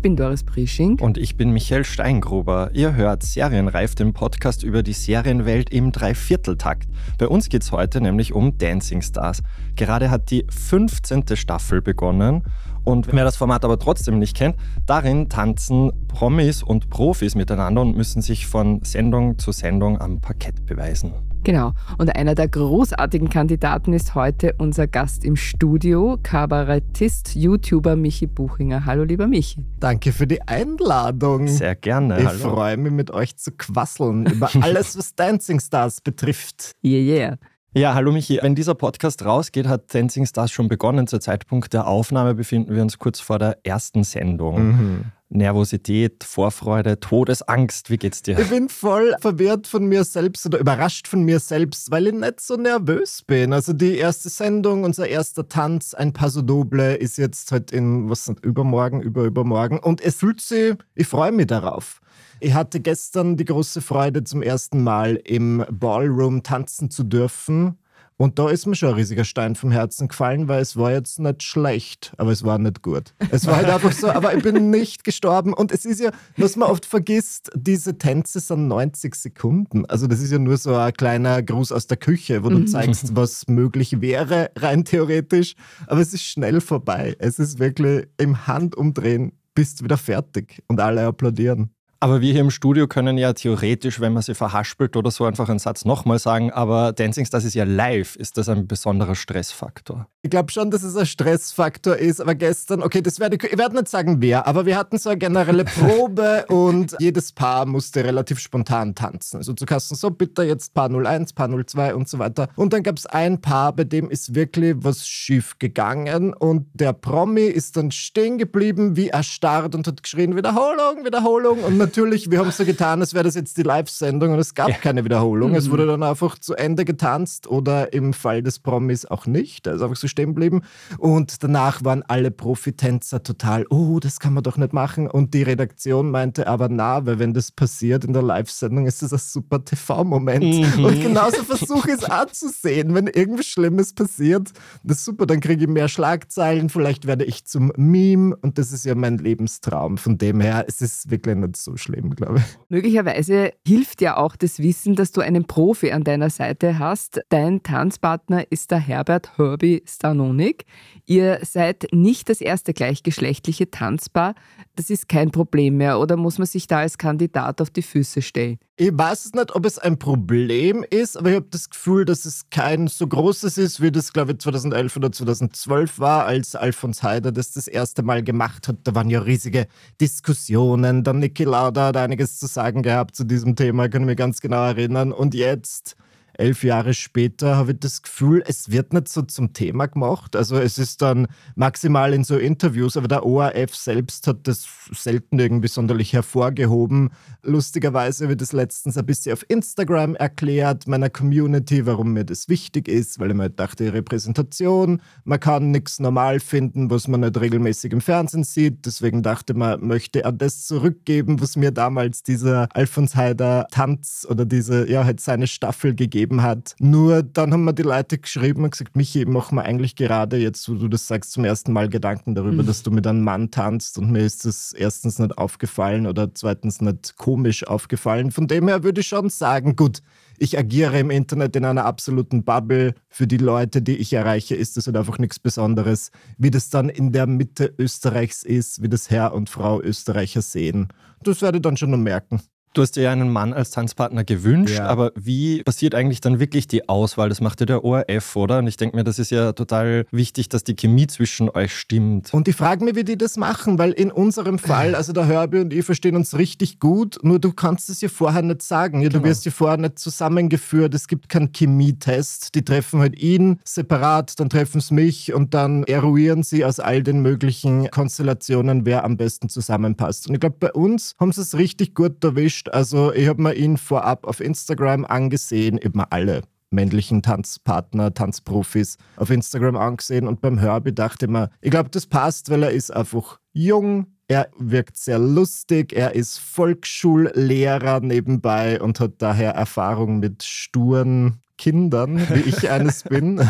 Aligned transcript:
Ich 0.00 0.02
bin 0.02 0.16
Doris 0.16 0.44
Prisching. 0.44 0.98
Und 0.98 1.18
ich 1.18 1.36
bin 1.36 1.50
Michael 1.50 1.84
Steingruber. 1.84 2.70
Ihr 2.72 2.94
hört 2.94 3.22
Serienreif, 3.22 3.94
den 3.94 4.14
Podcast 4.14 4.62
über 4.62 4.82
die 4.82 4.94
Serienwelt 4.94 5.68
im 5.68 5.92
Dreivierteltakt. 5.92 6.88
Bei 7.18 7.28
uns 7.28 7.50
geht 7.50 7.60
es 7.60 7.70
heute 7.70 8.00
nämlich 8.00 8.32
um 8.32 8.56
Dancing 8.56 9.02
Stars. 9.02 9.42
Gerade 9.76 10.10
hat 10.10 10.30
die 10.30 10.46
15. 10.48 11.36
Staffel 11.36 11.82
begonnen. 11.82 12.44
Und 12.82 13.12
wer 13.12 13.24
das 13.24 13.36
Format 13.36 13.62
aber 13.62 13.78
trotzdem 13.78 14.18
nicht 14.18 14.34
kennt, 14.34 14.56
darin 14.86 15.28
tanzen 15.28 15.92
Promis 16.08 16.62
und 16.62 16.88
Profis 16.88 17.34
miteinander 17.34 17.82
und 17.82 17.94
müssen 17.94 18.22
sich 18.22 18.46
von 18.46 18.82
Sendung 18.82 19.38
zu 19.38 19.52
Sendung 19.52 20.00
am 20.00 20.22
Parkett 20.22 20.64
beweisen. 20.64 21.12
Genau. 21.42 21.72
Und 21.98 22.14
einer 22.14 22.34
der 22.34 22.48
großartigen 22.48 23.30
Kandidaten 23.30 23.92
ist 23.92 24.14
heute 24.14 24.54
unser 24.58 24.86
Gast 24.86 25.24
im 25.24 25.36
Studio, 25.36 26.18
Kabarettist, 26.22 27.34
YouTuber 27.34 27.96
Michi 27.96 28.26
Buchinger. 28.26 28.84
Hallo, 28.84 29.04
lieber 29.04 29.26
Michi. 29.26 29.64
Danke 29.78 30.12
für 30.12 30.26
die 30.26 30.42
Einladung. 30.42 31.48
Sehr 31.48 31.74
gerne. 31.76 32.20
Ich 32.20 32.26
Hallo. 32.26 32.50
freue 32.50 32.76
mich, 32.76 32.92
mit 32.92 33.10
euch 33.10 33.36
zu 33.36 33.52
quasseln 33.52 34.26
über 34.26 34.50
alles, 34.60 34.98
was 34.98 35.14
Dancing 35.14 35.60
Stars 35.60 36.00
betrifft. 36.00 36.72
Yeah, 36.84 37.00
yeah. 37.00 37.36
Ja, 37.72 37.94
hallo 37.94 38.10
Michi. 38.10 38.40
Wenn 38.42 38.56
dieser 38.56 38.74
Podcast 38.74 39.24
rausgeht, 39.24 39.68
hat 39.68 39.94
Dancing 39.94 40.26
Stars 40.26 40.50
schon 40.50 40.66
begonnen. 40.66 41.06
Zur 41.06 41.20
Zeitpunkt 41.20 41.72
der 41.72 41.86
Aufnahme 41.86 42.34
befinden 42.34 42.74
wir 42.74 42.82
uns 42.82 42.98
kurz 42.98 43.20
vor 43.20 43.38
der 43.38 43.58
ersten 43.62 44.02
Sendung. 44.02 44.66
Mhm. 44.66 45.04
Nervosität, 45.30 46.24
Vorfreude, 46.24 46.98
Todesangst. 46.98 47.88
Wie 47.88 47.96
geht's 47.96 48.22
dir? 48.22 48.38
Ich 48.38 48.48
bin 48.50 48.68
voll 48.68 49.14
verwirrt 49.20 49.68
von 49.68 49.86
mir 49.86 50.02
selbst 50.04 50.44
oder 50.44 50.58
überrascht 50.58 51.06
von 51.06 51.22
mir 51.22 51.38
selbst, 51.38 51.90
weil 51.90 52.08
ich 52.08 52.14
nicht 52.14 52.40
so 52.40 52.56
nervös 52.56 53.22
bin. 53.22 53.52
Also 53.52 53.72
die 53.72 53.96
erste 53.96 54.28
Sendung, 54.28 54.82
unser 54.82 55.06
erster 55.06 55.48
Tanz, 55.48 55.94
ein 55.94 56.12
Paso 56.12 56.42
Doble, 56.42 56.96
ist 56.96 57.16
jetzt 57.16 57.52
halt 57.52 57.70
in, 57.70 58.10
was 58.10 58.24
sind, 58.24 58.44
übermorgen, 58.44 59.00
über 59.00 59.22
übermorgen. 59.22 59.78
Und 59.78 60.00
es 60.00 60.16
fühlt 60.16 60.40
sich, 60.40 60.74
ich 60.96 61.06
freue 61.06 61.32
mich 61.32 61.46
darauf. 61.46 62.00
Ich 62.40 62.54
hatte 62.54 62.80
gestern 62.80 63.36
die 63.36 63.44
große 63.44 63.82
Freude, 63.82 64.24
zum 64.24 64.42
ersten 64.42 64.82
Mal 64.82 65.16
im 65.24 65.64
Ballroom 65.70 66.42
tanzen 66.42 66.90
zu 66.90 67.04
dürfen. 67.04 67.78
Und 68.20 68.38
da 68.38 68.50
ist 68.50 68.66
mir 68.66 68.74
schon 68.74 68.90
ein 68.90 68.96
riesiger 68.96 69.24
Stein 69.24 69.54
vom 69.54 69.70
Herzen 69.70 70.06
gefallen, 70.08 70.46
weil 70.46 70.60
es 70.60 70.76
war 70.76 70.92
jetzt 70.92 71.18
nicht 71.20 71.42
schlecht, 71.42 72.12
aber 72.18 72.32
es 72.32 72.44
war 72.44 72.58
nicht 72.58 72.82
gut. 72.82 73.14
Es 73.30 73.46
war 73.46 73.56
halt 73.56 73.68
einfach 73.70 73.92
so, 73.92 74.10
aber 74.10 74.36
ich 74.36 74.42
bin 74.42 74.68
nicht 74.68 75.04
gestorben. 75.04 75.54
Und 75.54 75.72
es 75.72 75.86
ist 75.86 76.00
ja, 76.00 76.10
was 76.36 76.54
man 76.54 76.68
oft 76.68 76.84
vergisst, 76.84 77.50
diese 77.54 77.96
Tänze 77.96 78.40
sind 78.40 78.68
90 78.68 79.14
Sekunden. 79.14 79.86
Also 79.86 80.06
das 80.06 80.20
ist 80.20 80.32
ja 80.32 80.38
nur 80.38 80.58
so 80.58 80.74
ein 80.74 80.92
kleiner 80.92 81.42
Gruß 81.42 81.72
aus 81.72 81.86
der 81.86 81.96
Küche, 81.96 82.44
wo 82.44 82.50
du 82.50 82.66
zeigst, 82.66 83.16
was 83.16 83.48
möglich 83.48 84.02
wäre, 84.02 84.50
rein 84.54 84.84
theoretisch. 84.84 85.54
Aber 85.86 86.02
es 86.02 86.12
ist 86.12 86.24
schnell 86.24 86.60
vorbei. 86.60 87.16
Es 87.20 87.38
ist 87.38 87.58
wirklich 87.58 88.06
im 88.18 88.46
Handumdrehen 88.46 89.32
bist 89.54 89.82
wieder 89.82 89.96
fertig 89.96 90.62
und 90.68 90.78
alle 90.78 91.06
applaudieren. 91.06 91.70
Aber 92.02 92.22
wir 92.22 92.32
hier 92.32 92.40
im 92.40 92.50
Studio 92.50 92.88
können 92.88 93.18
ja 93.18 93.34
theoretisch, 93.34 94.00
wenn 94.00 94.14
man 94.14 94.22
sie 94.22 94.34
verhaspelt 94.34 94.96
oder 94.96 95.10
so, 95.10 95.26
einfach 95.26 95.50
einen 95.50 95.58
Satz 95.58 95.84
nochmal 95.84 96.18
sagen. 96.18 96.50
Aber 96.50 96.94
Dancing 96.94 97.26
Stars 97.26 97.44
ist 97.44 97.52
ja 97.52 97.64
live. 97.64 98.16
Ist 98.16 98.38
das 98.38 98.48
ein 98.48 98.66
besonderer 98.66 99.14
Stressfaktor? 99.14 100.06
Ich 100.22 100.30
glaube 100.30 100.50
schon, 100.50 100.70
dass 100.70 100.82
es 100.82 100.96
ein 100.96 101.04
Stressfaktor 101.04 101.96
ist, 101.96 102.20
aber 102.20 102.34
gestern, 102.34 102.82
okay, 102.82 103.02
das 103.02 103.20
werde 103.20 103.36
ich, 103.36 103.44
ich 103.44 103.58
werde 103.58 103.76
nicht 103.76 103.88
sagen 103.88 104.20
wer, 104.20 104.46
aber 104.46 104.66
wir 104.66 104.76
hatten 104.76 104.98
so 104.98 105.10
eine 105.10 105.18
generelle 105.18 105.64
Probe 105.64 106.46
und 106.48 106.96
jedes 106.98 107.32
Paar 107.32 107.66
musste 107.66 108.02
relativ 108.04 108.38
spontan 108.38 108.94
tanzen. 108.94 109.38
Also 109.38 109.52
zu 109.52 109.66
Kasten 109.66 109.94
so, 109.94 110.10
bitte 110.10 110.42
jetzt 110.42 110.72
Paar 110.72 110.90
01, 110.90 111.34
Paar 111.34 111.48
02 111.48 111.94
und 111.94 112.08
so 112.08 112.18
weiter. 112.18 112.48
Und 112.56 112.72
dann 112.72 112.82
gab 112.82 112.96
es 112.96 113.06
ein 113.06 113.42
Paar, 113.42 113.74
bei 113.74 113.84
dem 113.84 114.10
ist 114.10 114.34
wirklich 114.34 114.74
was 114.78 115.06
schief 115.06 115.58
gegangen 115.58 116.32
und 116.32 116.66
der 116.74 116.94
Promi 116.94 117.46
ist 117.46 117.76
dann 117.76 117.90
stehen 117.90 118.38
geblieben, 118.38 118.96
wie 118.96 119.08
erstarrt 119.08 119.74
und 119.74 119.86
hat 119.86 120.02
geschrien, 120.02 120.36
Wiederholung, 120.36 121.04
Wiederholung 121.04 121.60
und 121.60 121.78
natürlich, 121.90 122.30
wir 122.30 122.38
haben 122.38 122.50
so 122.52 122.64
getan, 122.64 123.00
als 123.00 123.14
wäre 123.14 123.24
das 123.24 123.34
jetzt 123.34 123.56
die 123.56 123.62
Live-Sendung 123.64 124.32
und 124.32 124.38
es 124.38 124.54
gab 124.54 124.68
Ja. 124.68 124.76
keine 124.76 125.04
Wiederholung. 125.04 125.56
Es 125.56 125.70
wurde 125.70 125.86
dann 125.86 126.04
einfach 126.04 126.38
zu 126.38 126.54
Ende 126.54 126.84
getanzt 126.84 127.48
oder 127.48 127.92
im 127.92 128.12
Fall 128.12 128.42
des 128.44 128.60
Promis 128.60 129.06
auch 129.06 129.26
nicht. 129.26 129.66
Er 129.66 129.74
ist 129.74 129.82
einfach 129.82 129.96
so 129.96 130.06
stehen 130.06 130.28
geblieben. 130.28 130.62
Und 130.98 131.42
danach 131.42 131.84
waren 131.84 132.04
alle 132.06 132.30
Profitänzer 132.30 133.24
total, 133.24 133.66
oh, 133.70 133.98
das 133.98 134.20
kann 134.20 134.34
man 134.34 134.44
doch 134.44 134.56
nicht 134.56 134.72
machen. 134.72 135.08
Und 135.08 135.34
die 135.34 135.42
Redaktion 135.42 136.12
meinte 136.12 136.46
aber, 136.46 136.68
na, 136.68 137.04
weil 137.06 137.18
wenn 137.18 137.34
das 137.34 137.50
passiert 137.50 138.04
in 138.04 138.12
der 138.12 138.22
Live-Sendung, 138.22 138.86
ist 138.86 139.02
das 139.02 139.12
ein 139.12 139.18
super 139.18 139.64
TV-Moment. 139.64 140.76
Mhm. 140.78 140.84
Und 140.84 141.02
genauso 141.02 141.42
versuche 141.42 141.90
ich 141.90 141.96
es 141.98 142.04
anzusehen. 142.04 142.94
Wenn 142.94 143.08
irgendwas 143.08 143.46
Schlimmes 143.46 143.92
passiert, 143.94 144.52
das 144.84 144.98
ist 144.98 145.04
super, 145.06 145.26
dann 145.26 145.40
kriege 145.40 145.64
ich 145.64 145.68
mehr 145.68 145.88
Schlagzeilen, 145.88 146.68
vielleicht 146.68 147.08
werde 147.08 147.24
ich 147.24 147.46
zum 147.46 147.72
Meme 147.76 148.36
und 148.36 148.58
das 148.58 148.70
ist 148.70 148.84
ja 148.84 148.94
mein 148.94 149.18
Lebenstraum. 149.18 149.98
Von 149.98 150.18
dem 150.18 150.40
her, 150.40 150.64
es 150.68 150.80
ist 150.80 151.10
wirklich 151.10 151.34
nicht 151.34 151.56
so 151.56 151.76
schlimm, 151.80 152.14
glaube 152.14 152.38
ich. 152.38 152.58
Möglicherweise 152.68 153.52
hilft 153.66 154.00
ja 154.00 154.16
auch 154.16 154.36
das 154.36 154.58
Wissen, 154.58 154.94
dass 154.94 155.12
du 155.12 155.20
einen 155.20 155.46
Profi 155.46 155.92
an 155.92 156.04
deiner 156.04 156.30
Seite 156.30 156.78
hast. 156.78 157.20
Dein 157.28 157.62
Tanzpartner 157.62 158.44
ist 158.50 158.70
der 158.70 158.78
Herbert 158.78 159.38
Herbie 159.38 159.82
Stanonik. 159.86 160.64
Ihr 161.06 161.40
seid 161.42 161.88
nicht 161.92 162.28
das 162.28 162.40
erste 162.40 162.72
gleichgeschlechtliche 162.72 163.70
Tanzpaar. 163.70 164.34
Das 164.76 164.90
ist 164.90 165.08
kein 165.08 165.30
Problem 165.30 165.76
mehr. 165.76 165.98
Oder 165.98 166.16
muss 166.16 166.38
man 166.38 166.46
sich 166.46 166.66
da 166.66 166.78
als 166.78 166.98
Kandidat 166.98 167.60
auf 167.60 167.70
die 167.70 167.82
Füße 167.82 168.22
stellen? 168.22 168.58
Ich 168.82 168.96
weiß 168.96 169.26
es 169.26 169.34
nicht, 169.34 169.54
ob 169.54 169.66
es 169.66 169.78
ein 169.78 169.98
Problem 169.98 170.86
ist, 170.88 171.18
aber 171.18 171.28
ich 171.28 171.36
habe 171.36 171.48
das 171.50 171.68
Gefühl, 171.68 172.06
dass 172.06 172.24
es 172.24 172.48
kein 172.48 172.86
so 172.86 173.06
großes 173.06 173.58
ist, 173.58 173.82
wie 173.82 173.92
das, 173.92 174.10
glaube 174.14 174.32
ich, 174.32 174.38
2011 174.38 174.96
oder 174.96 175.12
2012 175.12 175.98
war, 175.98 176.24
als 176.24 176.56
Alfons 176.56 177.02
Heider 177.02 177.30
das 177.30 177.52
das 177.52 177.68
erste 177.68 178.02
Mal 178.02 178.22
gemacht 178.22 178.68
hat. 178.68 178.76
Da 178.84 178.94
waren 178.94 179.10
ja 179.10 179.20
riesige 179.20 179.66
Diskussionen. 180.00 181.04
Der 181.04 181.12
Niki 181.12 181.44
Lauda 181.44 181.88
hat 181.88 181.98
einiges 181.98 182.38
zu 182.38 182.46
sagen 182.46 182.82
gehabt 182.82 183.16
zu 183.16 183.24
diesem 183.24 183.54
Thema, 183.54 183.90
kann 183.90 184.00
ich 184.00 184.06
mich 184.06 184.16
ganz 184.16 184.40
genau 184.40 184.64
erinnern. 184.64 185.12
Und 185.12 185.34
jetzt 185.34 185.94
elf 186.40 186.64
Jahre 186.64 186.94
später 186.94 187.56
habe 187.56 187.72
ich 187.72 187.80
das 187.80 188.02
Gefühl, 188.02 188.42
es 188.46 188.70
wird 188.70 188.92
nicht 188.92 189.08
so 189.08 189.22
zum 189.22 189.52
Thema 189.52 189.86
gemacht. 189.86 190.34
Also 190.34 190.56
es 190.56 190.78
ist 190.78 191.02
dann 191.02 191.28
maximal 191.54 192.14
in 192.14 192.24
so 192.24 192.36
Interviews, 192.36 192.96
aber 192.96 193.08
der 193.08 193.24
ORF 193.24 193.76
selbst 193.76 194.26
hat 194.26 194.48
das 194.48 194.66
selten 194.92 195.38
irgendwie 195.38 195.68
sonderlich 195.68 196.12
hervorgehoben. 196.12 197.10
Lustigerweise 197.42 198.28
wird 198.28 198.42
es 198.42 198.52
letztens 198.52 198.96
ein 198.96 199.06
bisschen 199.06 199.32
auf 199.32 199.44
Instagram 199.48 200.14
erklärt, 200.14 200.86
meiner 200.88 201.10
Community, 201.10 201.86
warum 201.86 202.12
mir 202.14 202.24
das 202.24 202.48
wichtig 202.48 202.88
ist, 202.88 203.18
weil 203.18 203.30
ich 203.30 203.36
mir 203.36 203.44
halt 203.44 203.60
dachte, 203.60 203.92
Repräsentation, 203.92 205.02
man 205.24 205.40
kann 205.40 205.70
nichts 205.70 206.00
normal 206.00 206.40
finden, 206.40 206.90
was 206.90 207.06
man 207.06 207.20
nicht 207.20 207.38
regelmäßig 207.40 207.92
im 207.92 208.00
Fernsehen 208.00 208.44
sieht. 208.44 208.86
Deswegen 208.86 209.22
dachte 209.22 209.54
man, 209.54 209.86
möchte 209.86 210.24
er 210.24 210.32
das 210.32 210.66
zurückgeben, 210.66 211.40
was 211.40 211.56
mir 211.56 211.70
damals 211.70 212.22
dieser 212.22 212.68
Alfons 212.74 213.14
Heider 213.14 213.66
Tanz 213.70 214.26
oder 214.28 214.44
diese, 214.44 214.90
ja, 214.90 215.04
halt 215.04 215.20
seine 215.20 215.46
Staffel 215.46 215.94
gegeben 215.94 216.29
hat. 216.38 216.74
Nur 216.78 217.22
dann 217.22 217.52
haben 217.52 217.64
mir 217.64 217.74
die 217.74 217.82
Leute 217.82 218.18
geschrieben 218.18 218.64
und 218.64 218.70
gesagt, 218.70 218.96
Michi, 218.96 219.24
mach 219.24 219.52
mir 219.52 219.62
eigentlich 219.62 219.96
gerade 219.96 220.36
jetzt, 220.36 220.68
wo 220.68 220.74
du 220.74 220.88
das 220.88 221.06
sagst, 221.06 221.32
zum 221.32 221.44
ersten 221.44 221.72
Mal 221.72 221.88
Gedanken 221.88 222.34
darüber, 222.34 222.62
dass 222.62 222.82
du 222.82 222.90
mit 222.90 223.06
einem 223.06 223.22
Mann 223.22 223.50
tanzt 223.50 223.98
und 223.98 224.10
mir 224.10 224.24
ist 224.24 224.44
das 224.44 224.72
erstens 224.72 225.18
nicht 225.18 225.36
aufgefallen 225.36 226.06
oder 226.06 226.32
zweitens 226.34 226.80
nicht 226.80 227.16
komisch 227.16 227.66
aufgefallen. 227.66 228.30
Von 228.30 228.46
dem 228.46 228.68
her 228.68 228.82
würde 228.82 229.00
ich 229.00 229.08
schon 229.08 229.28
sagen, 229.28 229.76
gut, 229.76 230.00
ich 230.38 230.56
agiere 230.56 230.98
im 230.98 231.10
Internet 231.10 231.54
in 231.54 231.66
einer 231.66 231.84
absoluten 231.84 232.44
Bubble. 232.44 232.94
Für 233.08 233.26
die 233.26 233.36
Leute, 233.36 233.82
die 233.82 233.96
ich 233.96 234.14
erreiche, 234.14 234.54
ist 234.54 234.76
das 234.76 234.86
halt 234.86 234.96
einfach 234.96 235.18
nichts 235.18 235.38
Besonderes. 235.38 236.12
Wie 236.38 236.50
das 236.50 236.70
dann 236.70 236.88
in 236.88 237.12
der 237.12 237.26
Mitte 237.26 237.74
Österreichs 237.78 238.42
ist, 238.42 238.82
wie 238.82 238.88
das 238.88 239.10
Herr 239.10 239.34
und 239.34 239.50
Frau 239.50 239.82
Österreicher 239.82 240.40
sehen, 240.40 240.88
das 241.22 241.42
werde 241.42 241.58
ich 241.58 241.62
dann 241.62 241.76
schon 241.76 241.90
noch 241.90 241.98
merken. 241.98 242.40
Du 242.72 242.82
hast 242.82 242.92
dir 242.92 243.02
ja 243.02 243.10
einen 243.10 243.30
Mann 243.32 243.52
als 243.52 243.72
Tanzpartner 243.72 244.22
gewünscht, 244.22 244.76
Ja. 244.76 244.86
aber 244.86 245.10
wie 245.16 245.60
passiert 245.64 245.92
eigentlich 245.92 246.20
dann 246.20 246.38
wirklich 246.38 246.68
die 246.68 246.88
Auswahl? 246.88 247.28
Das 247.28 247.40
macht 247.40 247.58
ja 247.58 247.66
der 247.66 247.82
ORF, 247.84 248.36
oder? 248.36 248.58
Und 248.58 248.68
ich 248.68 248.76
denke 248.76 248.96
mir, 248.96 249.02
das 249.02 249.18
ist 249.18 249.32
ja 249.32 249.52
total 249.52 250.06
wichtig, 250.12 250.48
dass 250.48 250.62
die 250.62 250.76
Chemie 250.76 251.08
zwischen 251.08 251.50
euch 251.50 251.74
stimmt. 251.76 252.32
Und 252.32 252.46
ich 252.46 252.54
frage 252.54 252.84
mich, 252.84 252.94
wie 252.94 253.02
die 253.02 253.18
das 253.18 253.36
machen, 253.36 253.78
weil 253.80 253.90
in 253.90 254.12
unserem 254.12 254.60
Fall, 254.60 254.94
also 254.94 255.12
der 255.12 255.26
Herbie 255.26 255.58
und 255.58 255.72
ich 255.72 255.84
verstehen 255.84 256.14
uns 256.14 256.38
richtig 256.38 256.78
gut, 256.78 257.18
nur 257.22 257.40
du 257.40 257.52
kannst 257.52 257.90
es 257.90 258.00
ja 258.02 258.08
vorher 258.08 258.42
nicht 258.42 258.62
sagen. 258.62 259.00
Ja, 259.00 259.08
Du 259.08 259.14
Genau. 259.18 259.24
wirst 259.30 259.44
ja 259.46 259.50
vorher 259.50 259.76
nicht 259.76 259.98
zusammengeführt, 259.98 260.94
es 260.94 261.08
gibt 261.08 261.28
keinen 261.28 261.50
Chemietest. 261.52 262.54
Die 262.54 262.64
treffen 262.64 263.00
halt 263.00 263.18
ihn 263.20 263.58
separat, 263.64 264.38
dann 264.38 264.48
treffen 264.48 264.80
sie 264.80 264.94
mich 264.94 265.34
und 265.34 265.54
dann 265.54 265.82
eruieren 265.84 266.44
sie 266.44 266.64
aus 266.64 266.78
all 266.78 267.02
den 267.02 267.20
möglichen 267.20 267.90
Konstellationen, 267.90 268.86
wer 268.86 269.02
am 269.04 269.16
besten 269.16 269.48
zusammenpasst. 269.48 270.28
Und 270.28 270.34
ich 270.34 270.40
glaube, 270.40 270.56
bei 270.60 270.72
uns 270.72 271.16
haben 271.18 271.32
sie 271.32 271.40
es 271.40 271.56
richtig 271.58 271.96
gut 271.96 272.22
erwischt. 272.22 272.59
Wurscht. 272.60 272.68
Also 272.68 273.12
ich 273.12 273.28
habe 273.28 273.42
mir 273.42 273.54
ihn 273.54 273.76
vorab 273.76 274.26
auf 274.26 274.40
Instagram 274.40 275.04
angesehen, 275.04 275.78
eben 275.78 276.00
alle 276.10 276.42
männlichen 276.70 277.22
Tanzpartner, 277.22 278.14
Tanzprofis 278.14 278.96
auf 279.16 279.30
Instagram 279.30 279.76
angesehen 279.76 280.28
und 280.28 280.40
beim 280.40 280.58
Herbie 280.58 280.94
dachte 280.94 281.26
ich 281.26 281.30
mir, 281.30 281.50
ich 281.60 281.70
glaube, 281.70 281.90
das 281.90 282.06
passt, 282.06 282.48
weil 282.48 282.62
er 282.62 282.70
ist 282.70 282.94
einfach 282.94 283.40
jung, 283.52 284.06
er 284.28 284.48
wirkt 284.56 284.96
sehr 284.96 285.18
lustig, 285.18 285.92
er 285.92 286.14
ist 286.14 286.38
Volksschullehrer 286.38 288.00
nebenbei 288.00 288.80
und 288.80 289.00
hat 289.00 289.14
daher 289.18 289.52
Erfahrung 289.52 290.20
mit 290.20 290.44
sturen 290.44 291.40
Kindern, 291.58 292.18
wie 292.30 292.48
ich 292.48 292.70
eines 292.70 293.02
bin. 293.02 293.38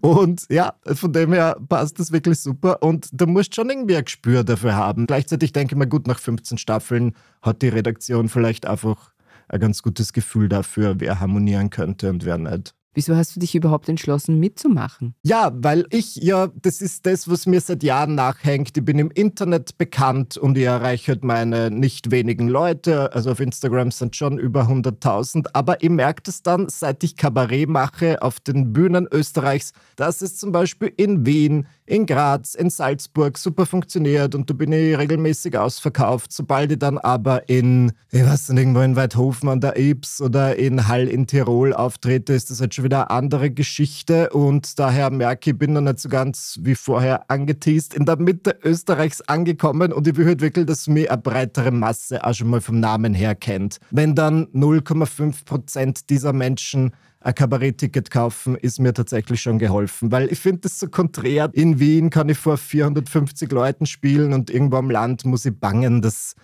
und 0.00 0.46
ja, 0.48 0.74
von 0.84 1.12
dem 1.12 1.32
her 1.32 1.56
passt 1.68 1.98
das 1.98 2.12
wirklich 2.12 2.38
super. 2.38 2.82
Und 2.82 3.08
du 3.12 3.26
musst 3.26 3.54
schon 3.54 3.70
irgendwie 3.70 3.96
ein 3.96 4.04
Gespür 4.04 4.44
dafür 4.44 4.74
haben. 4.74 5.06
Gleichzeitig 5.06 5.52
denke 5.52 5.74
ich 5.74 5.78
mir, 5.78 5.88
gut, 5.88 6.06
nach 6.06 6.18
15 6.18 6.58
Staffeln 6.58 7.14
hat 7.42 7.62
die 7.62 7.68
Redaktion 7.68 8.28
vielleicht 8.28 8.66
einfach 8.66 9.12
ein 9.48 9.60
ganz 9.60 9.82
gutes 9.82 10.12
Gefühl 10.12 10.48
dafür, 10.48 10.96
wer 10.98 11.20
harmonieren 11.20 11.70
könnte 11.70 12.10
und 12.10 12.24
wer 12.24 12.38
nicht. 12.38 12.74
Wieso 12.98 13.14
hast 13.14 13.36
du 13.36 13.38
dich 13.38 13.54
überhaupt 13.54 13.88
entschlossen, 13.88 14.40
mitzumachen? 14.40 15.14
Ja, 15.22 15.52
weil 15.54 15.86
ich 15.90 16.16
ja, 16.16 16.48
das 16.48 16.80
ist 16.80 17.06
das, 17.06 17.30
was 17.30 17.46
mir 17.46 17.60
seit 17.60 17.84
Jahren 17.84 18.16
nachhängt. 18.16 18.76
Ich 18.76 18.84
bin 18.84 18.98
im 18.98 19.12
Internet 19.12 19.78
bekannt 19.78 20.36
und 20.36 20.58
ich 20.58 20.64
erreiche 20.64 21.16
meine 21.22 21.70
nicht 21.70 22.10
wenigen 22.10 22.48
Leute. 22.48 23.12
Also 23.12 23.30
auf 23.30 23.38
Instagram 23.38 23.92
sind 23.92 24.16
schon 24.16 24.36
über 24.36 24.62
100.000. 24.62 25.46
Aber 25.52 25.80
ich 25.80 25.90
merke 25.90 26.24
das 26.24 26.42
dann, 26.42 26.68
seit 26.68 27.04
ich 27.04 27.14
Kabarett 27.14 27.68
mache 27.68 28.20
auf 28.20 28.40
den 28.40 28.72
Bühnen 28.72 29.06
Österreichs, 29.12 29.74
dass 29.94 30.20
es 30.20 30.36
zum 30.36 30.50
Beispiel 30.50 30.92
in 30.96 31.24
Wien, 31.24 31.68
in 31.86 32.04
Graz, 32.04 32.56
in 32.56 32.68
Salzburg 32.68 33.38
super 33.38 33.64
funktioniert 33.64 34.34
und 34.34 34.50
da 34.50 34.54
bin 34.54 34.72
ich 34.72 34.98
regelmäßig 34.98 35.56
ausverkauft. 35.56 36.32
Sobald 36.32 36.72
ich 36.72 36.80
dann 36.80 36.98
aber 36.98 37.48
in, 37.48 37.92
ich 38.10 38.24
weiß 38.24 38.48
nicht, 38.48 38.58
irgendwo 38.58 38.80
in 38.80 38.96
Weidhofen 38.96 39.48
an 39.48 39.60
der 39.60 39.78
Ibs 39.78 40.20
oder 40.20 40.56
in 40.56 40.88
Hall 40.88 41.06
in 41.06 41.28
Tirol 41.28 41.72
auftrete, 41.72 42.32
ist 42.32 42.50
das 42.50 42.60
halt 42.60 42.74
schon 42.74 42.84
wieder 42.84 42.87
eine 42.92 43.10
andere 43.10 43.50
Geschichte 43.50 44.30
und 44.30 44.78
daher 44.78 45.10
merke 45.10 45.50
ich, 45.50 45.58
bin 45.58 45.72
noch 45.72 45.80
nicht 45.80 45.98
so 45.98 46.08
ganz 46.08 46.58
wie 46.62 46.74
vorher 46.74 47.30
angeteased 47.30 47.94
in 47.94 48.04
der 48.04 48.16
Mitte 48.16 48.58
Österreichs 48.62 49.20
angekommen 49.22 49.92
und 49.92 50.06
ich 50.06 50.16
will 50.16 50.26
halt 50.26 50.40
wirklich, 50.40 50.66
dass 50.66 50.86
mir 50.86 51.10
eine 51.10 51.20
breitere 51.20 51.70
Masse 51.70 52.24
auch 52.24 52.34
schon 52.34 52.48
mal 52.48 52.60
vom 52.60 52.80
Namen 52.80 53.14
her 53.14 53.34
kennt. 53.34 53.78
Wenn 53.90 54.14
dann 54.14 54.46
0,5 54.48 55.44
Prozent 55.44 56.10
dieser 56.10 56.32
Menschen 56.32 56.92
ein 57.20 57.34
Kabarettticket 57.34 58.10
kaufen, 58.10 58.56
ist 58.56 58.80
mir 58.80 58.94
tatsächlich 58.94 59.42
schon 59.42 59.58
geholfen, 59.58 60.12
weil 60.12 60.30
ich 60.32 60.38
finde 60.38 60.60
das 60.62 60.78
so 60.78 60.88
konträr. 60.88 61.50
In 61.52 61.80
Wien 61.80 62.10
kann 62.10 62.28
ich 62.28 62.38
vor 62.38 62.56
450 62.56 63.50
Leuten 63.50 63.86
spielen 63.86 64.32
und 64.32 64.50
irgendwo 64.50 64.76
am 64.76 64.90
Land 64.90 65.24
muss 65.24 65.44
ich 65.44 65.58
bangen, 65.58 66.00
dass 66.00 66.34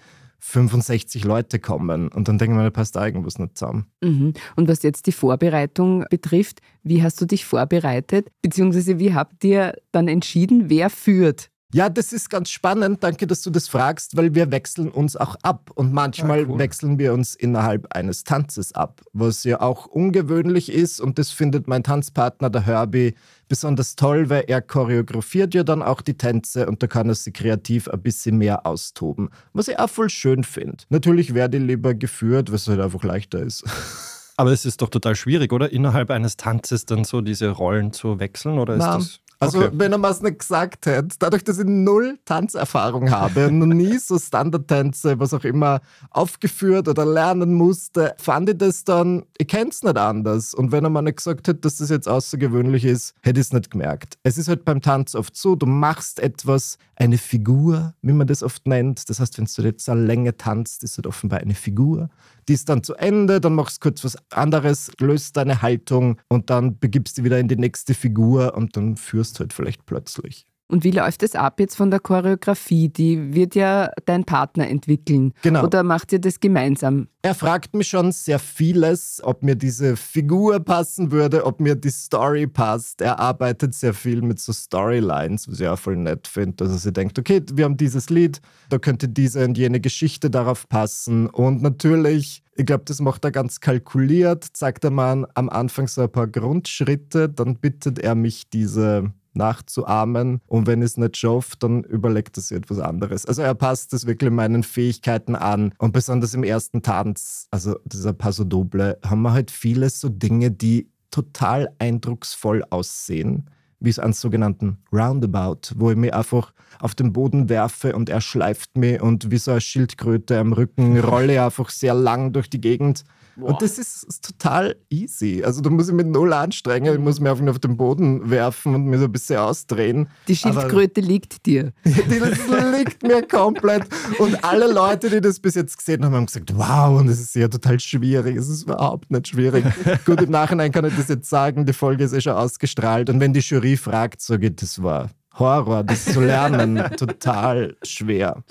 65 0.46 1.24
Leute 1.24 1.58
kommen. 1.58 2.08
Und 2.08 2.28
dann 2.28 2.36
denke 2.36 2.52
ich 2.52 2.58
mir, 2.58 2.64
da 2.64 2.70
passt 2.70 2.96
da 2.96 3.04
irgendwas 3.04 3.38
nicht 3.38 3.56
zusammen. 3.56 3.86
Mhm. 4.02 4.34
Und 4.56 4.68
was 4.68 4.82
jetzt 4.82 5.06
die 5.06 5.12
Vorbereitung 5.12 6.04
betrifft, 6.10 6.60
wie 6.82 7.02
hast 7.02 7.20
du 7.20 7.24
dich 7.24 7.46
vorbereitet? 7.46 8.28
Beziehungsweise 8.42 8.98
wie 8.98 9.14
habt 9.14 9.42
ihr 9.42 9.74
dann 9.90 10.06
entschieden, 10.06 10.68
wer 10.68 10.90
führt? 10.90 11.50
Ja, 11.72 11.88
das 11.88 12.12
ist 12.12 12.30
ganz 12.30 12.50
spannend. 12.50 13.02
Danke, 13.02 13.26
dass 13.26 13.42
du 13.42 13.50
das 13.50 13.66
fragst, 13.66 14.16
weil 14.16 14.34
wir 14.34 14.52
wechseln 14.52 14.90
uns 14.90 15.16
auch 15.16 15.34
ab. 15.42 15.70
Und 15.74 15.92
manchmal 15.92 16.42
ja, 16.42 16.46
cool. 16.48 16.58
wechseln 16.58 16.98
wir 16.98 17.14
uns 17.14 17.34
innerhalb 17.34 17.92
eines 17.92 18.22
Tanzes 18.22 18.72
ab, 18.72 19.00
was 19.12 19.42
ja 19.42 19.60
auch 19.60 19.86
ungewöhnlich 19.86 20.70
ist. 20.70 21.00
Und 21.00 21.18
das 21.18 21.30
findet 21.30 21.66
mein 21.66 21.82
Tanzpartner, 21.82 22.50
der 22.50 22.66
Herbie, 22.66 23.14
besonders 23.48 23.96
toll, 23.96 24.30
weil 24.30 24.44
er 24.48 24.60
choreografiert 24.60 25.54
ja 25.54 25.62
dann 25.64 25.82
auch 25.82 26.00
die 26.00 26.16
Tänze 26.16 26.66
und 26.66 26.82
da 26.82 26.86
kann 26.86 27.08
er 27.08 27.14
sich 27.14 27.32
kreativ 27.32 27.88
ein 27.88 28.02
bisschen 28.02 28.38
mehr 28.38 28.66
austoben. 28.66 29.30
Was 29.52 29.68
ich 29.68 29.78
auch 29.78 29.90
voll 29.90 30.10
schön 30.10 30.44
finde. 30.44 30.78
Natürlich 30.88 31.34
werde 31.34 31.58
ich 31.58 31.64
lieber 31.64 31.94
geführt, 31.94 32.52
was 32.52 32.68
halt 32.68 32.80
einfach 32.80 33.04
leichter 33.04 33.40
ist. 33.40 33.64
Aber 34.36 34.50
es 34.50 34.64
ist 34.64 34.82
doch 34.82 34.88
total 34.88 35.14
schwierig, 35.14 35.52
oder? 35.52 35.70
Innerhalb 35.70 36.10
eines 36.10 36.36
Tanzes 36.36 36.86
dann 36.86 37.04
so 37.04 37.20
diese 37.20 37.50
Rollen 37.50 37.92
zu 37.92 38.18
wechseln, 38.18 38.58
oder 38.58 38.74
ist 38.74 38.80
Na, 38.80 38.96
das? 38.96 39.20
Also, 39.44 39.58
okay. 39.58 39.70
wenn 39.72 39.92
er 39.92 39.98
mir 39.98 40.08
es 40.08 40.22
nicht 40.22 40.38
gesagt 40.38 40.86
hätte, 40.86 41.16
dadurch, 41.18 41.44
dass 41.44 41.58
ich 41.58 41.66
null 41.66 42.18
Tanzerfahrung 42.24 43.10
habe 43.10 43.48
und 43.48 43.58
noch 43.58 43.66
nie 43.66 43.98
so 43.98 44.18
Standardtänze, 44.18 45.18
was 45.18 45.34
auch 45.34 45.44
immer, 45.44 45.80
aufgeführt 46.10 46.88
oder 46.88 47.04
lernen 47.04 47.54
musste, 47.54 48.14
fand 48.18 48.50
ich 48.50 48.58
das 48.58 48.84
dann, 48.84 49.24
ich 49.38 49.48
kenne 49.48 49.70
es 49.70 49.82
nicht 49.82 49.96
anders. 49.96 50.54
Und 50.54 50.72
wenn 50.72 50.84
er 50.84 50.90
mir 50.90 51.02
nicht 51.02 51.16
gesagt 51.16 51.48
hätte, 51.48 51.60
dass 51.60 51.78
das 51.78 51.90
jetzt 51.90 52.08
außergewöhnlich 52.08 52.84
ist, 52.84 53.14
hätte 53.22 53.40
ich 53.40 53.46
es 53.46 53.52
nicht 53.52 53.70
gemerkt. 53.70 54.18
Es 54.22 54.38
ist 54.38 54.48
halt 54.48 54.64
beim 54.64 54.80
Tanz 54.80 55.14
oft 55.14 55.36
so, 55.36 55.56
du 55.56 55.66
machst 55.66 56.20
etwas, 56.20 56.78
eine 56.96 57.18
Figur, 57.18 57.94
wie 58.02 58.12
man 58.12 58.26
das 58.26 58.42
oft 58.42 58.66
nennt. 58.66 59.08
Das 59.10 59.20
heißt, 59.20 59.38
wenn 59.38 59.46
du 59.46 59.62
jetzt 59.62 59.88
eine 59.88 60.04
Länge 60.04 60.36
tanzt, 60.36 60.84
ist 60.84 60.96
halt 60.96 61.06
offenbar 61.06 61.40
eine 61.40 61.54
Figur 61.54 62.08
die 62.48 62.54
ist 62.54 62.68
dann 62.68 62.82
zu 62.82 62.94
Ende, 62.94 63.40
dann 63.40 63.54
machst 63.54 63.76
du 63.78 63.88
kurz 63.88 64.04
was 64.04 64.16
anderes, 64.30 64.90
löst 64.98 65.36
deine 65.36 65.62
Haltung 65.62 66.20
und 66.28 66.50
dann 66.50 66.78
begibst 66.78 67.18
du 67.18 67.24
wieder 67.24 67.38
in 67.38 67.48
die 67.48 67.56
nächste 67.56 67.94
Figur 67.94 68.54
und 68.54 68.76
dann 68.76 68.96
führst 68.96 69.36
du 69.36 69.40
halt 69.40 69.52
vielleicht 69.52 69.86
plötzlich. 69.86 70.46
Und 70.66 70.82
wie 70.82 70.90
läuft 70.90 71.22
es 71.22 71.34
ab 71.34 71.60
jetzt 71.60 71.76
von 71.76 71.90
der 71.90 72.00
Choreografie? 72.00 72.88
Die 72.88 73.34
wird 73.34 73.54
ja 73.54 73.90
dein 74.06 74.24
Partner 74.24 74.66
entwickeln. 74.68 75.34
Genau. 75.42 75.64
Oder 75.64 75.82
macht 75.82 76.12
ihr 76.12 76.18
das 76.18 76.40
gemeinsam? 76.40 77.08
Er 77.20 77.34
fragt 77.34 77.74
mich 77.74 77.88
schon 77.88 78.12
sehr 78.12 78.38
vieles, 78.38 79.20
ob 79.22 79.42
mir 79.42 79.56
diese 79.56 79.96
Figur 79.96 80.60
passen 80.60 81.10
würde, 81.12 81.44
ob 81.44 81.60
mir 81.60 81.74
die 81.74 81.90
Story 81.90 82.46
passt. 82.46 83.02
Er 83.02 83.18
arbeitet 83.18 83.74
sehr 83.74 83.92
viel 83.92 84.22
mit 84.22 84.40
so 84.40 84.52
Storylines, 84.52 85.48
was 85.48 85.60
ich 85.60 85.68
auch 85.68 85.78
voll 85.78 85.96
nett 85.96 86.26
finde. 86.26 86.64
Also 86.64 86.78
sie 86.78 86.92
denkt, 86.92 87.18
okay, 87.18 87.42
wir 87.52 87.66
haben 87.66 87.76
dieses 87.76 88.08
Lied, 88.08 88.40
da 88.70 88.78
könnte 88.78 89.08
diese 89.08 89.44
und 89.44 89.58
jene 89.58 89.80
Geschichte 89.80 90.30
darauf 90.30 90.68
passen. 90.68 91.28
Und 91.28 91.62
natürlich 91.62 92.42
ich 92.56 92.66
glaube, 92.66 92.84
das 92.86 93.00
macht 93.00 93.24
er 93.24 93.32
ganz 93.32 93.58
kalkuliert, 93.58 94.44
zeigt 94.52 94.84
er 94.84 94.92
mal 94.92 95.26
am 95.34 95.48
Anfang 95.48 95.88
so 95.88 96.02
ein 96.02 96.12
paar 96.12 96.28
Grundschritte, 96.28 97.28
dann 97.28 97.56
bittet 97.56 97.98
er 97.98 98.14
mich, 98.14 98.48
diese 98.48 99.12
nachzuahmen. 99.36 100.40
Und 100.46 100.66
wenn 100.66 100.80
ich 100.80 100.86
es 100.86 100.96
nicht 100.96 101.16
schaffe, 101.16 101.56
dann 101.58 101.84
überlegt 101.84 102.36
er 102.36 102.42
sich 102.42 102.56
etwas 102.56 102.78
anderes. 102.78 103.26
Also 103.26 103.42
er 103.42 103.54
passt 103.54 103.92
das 103.92 104.06
wirklich 104.06 104.30
meinen 104.30 104.62
Fähigkeiten 104.62 105.34
an. 105.34 105.72
Und 105.78 105.92
besonders 105.92 106.34
im 106.34 106.44
ersten 106.44 106.82
Tanz, 106.82 107.48
also 107.50 107.76
dieser 107.84 108.12
Paso 108.12 108.44
Doble, 108.44 108.98
haben 109.04 109.22
wir 109.22 109.32
halt 109.32 109.50
viele 109.50 109.90
so 109.90 110.08
Dinge, 110.08 110.50
die 110.50 110.88
total 111.10 111.68
eindrucksvoll 111.78 112.64
aussehen 112.70 113.48
wie 113.84 113.90
es 113.90 113.98
einen 113.98 114.14
sogenannten 114.14 114.78
Roundabout, 114.92 115.74
wo 115.76 115.90
ich 115.90 115.96
mich 115.96 116.14
einfach 116.14 116.52
auf 116.80 116.94
den 116.94 117.12
Boden 117.12 117.48
werfe 117.48 117.94
und 117.94 118.08
er 118.08 118.20
schleift 118.20 118.76
mich 118.76 119.00
und 119.00 119.30
wie 119.30 119.36
so 119.36 119.50
eine 119.50 119.60
Schildkröte 119.60 120.38
am 120.38 120.52
Rücken 120.52 120.98
rolle 121.00 121.34
ich 121.34 121.40
einfach 121.40 121.68
sehr 121.68 121.94
lang 121.94 122.32
durch 122.32 122.48
die 122.48 122.60
Gegend 122.60 123.04
Boah. 123.36 123.50
Und 123.50 123.62
das 123.62 123.78
ist, 123.78 124.04
ist, 124.04 124.24
total 124.24 124.76
easy. 124.90 125.42
Also 125.44 125.60
du 125.60 125.70
musst 125.70 125.88
dich 125.88 125.96
mit 125.96 126.06
null 126.06 126.32
anstrengen, 126.32 126.94
ich 126.94 127.00
muss 127.00 127.20
mich 127.20 127.30
einfach 127.30 127.42
nur 127.42 127.52
auf 127.52 127.58
den 127.58 127.76
Boden 127.76 128.30
werfen 128.30 128.74
und 128.74 128.86
mir 128.86 128.98
so 128.98 129.04
ein 129.04 129.12
bisschen 129.12 129.38
ausdrehen. 129.38 130.08
Die 130.28 130.36
Schildkröte 130.36 131.00
Aber, 131.00 131.08
liegt 131.08 131.46
dir. 131.46 131.72
Die, 131.84 132.18
das 132.18 132.38
liegt 132.76 133.02
mir 133.02 133.22
komplett. 133.26 133.84
Und 134.18 134.44
alle 134.44 134.72
Leute, 134.72 135.10
die 135.10 135.20
das 135.20 135.40
bis 135.40 135.54
jetzt 135.54 135.76
gesehen 135.78 136.04
haben, 136.04 136.14
haben 136.14 136.26
gesagt, 136.26 136.56
wow, 136.56 136.98
und 137.00 137.08
das 137.08 137.20
ist 137.20 137.34
ja 137.34 137.48
total 137.48 137.80
schwierig. 137.80 138.36
Es 138.36 138.48
ist 138.48 138.64
überhaupt 138.64 139.10
nicht 139.10 139.28
schwierig. 139.28 139.64
Gut, 140.04 140.20
im 140.22 140.30
Nachhinein 140.30 140.70
kann 140.70 140.84
ich 140.84 140.96
das 140.96 141.08
jetzt 141.08 141.28
sagen, 141.28 141.66
die 141.66 141.72
Folge 141.72 142.04
ist 142.04 142.12
eh 142.12 142.20
schon 142.20 142.34
ausgestrahlt. 142.34 143.10
Und 143.10 143.20
wenn 143.20 143.32
die 143.32 143.40
Jury 143.40 143.76
fragt, 143.76 144.20
sage 144.20 144.48
ich, 144.48 144.56
das 144.56 144.82
war 144.82 145.10
Horror, 145.38 145.82
das 145.82 146.04
zu 146.04 146.20
lernen, 146.20 146.76
total 146.96 147.76
schwer. 147.82 148.42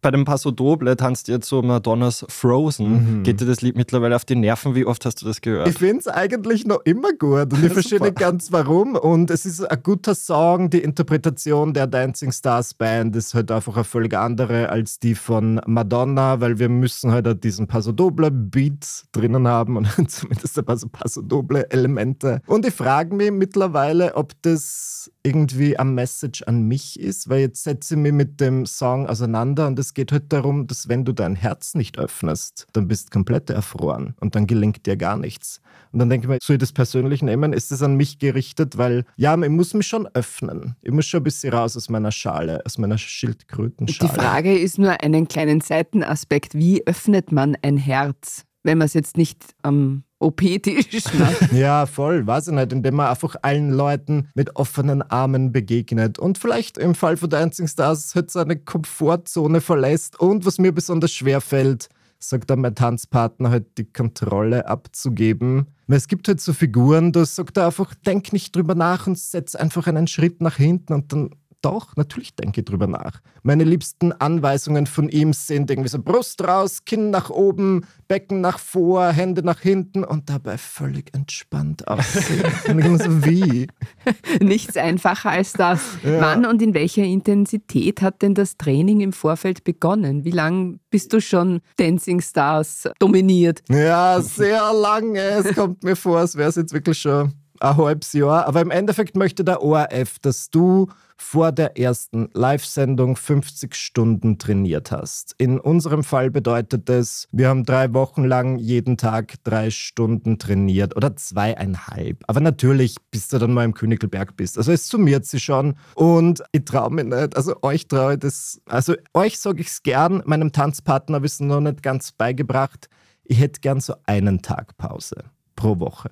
Bei 0.00 0.10
dem 0.10 0.24
Paso 0.24 0.50
Doble 0.50 0.96
tanzt 0.96 1.28
ihr 1.28 1.40
zu 1.40 1.62
Madonnas 1.62 2.24
Frozen. 2.28 3.18
Mhm. 3.18 3.22
Geht 3.22 3.40
dir 3.40 3.46
das 3.46 3.60
Lied 3.62 3.76
mittlerweile 3.76 4.16
auf 4.16 4.24
die 4.24 4.36
Nerven? 4.36 4.74
Wie 4.74 4.86
oft 4.86 5.04
hast 5.04 5.22
du 5.22 5.26
das 5.26 5.40
gehört? 5.40 5.68
Ich 5.68 5.78
finde 5.78 5.98
es 5.98 6.08
eigentlich 6.08 6.66
noch 6.66 6.80
immer 6.84 7.12
gut 7.12 7.52
und 7.52 7.64
ich 7.64 7.72
verstehe 7.72 8.00
nicht 8.00 8.16
ganz 8.16 8.52
warum. 8.52 8.94
Und 8.94 9.30
es 9.30 9.46
ist 9.46 9.62
ein 9.62 9.82
guter 9.82 10.14
Song. 10.14 10.70
Die 10.70 10.80
Interpretation 10.80 11.72
der 11.72 11.86
Dancing 11.86 12.32
Stars 12.32 12.74
Band 12.74 13.16
ist 13.16 13.34
halt 13.34 13.50
einfach 13.50 13.76
eine 13.76 13.84
völlig 13.84 14.14
andere 14.14 14.68
als 14.68 14.98
die 14.98 15.14
von 15.14 15.60
Madonna, 15.66 16.40
weil 16.40 16.58
wir 16.58 16.68
müssen 16.68 17.12
halt 17.12 17.26
diesen 17.44 17.66
Paso 17.66 17.92
Doble 17.92 18.30
Beat 18.30 19.04
drinnen 19.12 19.46
haben 19.48 19.76
und 19.76 19.86
zumindest 20.10 20.58
ein 20.58 20.64
paar 20.64 20.76
so 20.76 20.88
Paso 20.88 21.22
Doble 21.22 21.70
Elemente. 21.70 22.40
Und 22.46 22.66
ich 22.66 22.74
frage 22.74 23.14
mich 23.14 23.30
mittlerweile, 23.30 24.14
ob 24.16 24.32
das 24.42 25.10
irgendwie 25.22 25.76
ein 25.76 25.94
Message 25.94 26.42
an 26.44 26.62
mich 26.62 27.00
ist, 27.00 27.28
weil 27.28 27.40
jetzt 27.40 27.64
setze 27.64 27.94
ich 27.94 28.00
mich 28.00 28.12
mit 28.12 28.40
dem 28.40 28.64
Song 28.64 29.06
also 29.06 29.25
auseinander 29.26 29.66
und 29.66 29.78
es 29.78 29.92
geht 29.94 30.12
halt 30.12 30.32
darum, 30.32 30.66
dass 30.66 30.88
wenn 30.88 31.04
du 31.04 31.12
dein 31.12 31.34
Herz 31.34 31.74
nicht 31.74 31.98
öffnest, 31.98 32.66
dann 32.72 32.86
bist 32.86 33.10
komplett 33.10 33.50
erfroren 33.50 34.14
und 34.20 34.36
dann 34.36 34.46
gelingt 34.46 34.86
dir 34.86 34.96
gar 34.96 35.16
nichts. 35.16 35.60
Und 35.92 35.98
dann 35.98 36.10
denke 36.10 36.26
ich 36.26 36.28
mir, 36.28 36.38
soll 36.40 36.56
ich 36.56 36.60
das 36.60 36.72
persönlich 36.72 37.22
nehmen? 37.22 37.52
Ist 37.52 37.72
es 37.72 37.82
an 37.82 37.96
mich 37.96 38.18
gerichtet? 38.18 38.78
Weil 38.78 39.04
ja, 39.16 39.36
ich 39.36 39.48
muss 39.48 39.74
mich 39.74 39.86
schon 39.86 40.06
öffnen. 40.14 40.76
Ich 40.82 40.92
muss 40.92 41.06
schon 41.06 41.20
ein 41.20 41.24
bisschen 41.24 41.52
raus 41.52 41.76
aus 41.76 41.88
meiner 41.88 42.12
Schale, 42.12 42.62
aus 42.64 42.78
meiner 42.78 42.98
Schildkrötenschale. 42.98 44.12
Die 44.12 44.18
Frage 44.18 44.58
ist 44.58 44.78
nur 44.78 45.02
einen 45.02 45.26
kleinen 45.26 45.60
Seitenaspekt. 45.60 46.54
Wie 46.54 46.86
öffnet 46.86 47.32
man 47.32 47.56
ein 47.62 47.76
Herz, 47.76 48.44
wenn 48.62 48.78
man 48.78 48.86
es 48.86 48.94
jetzt 48.94 49.16
nicht 49.16 49.42
am 49.62 50.04
OP-Tisch. 50.18 51.12
Ne? 51.14 51.36
ja, 51.58 51.86
voll, 51.86 52.26
weiß 52.26 52.48
ich 52.48 52.54
nicht, 52.54 52.72
indem 52.72 52.96
man 52.96 53.08
einfach 53.08 53.36
allen 53.42 53.70
Leuten 53.70 54.28
mit 54.34 54.56
offenen 54.56 55.02
Armen 55.02 55.52
begegnet 55.52 56.18
und 56.18 56.38
vielleicht 56.38 56.78
im 56.78 56.94
Fall 56.94 57.16
von 57.16 57.30
Dancing 57.30 57.68
Stars 57.68 58.14
halt 58.14 58.30
seine 58.30 58.56
Komfortzone 58.56 59.60
verlässt 59.60 60.18
und 60.18 60.46
was 60.46 60.58
mir 60.58 60.72
besonders 60.72 61.12
schwer 61.12 61.40
fällt, 61.40 61.88
sagt 62.18 62.50
dann 62.50 62.60
mein 62.60 62.74
Tanzpartner 62.74 63.50
halt 63.50 63.78
die 63.78 63.84
Kontrolle 63.84 64.66
abzugeben. 64.66 65.66
Weil 65.86 65.98
es 65.98 66.08
gibt 66.08 66.28
halt 66.28 66.40
so 66.40 66.52
Figuren, 66.52 67.12
da 67.12 67.24
sagt 67.24 67.56
er 67.58 67.66
einfach, 67.66 67.94
denk 67.94 68.32
nicht 68.32 68.56
drüber 68.56 68.74
nach 68.74 69.06
und 69.06 69.18
setz 69.18 69.54
einfach 69.54 69.86
einen 69.86 70.06
Schritt 70.06 70.40
nach 70.40 70.56
hinten 70.56 70.94
und 70.94 71.12
dann 71.12 71.30
doch, 71.66 71.96
natürlich 71.96 72.36
denke 72.36 72.60
ich 72.60 72.64
drüber 72.64 72.86
nach. 72.86 73.20
Meine 73.42 73.64
liebsten 73.64 74.12
Anweisungen 74.12 74.86
von 74.86 75.08
ihm 75.08 75.32
sind 75.32 75.68
irgendwie 75.68 75.88
so 75.88 76.00
Brust 76.00 76.46
raus, 76.46 76.84
Kinn 76.84 77.10
nach 77.10 77.28
oben, 77.28 77.84
Becken 78.06 78.40
nach 78.40 78.60
vor, 78.60 79.08
Hände 79.08 79.42
nach 79.42 79.60
hinten 79.60 80.04
und 80.04 80.30
dabei 80.30 80.58
völlig 80.58 81.12
entspannt 81.12 81.88
aussehen. 81.88 82.44
und 82.68 83.02
so, 83.02 83.24
wie? 83.26 83.66
Nichts 84.40 84.76
einfacher 84.76 85.30
als 85.30 85.54
das. 85.54 85.80
Ja. 86.04 86.20
Wann 86.20 86.46
und 86.46 86.62
in 86.62 86.72
welcher 86.72 87.02
Intensität 87.02 88.00
hat 88.00 88.22
denn 88.22 88.34
das 88.34 88.56
Training 88.56 89.00
im 89.00 89.12
Vorfeld 89.12 89.64
begonnen? 89.64 90.24
Wie 90.24 90.30
lange 90.30 90.78
bist 90.90 91.12
du 91.12 91.20
schon 91.20 91.62
Dancing 91.78 92.20
Stars 92.20 92.88
dominiert? 93.00 93.62
Ja, 93.68 94.20
sehr 94.20 94.72
lange. 94.72 95.18
Es 95.18 95.52
kommt 95.56 95.82
mir 95.82 95.96
vor, 95.96 96.18
als 96.20 96.36
wäre 96.36 96.48
es 96.48 96.54
jetzt 96.54 96.72
wirklich 96.72 97.00
schon 97.00 97.32
ein 97.58 97.76
halbes 97.76 98.12
Jahr. 98.12 98.46
Aber 98.46 98.60
im 98.60 98.70
Endeffekt 98.70 99.16
möchte 99.16 99.42
der 99.42 99.62
ORF, 99.62 100.20
dass 100.20 100.48
du 100.50 100.86
vor 101.16 101.52
der 101.52 101.78
ersten 101.78 102.28
Live-Sendung 102.34 103.16
50 103.16 103.74
Stunden 103.74 104.38
trainiert 104.38 104.90
hast. 104.90 105.34
In 105.38 105.58
unserem 105.58 106.04
Fall 106.04 106.30
bedeutet 106.30 106.88
es, 106.90 107.28
wir 107.32 107.48
haben 107.48 107.64
drei 107.64 107.92
Wochen 107.94 108.24
lang 108.24 108.58
jeden 108.58 108.96
Tag 108.96 109.34
drei 109.44 109.70
Stunden 109.70 110.38
trainiert 110.38 110.96
oder 110.96 111.16
zweieinhalb. 111.16 112.22
Aber 112.26 112.40
natürlich, 112.40 112.96
bis 113.10 113.28
du 113.28 113.38
dann 113.38 113.54
mal 113.54 113.64
im 113.64 113.74
Königelberg 113.74 114.36
bist. 114.36 114.58
Also 114.58 114.72
es 114.72 114.88
summiert 114.88 115.24
sich 115.24 115.44
schon 115.44 115.74
und 115.94 116.42
ich 116.52 116.64
traue 116.64 116.92
mich 116.92 117.06
nicht. 117.06 117.36
Also 117.36 117.56
euch 117.62 117.88
traue 117.88 118.14
ich 118.14 118.20
das. 118.20 118.60
Also 118.66 118.94
euch 119.14 119.38
sage 119.38 119.60
ich 119.60 119.68
es 119.68 119.82
gern, 119.82 120.22
meinem 120.26 120.52
Tanzpartner 120.52 121.16
habe 121.16 121.26
ich 121.26 121.40
noch 121.40 121.60
nicht 121.60 121.82
ganz 121.82 122.12
beigebracht. 122.12 122.88
Ich 123.24 123.40
hätte 123.40 123.60
gern 123.60 123.80
so 123.80 123.94
einen 124.04 124.42
Tag 124.42 124.76
Pause 124.76 125.24
pro 125.56 125.80
Woche 125.80 126.10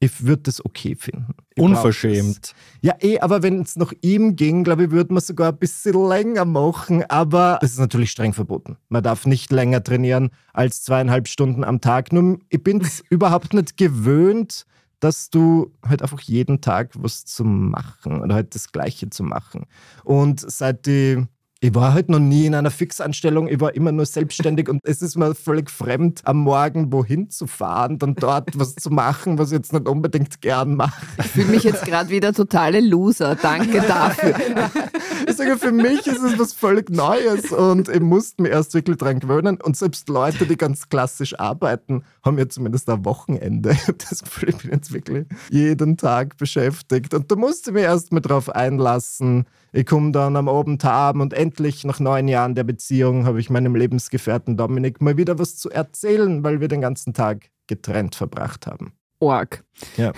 ich 0.00 0.24
würde 0.24 0.42
das 0.44 0.64
okay 0.64 0.96
finden. 0.96 1.34
Ich 1.54 1.62
Unverschämt. 1.62 2.54
Ja, 2.80 2.94
eh, 3.00 3.20
aber 3.20 3.42
wenn 3.42 3.60
es 3.60 3.76
nach 3.76 3.92
ihm 4.00 4.34
ging, 4.34 4.64
glaube 4.64 4.84
ich, 4.84 4.90
würde 4.90 5.12
man 5.12 5.22
sogar 5.22 5.52
ein 5.52 5.58
bisschen 5.58 6.08
länger 6.08 6.46
machen. 6.46 7.04
Aber 7.10 7.58
das 7.60 7.72
ist 7.72 7.78
natürlich 7.78 8.10
streng 8.10 8.32
verboten. 8.32 8.78
Man 8.88 9.02
darf 9.02 9.26
nicht 9.26 9.52
länger 9.52 9.84
trainieren 9.84 10.30
als 10.54 10.82
zweieinhalb 10.82 11.28
Stunden 11.28 11.64
am 11.64 11.82
Tag. 11.82 12.14
Nur 12.14 12.38
ich 12.48 12.62
bin 12.62 12.80
es 12.80 13.04
überhaupt 13.10 13.52
nicht 13.52 13.76
gewöhnt, 13.76 14.64
dass 15.00 15.28
du 15.28 15.70
halt 15.86 16.00
einfach 16.00 16.20
jeden 16.22 16.62
Tag 16.62 16.92
was 16.94 17.26
zu 17.26 17.44
machen 17.44 18.22
oder 18.22 18.34
halt 18.34 18.54
das 18.54 18.72
Gleiche 18.72 19.10
zu 19.10 19.22
machen. 19.22 19.66
Und 20.02 20.40
seit 20.40 20.86
die 20.86 21.26
ich 21.62 21.74
war 21.74 21.92
halt 21.92 22.08
noch 22.08 22.18
nie 22.18 22.46
in 22.46 22.54
einer 22.54 22.70
Fixanstellung, 22.70 23.46
ich 23.46 23.60
war 23.60 23.74
immer 23.74 23.92
nur 23.92 24.06
selbstständig 24.06 24.70
und 24.70 24.80
es 24.82 25.02
ist 25.02 25.16
mir 25.16 25.34
völlig 25.34 25.70
fremd, 25.70 26.22
am 26.24 26.38
Morgen 26.38 26.90
wohin 26.90 27.28
zu 27.28 27.46
fahren, 27.46 27.98
dann 27.98 28.14
dort 28.14 28.58
was 28.58 28.76
zu 28.76 28.88
machen, 28.88 29.38
was 29.38 29.52
ich 29.52 29.58
jetzt 29.58 29.74
nicht 29.74 29.86
unbedingt 29.86 30.40
gern 30.40 30.74
mache. 30.74 31.04
Ich 31.18 31.26
fühle 31.26 31.48
mich 31.48 31.64
jetzt 31.64 31.84
gerade 31.84 32.08
wieder 32.08 32.32
totale 32.32 32.80
Loser. 32.80 33.36
Danke 33.36 33.82
dafür. 33.82 34.36
ich 35.30 35.36
sage, 35.36 35.56
für 35.56 35.72
mich 35.72 36.06
ist 36.06 36.22
es 36.22 36.38
was 36.38 36.52
völlig 36.52 36.90
Neues 36.90 37.52
und 37.52 37.88
ich 37.88 38.00
musste 38.00 38.42
mich 38.42 38.52
erst 38.52 38.74
wirklich 38.74 38.96
dran 38.96 39.20
gewöhnen. 39.20 39.58
Und 39.60 39.76
selbst 39.76 40.08
Leute, 40.08 40.46
die 40.46 40.56
ganz 40.56 40.88
klassisch 40.88 41.38
arbeiten, 41.38 42.02
haben 42.24 42.38
ja 42.38 42.48
zumindest 42.48 42.88
ein 42.90 43.04
Wochenende. 43.04 43.70
Ich 43.80 43.88
habe 43.88 43.98
das 43.98 44.22
Gefühl, 44.22 44.50
ich 44.50 44.56
bin 44.58 44.72
jetzt 44.72 44.92
wirklich 44.92 45.26
jeden 45.50 45.96
Tag 45.96 46.36
beschäftigt. 46.36 47.14
Und 47.14 47.30
da 47.30 47.36
musste 47.36 47.70
ich 47.70 47.74
mich 47.74 47.84
erst 47.84 48.12
mal 48.12 48.20
drauf 48.20 48.50
einlassen. 48.50 49.46
Ich 49.72 49.86
komme 49.86 50.12
dann 50.12 50.36
am 50.36 50.48
Abend 50.48 50.84
haben 50.84 51.20
und 51.20 51.32
endlich 51.32 51.84
nach 51.84 52.00
neun 52.00 52.28
Jahren 52.28 52.54
der 52.54 52.64
Beziehung 52.64 53.24
habe 53.24 53.40
ich 53.40 53.48
meinem 53.48 53.74
Lebensgefährten 53.74 54.56
Dominik 54.56 55.00
mal 55.00 55.16
wieder 55.16 55.38
was 55.38 55.56
zu 55.56 55.70
erzählen, 55.70 56.44
weil 56.44 56.60
wir 56.60 56.68
den 56.68 56.80
ganzen 56.80 57.14
Tag 57.14 57.50
getrennt 57.66 58.16
verbracht 58.16 58.66
haben. 58.66 58.92
Org. 59.20 59.62
Ja. 59.96 60.12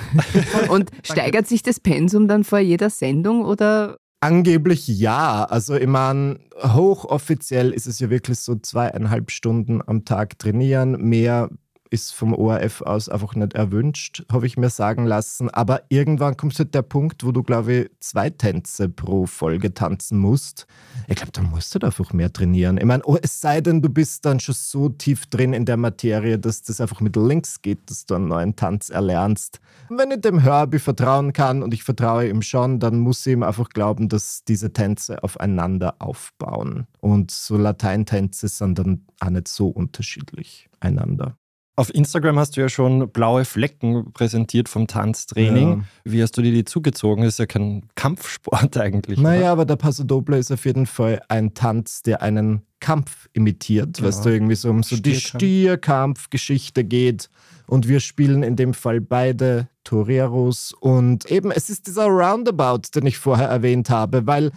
und 0.68 0.90
steigert 1.04 1.46
sich 1.46 1.62
das 1.62 1.80
Pensum 1.80 2.28
dann 2.28 2.44
vor 2.44 2.60
jeder 2.60 2.88
Sendung 2.88 3.44
oder 3.44 3.98
Angeblich 4.22 4.86
ja. 4.86 5.44
Also 5.44 5.74
ich 5.74 5.88
meine, 5.88 6.38
hochoffiziell 6.62 7.72
ist 7.72 7.88
es 7.88 7.98
ja 7.98 8.08
wirklich 8.08 8.38
so 8.38 8.54
zweieinhalb 8.54 9.32
Stunden 9.32 9.82
am 9.84 10.04
Tag 10.04 10.38
trainieren. 10.38 10.92
Mehr 10.92 11.50
ist 11.92 12.14
vom 12.14 12.32
ORF 12.32 12.80
aus 12.80 13.08
einfach 13.08 13.34
nicht 13.34 13.52
erwünscht, 13.52 14.24
habe 14.32 14.46
ich 14.46 14.56
mir 14.56 14.70
sagen 14.70 15.04
lassen. 15.04 15.50
Aber 15.50 15.82
irgendwann 15.90 16.36
kommt 16.36 16.58
halt 16.58 16.74
der 16.74 16.82
Punkt, 16.82 17.24
wo 17.24 17.32
du, 17.32 17.42
glaube 17.42 17.72
ich, 17.72 17.90
zwei 18.00 18.30
Tänze 18.30 18.88
pro 18.88 19.26
Folge 19.26 19.74
tanzen 19.74 20.18
musst. 20.18 20.66
Ich 21.06 21.16
glaube, 21.16 21.32
da 21.32 21.42
musst 21.42 21.74
du 21.74 21.78
einfach 21.80 22.12
mehr 22.12 22.32
trainieren. 22.32 22.78
Ich 22.78 22.84
meine, 22.84 23.02
oh, 23.04 23.18
es 23.20 23.40
sei 23.40 23.60
denn, 23.60 23.82
du 23.82 23.90
bist 23.90 24.24
dann 24.24 24.40
schon 24.40 24.54
so 24.54 24.88
tief 24.88 25.26
drin 25.26 25.52
in 25.52 25.66
der 25.66 25.76
Materie, 25.76 26.38
dass 26.38 26.62
das 26.62 26.80
einfach 26.80 27.00
mit 27.00 27.14
links 27.16 27.60
geht, 27.60 27.90
dass 27.90 28.06
du 28.06 28.14
einen 28.14 28.28
neuen 28.28 28.56
Tanz 28.56 28.88
erlernst. 28.88 29.60
Wenn 29.90 30.10
ich 30.10 30.22
dem 30.22 30.38
Herbie 30.38 30.78
vertrauen 30.78 31.34
kann 31.34 31.62
und 31.62 31.74
ich 31.74 31.84
vertraue 31.84 32.28
ihm 32.28 32.40
schon, 32.40 32.80
dann 32.80 32.98
muss 33.00 33.26
ich 33.26 33.34
ihm 33.34 33.42
einfach 33.42 33.68
glauben, 33.68 34.08
dass 34.08 34.44
diese 34.44 34.72
Tänze 34.72 35.22
aufeinander 35.22 35.96
aufbauen. 35.98 36.86
Und 37.00 37.30
so 37.30 37.58
Lateintänze 37.58 38.48
sind 38.48 38.78
dann 38.78 39.04
auch 39.20 39.30
nicht 39.30 39.48
so 39.48 39.68
unterschiedlich 39.68 40.70
einander. 40.80 41.36
Auf 41.74 41.94
Instagram 41.94 42.38
hast 42.38 42.56
du 42.56 42.60
ja 42.60 42.68
schon 42.68 43.10
blaue 43.10 43.46
Flecken 43.46 44.12
präsentiert 44.12 44.68
vom 44.68 44.86
Tanztraining. 44.86 45.68
Ja. 45.68 45.84
Wie 46.04 46.22
hast 46.22 46.36
du 46.36 46.42
dir 46.42 46.52
die 46.52 46.64
zugezogen? 46.64 47.24
Das 47.24 47.34
ist 47.34 47.38
ja 47.38 47.46
kein 47.46 47.88
Kampfsport 47.94 48.76
eigentlich. 48.76 49.18
Naja, 49.18 49.40
oder? 49.40 49.50
aber 49.50 49.64
der 49.64 49.76
Paso 49.76 50.04
Doble 50.04 50.38
ist 50.38 50.52
auf 50.52 50.66
jeden 50.66 50.86
Fall 50.86 51.22
ein 51.28 51.54
Tanz, 51.54 52.02
der 52.02 52.20
einen 52.20 52.62
Kampf 52.82 53.28
imitiert, 53.32 53.98
ja. 53.98 54.04
weißt 54.04 54.26
du, 54.26 54.30
irgendwie 54.30 54.56
so 54.56 54.68
um 54.68 54.82
so 54.82 54.96
die 54.96 55.14
Stierkampfgeschichte 55.14 56.84
geht. 56.84 57.30
Und 57.66 57.88
wir 57.88 58.00
spielen 58.00 58.42
in 58.42 58.56
dem 58.56 58.74
Fall 58.74 59.00
beide 59.00 59.68
Toreros. 59.84 60.74
Und 60.78 61.30
eben, 61.30 61.50
es 61.50 61.70
ist 61.70 61.86
dieser 61.86 62.06
Roundabout, 62.06 62.90
den 62.94 63.06
ich 63.06 63.16
vorher 63.16 63.48
erwähnt 63.48 63.88
habe, 63.88 64.26
weil 64.26 64.50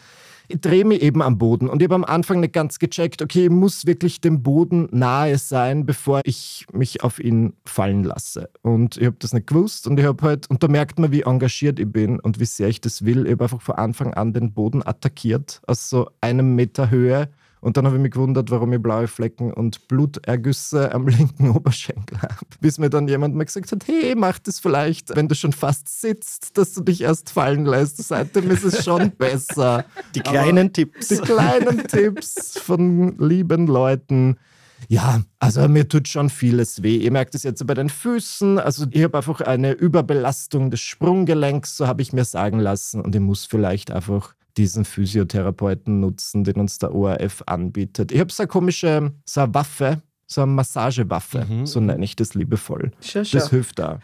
ich 0.48 0.62
drehe 0.62 0.86
mich 0.86 1.02
eben 1.02 1.22
am 1.22 1.38
Boden 1.38 1.70
und 1.70 1.82
ich 1.82 1.86
habe 1.86 1.96
am 1.96 2.04
Anfang 2.04 2.40
nicht 2.40 2.54
ganz 2.54 2.78
gecheckt, 2.78 3.22
okay, 3.22 3.46
ich 3.46 3.50
muss 3.50 3.86
wirklich 3.86 4.22
dem 4.22 4.44
Boden 4.44 4.88
nahe 4.92 5.38
sein, 5.38 5.86
bevor 5.86 6.22
ich 6.24 6.66
mich 6.72 7.04
auf 7.04 7.20
ihn 7.20 7.54
fallen 7.66 8.04
lasse. 8.04 8.50
Und 8.62 8.98
ich 8.98 9.06
habe 9.06 9.16
das 9.18 9.34
nicht 9.34 9.48
gewusst 9.48 9.88
und 9.88 10.00
ich 10.00 10.06
habe 10.06 10.24
halt, 10.24 10.48
und 10.50 10.62
da 10.62 10.68
merkt 10.68 11.00
man, 11.00 11.12
wie 11.12 11.22
engagiert 11.22 11.80
ich 11.80 11.92
bin 11.92 12.20
und 12.20 12.40
wie 12.40 12.46
sehr 12.46 12.68
ich 12.68 12.82
das 12.82 13.06
will. 13.06 13.26
Ich 13.26 13.32
habe 13.32 13.46
einfach 13.46 13.62
von 13.62 13.76
Anfang 13.76 14.14
an 14.14 14.34
den 14.34 14.54
Boden 14.54 14.86
attackiert, 14.86 15.62
aus 15.66 15.90
so 15.90 16.10
einem 16.22 16.54
Meter 16.56 16.92
Höhe 16.92 17.30
und 17.66 17.78
dann 17.78 17.88
habe 17.88 17.96
ich 17.96 18.02
mich 18.04 18.12
gewundert, 18.12 18.52
warum 18.52 18.72
ich 18.74 18.80
blaue 18.80 19.08
Flecken 19.08 19.52
und 19.52 19.88
Blutergüsse 19.88 20.94
am 20.94 21.08
linken 21.08 21.50
Oberschenkel 21.50 22.22
habe. 22.22 22.46
Bis 22.62 22.78
mir 22.78 22.92
dann 22.92 23.08
jemand 23.08 23.34
mal 23.34 23.44
gesagt 23.44 23.72
hat, 23.72 23.88
hey, 23.88 24.14
mach 24.16 24.38
das 24.38 24.60
vielleicht, 24.60 25.16
wenn 25.16 25.28
du 25.28 25.34
schon 25.34 25.52
fast 25.52 25.90
sitzt, 25.90 26.60
dass 26.60 26.74
du 26.74 26.84
dich 26.84 27.02
erst 27.02 27.32
fallen 27.32 27.66
lässt. 27.66 27.98
Seitdem 27.98 28.52
ist 28.52 28.66
es 28.66 28.86
schon 28.86 29.10
besser. 29.18 29.84
Die 30.14 30.20
kleinen 30.20 30.68
Aber 30.68 30.74
Tipps. 30.74 31.08
Die 31.08 31.18
kleinen 31.18 31.88
Tipps 31.88 32.60
von 32.60 33.18
lieben 33.18 33.66
Leuten. 33.66 34.38
Ja, 34.88 35.24
also 35.40 35.68
mir 35.68 35.90
tut 35.90 36.08
schon 36.08 36.30
vieles 36.30 36.84
weh. 36.84 36.98
Ihr 36.98 37.12
merkt 37.12 37.34
es 37.34 37.42
jetzt 37.42 37.66
bei 37.66 37.74
den 37.74 37.90
Füßen. 37.90 38.60
Also 38.60 38.86
ich 38.92 39.04
habe 39.04 39.18
einfach 39.18 39.42
eine 39.42 39.72
Überbelastung 39.72 40.70
des 40.70 40.82
Sprunggelenks, 40.82 41.78
so 41.78 41.88
habe 41.88 42.04
ich 42.04 42.14
mir 42.14 42.26
sagen 42.26 42.60
lassen. 42.60 43.02
Und 43.02 43.16
ich 43.16 43.22
muss 43.22 43.46
vielleicht 43.48 43.90
einfach 43.90 44.36
diesen 44.58 44.86
Physiotherapeuten 44.86 46.00
nutzen, 46.00 46.44
den 46.44 46.56
uns 46.56 46.78
der 46.78 46.94
ORF 46.94 47.44
anbietet. 47.46 48.12
Ich 48.12 48.20
habe 48.20 48.32
so 48.32 48.44
eine 48.44 48.48
komische 48.48 49.14
so 49.26 49.42
eine 49.42 49.54
Waffe, 49.54 50.02
so 50.28 50.42
eine 50.42 50.52
Massagewaffe, 50.52 51.46
mhm. 51.46 51.66
so 51.66 51.80
nenne 51.80 52.04
ich 52.04 52.16
das 52.16 52.34
liebevoll. 52.34 52.92
Schau, 53.02 53.24
schau. 53.24 53.38
Das 53.38 53.50
hilft 53.50 53.80
da. 53.80 54.00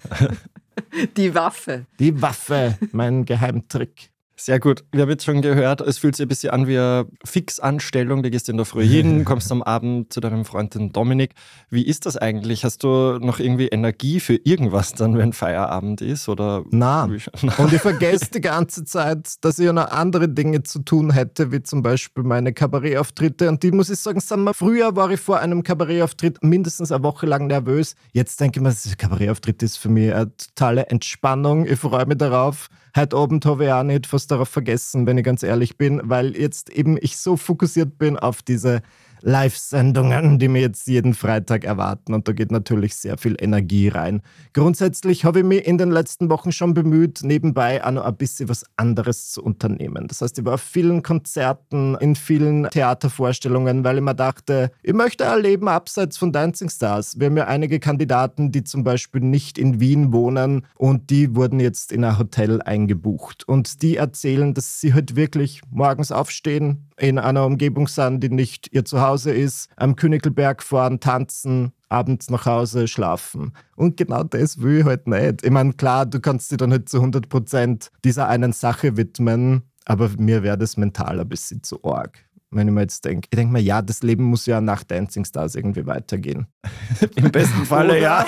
Die 1.17 1.33
Waffe. 1.33 1.85
Die 1.99 2.21
Waffe, 2.21 2.77
mein 2.91 3.25
Geheimtrick. 3.25 4.10
Sehr 4.43 4.59
gut. 4.59 4.83
Wir 4.91 5.03
haben 5.03 5.09
jetzt 5.11 5.23
schon 5.23 5.43
gehört, 5.43 5.81
es 5.81 5.99
fühlt 5.99 6.15
sich 6.15 6.25
ein 6.25 6.27
bisschen 6.27 6.49
an 6.49 6.65
wie 6.65 6.75
eine 6.75 7.05
Fixanstellung. 7.23 8.23
Du 8.23 8.31
gehst 8.31 8.49
in 8.49 8.57
der 8.57 8.65
Früh 8.65 8.83
hin, 8.83 9.23
kommst 9.25 9.51
am 9.51 9.61
Abend 9.61 10.11
zu 10.11 10.19
deinem 10.19 10.45
Freund 10.45 10.75
Dominik. 10.95 11.35
Wie 11.69 11.85
ist 11.85 12.07
das 12.07 12.17
eigentlich? 12.17 12.65
Hast 12.65 12.83
du 12.83 13.19
noch 13.19 13.37
irgendwie 13.37 13.67
Energie 13.67 14.19
für 14.19 14.33
irgendwas 14.33 14.93
dann, 14.93 15.15
wenn 15.15 15.33
Feierabend 15.33 16.01
ist? 16.01 16.27
Oder 16.27 16.63
Nein. 16.71 17.21
Und 17.59 17.71
ich 17.71 17.81
vergesse 17.81 18.31
die 18.33 18.41
ganze 18.41 18.83
Zeit, 18.83 19.35
dass 19.41 19.59
ich 19.59 19.65
ja 19.65 19.73
noch 19.73 19.91
andere 19.91 20.27
Dinge 20.27 20.63
zu 20.63 20.79
tun 20.79 21.11
hätte, 21.11 21.51
wie 21.51 21.61
zum 21.61 21.83
Beispiel 21.83 22.23
meine 22.23 22.51
Kabarettauftritte. 22.51 23.47
Und 23.47 23.61
die 23.61 23.71
muss 23.71 23.91
ich 23.91 23.99
sagen, 23.99 24.21
sagen 24.21 24.45
wir, 24.45 24.55
früher 24.55 24.95
war 24.95 25.11
ich 25.11 25.19
vor 25.19 25.37
einem 25.37 25.61
Kabarettauftritt 25.61 26.43
mindestens 26.43 26.91
eine 26.91 27.03
Woche 27.03 27.27
lang 27.27 27.45
nervös. 27.45 27.93
Jetzt 28.11 28.39
denke 28.39 28.59
ich 28.59 28.63
mir, 28.63 28.69
das 28.69 28.97
Kabarettauftritt 28.97 29.61
ist 29.61 29.77
für 29.77 29.89
mich 29.89 30.11
eine 30.11 30.35
totale 30.35 30.87
Entspannung. 30.87 31.67
Ich 31.67 31.79
freue 31.79 32.07
mich 32.07 32.17
darauf. 32.17 32.69
Heute 32.93 33.15
Abend 33.15 33.45
habe 33.45 33.65
ich 33.65 33.71
auch 33.71 33.83
nicht 33.83 34.05
fast 34.05 34.30
darauf 34.31 34.49
vergessen, 34.49 35.05
wenn 35.05 35.17
ich 35.17 35.23
ganz 35.23 35.43
ehrlich 35.43 35.77
bin, 35.77 36.01
weil 36.03 36.35
jetzt 36.37 36.69
eben 36.69 36.97
ich 36.99 37.17
so 37.17 37.37
fokussiert 37.37 37.97
bin 37.97 38.17
auf 38.17 38.41
diese 38.41 38.81
Live-Sendungen, 39.21 40.39
die 40.39 40.47
mir 40.47 40.61
jetzt 40.61 40.87
jeden 40.87 41.13
Freitag 41.13 41.63
erwarten. 41.63 42.13
Und 42.13 42.27
da 42.27 42.31
geht 42.31 42.51
natürlich 42.51 42.95
sehr 42.95 43.17
viel 43.17 43.35
Energie 43.39 43.87
rein. 43.87 44.21
Grundsätzlich 44.53 45.25
habe 45.25 45.39
ich 45.39 45.45
mich 45.45 45.65
in 45.65 45.77
den 45.77 45.91
letzten 45.91 46.29
Wochen 46.29 46.51
schon 46.51 46.73
bemüht, 46.73 47.19
nebenbei 47.23 47.83
auch 47.85 47.91
noch 47.91 48.05
ein 48.05 48.15
bisschen 48.15 48.49
was 48.49 48.65
anderes 48.75 49.31
zu 49.31 49.43
unternehmen. 49.43 50.07
Das 50.07 50.21
heißt, 50.21 50.39
ich 50.39 50.45
war 50.45 50.55
auf 50.55 50.61
vielen 50.61 51.03
Konzerten, 51.03 51.95
in 51.99 52.15
vielen 52.15 52.69
Theatervorstellungen, 52.69 53.83
weil 53.83 53.97
ich 53.97 54.03
mir 54.03 54.15
dachte, 54.15 54.71
ich 54.83 54.93
möchte 54.93 55.29
ein 55.29 55.41
Leben 55.41 55.67
abseits 55.67 56.17
von 56.17 56.31
Dancing 56.31 56.69
Stars. 56.69 57.19
Wir 57.19 57.27
haben 57.27 57.37
ja 57.37 57.47
einige 57.47 57.79
Kandidaten, 57.79 58.51
die 58.51 58.63
zum 58.63 58.83
Beispiel 58.83 59.21
nicht 59.21 59.57
in 59.57 59.79
Wien 59.79 60.11
wohnen 60.11 60.65
und 60.75 61.09
die 61.09 61.35
wurden 61.35 61.59
jetzt 61.59 61.91
in 61.91 62.03
ein 62.03 62.17
Hotel 62.17 62.61
eingebucht. 62.61 63.47
Und 63.47 63.81
die 63.81 63.97
erzählen, 63.97 64.53
dass 64.53 64.79
sie 64.81 64.93
halt 64.93 65.15
wirklich 65.15 65.61
morgens 65.69 66.11
aufstehen, 66.11 66.87
in 66.97 67.17
einer 67.17 67.45
Umgebung 67.45 67.87
sind, 67.87 68.21
die 68.21 68.29
nicht 68.29 68.69
ihr 68.71 68.85
Zuhause 68.85 69.10
ist, 69.15 69.69
am 69.75 69.95
Königelberg 69.95 70.63
fahren, 70.63 70.99
tanzen, 70.99 71.73
abends 71.89 72.29
nach 72.29 72.45
Hause 72.45 72.87
schlafen. 72.87 73.53
Und 73.75 73.97
genau 73.97 74.23
das 74.23 74.61
will 74.61 74.79
ich 74.79 74.85
halt 74.85 75.07
nicht. 75.07 75.43
Ich 75.43 75.51
meine, 75.51 75.73
klar, 75.73 76.05
du 76.05 76.19
kannst 76.19 76.51
dich 76.51 76.57
dann 76.57 76.71
halt 76.71 76.89
zu 76.89 76.97
100 76.97 77.29
Prozent 77.29 77.91
dieser 78.03 78.27
einen 78.27 78.53
Sache 78.53 78.97
widmen, 78.97 79.63
aber 79.85 80.09
mir 80.17 80.43
wäre 80.43 80.57
das 80.57 80.77
mental 80.77 81.19
ein 81.19 81.29
bisschen 81.29 81.63
zu 81.63 81.83
arg 81.83 82.25
wenn 82.51 82.67
ich 82.67 82.73
mir 82.73 82.81
jetzt 82.81 83.05
denke. 83.05 83.27
Ich 83.31 83.37
denke 83.37 83.53
mir, 83.53 83.61
ja, 83.61 83.81
das 83.81 84.03
Leben 84.03 84.25
muss 84.25 84.45
ja 84.45 84.59
nach 84.61 84.83
Dancing 84.83 85.25
Stars 85.25 85.55
irgendwie 85.55 85.85
weitergehen. 85.85 86.47
Im 87.15 87.31
besten 87.31 87.65
Falle, 87.65 87.99
ja. 87.99 88.25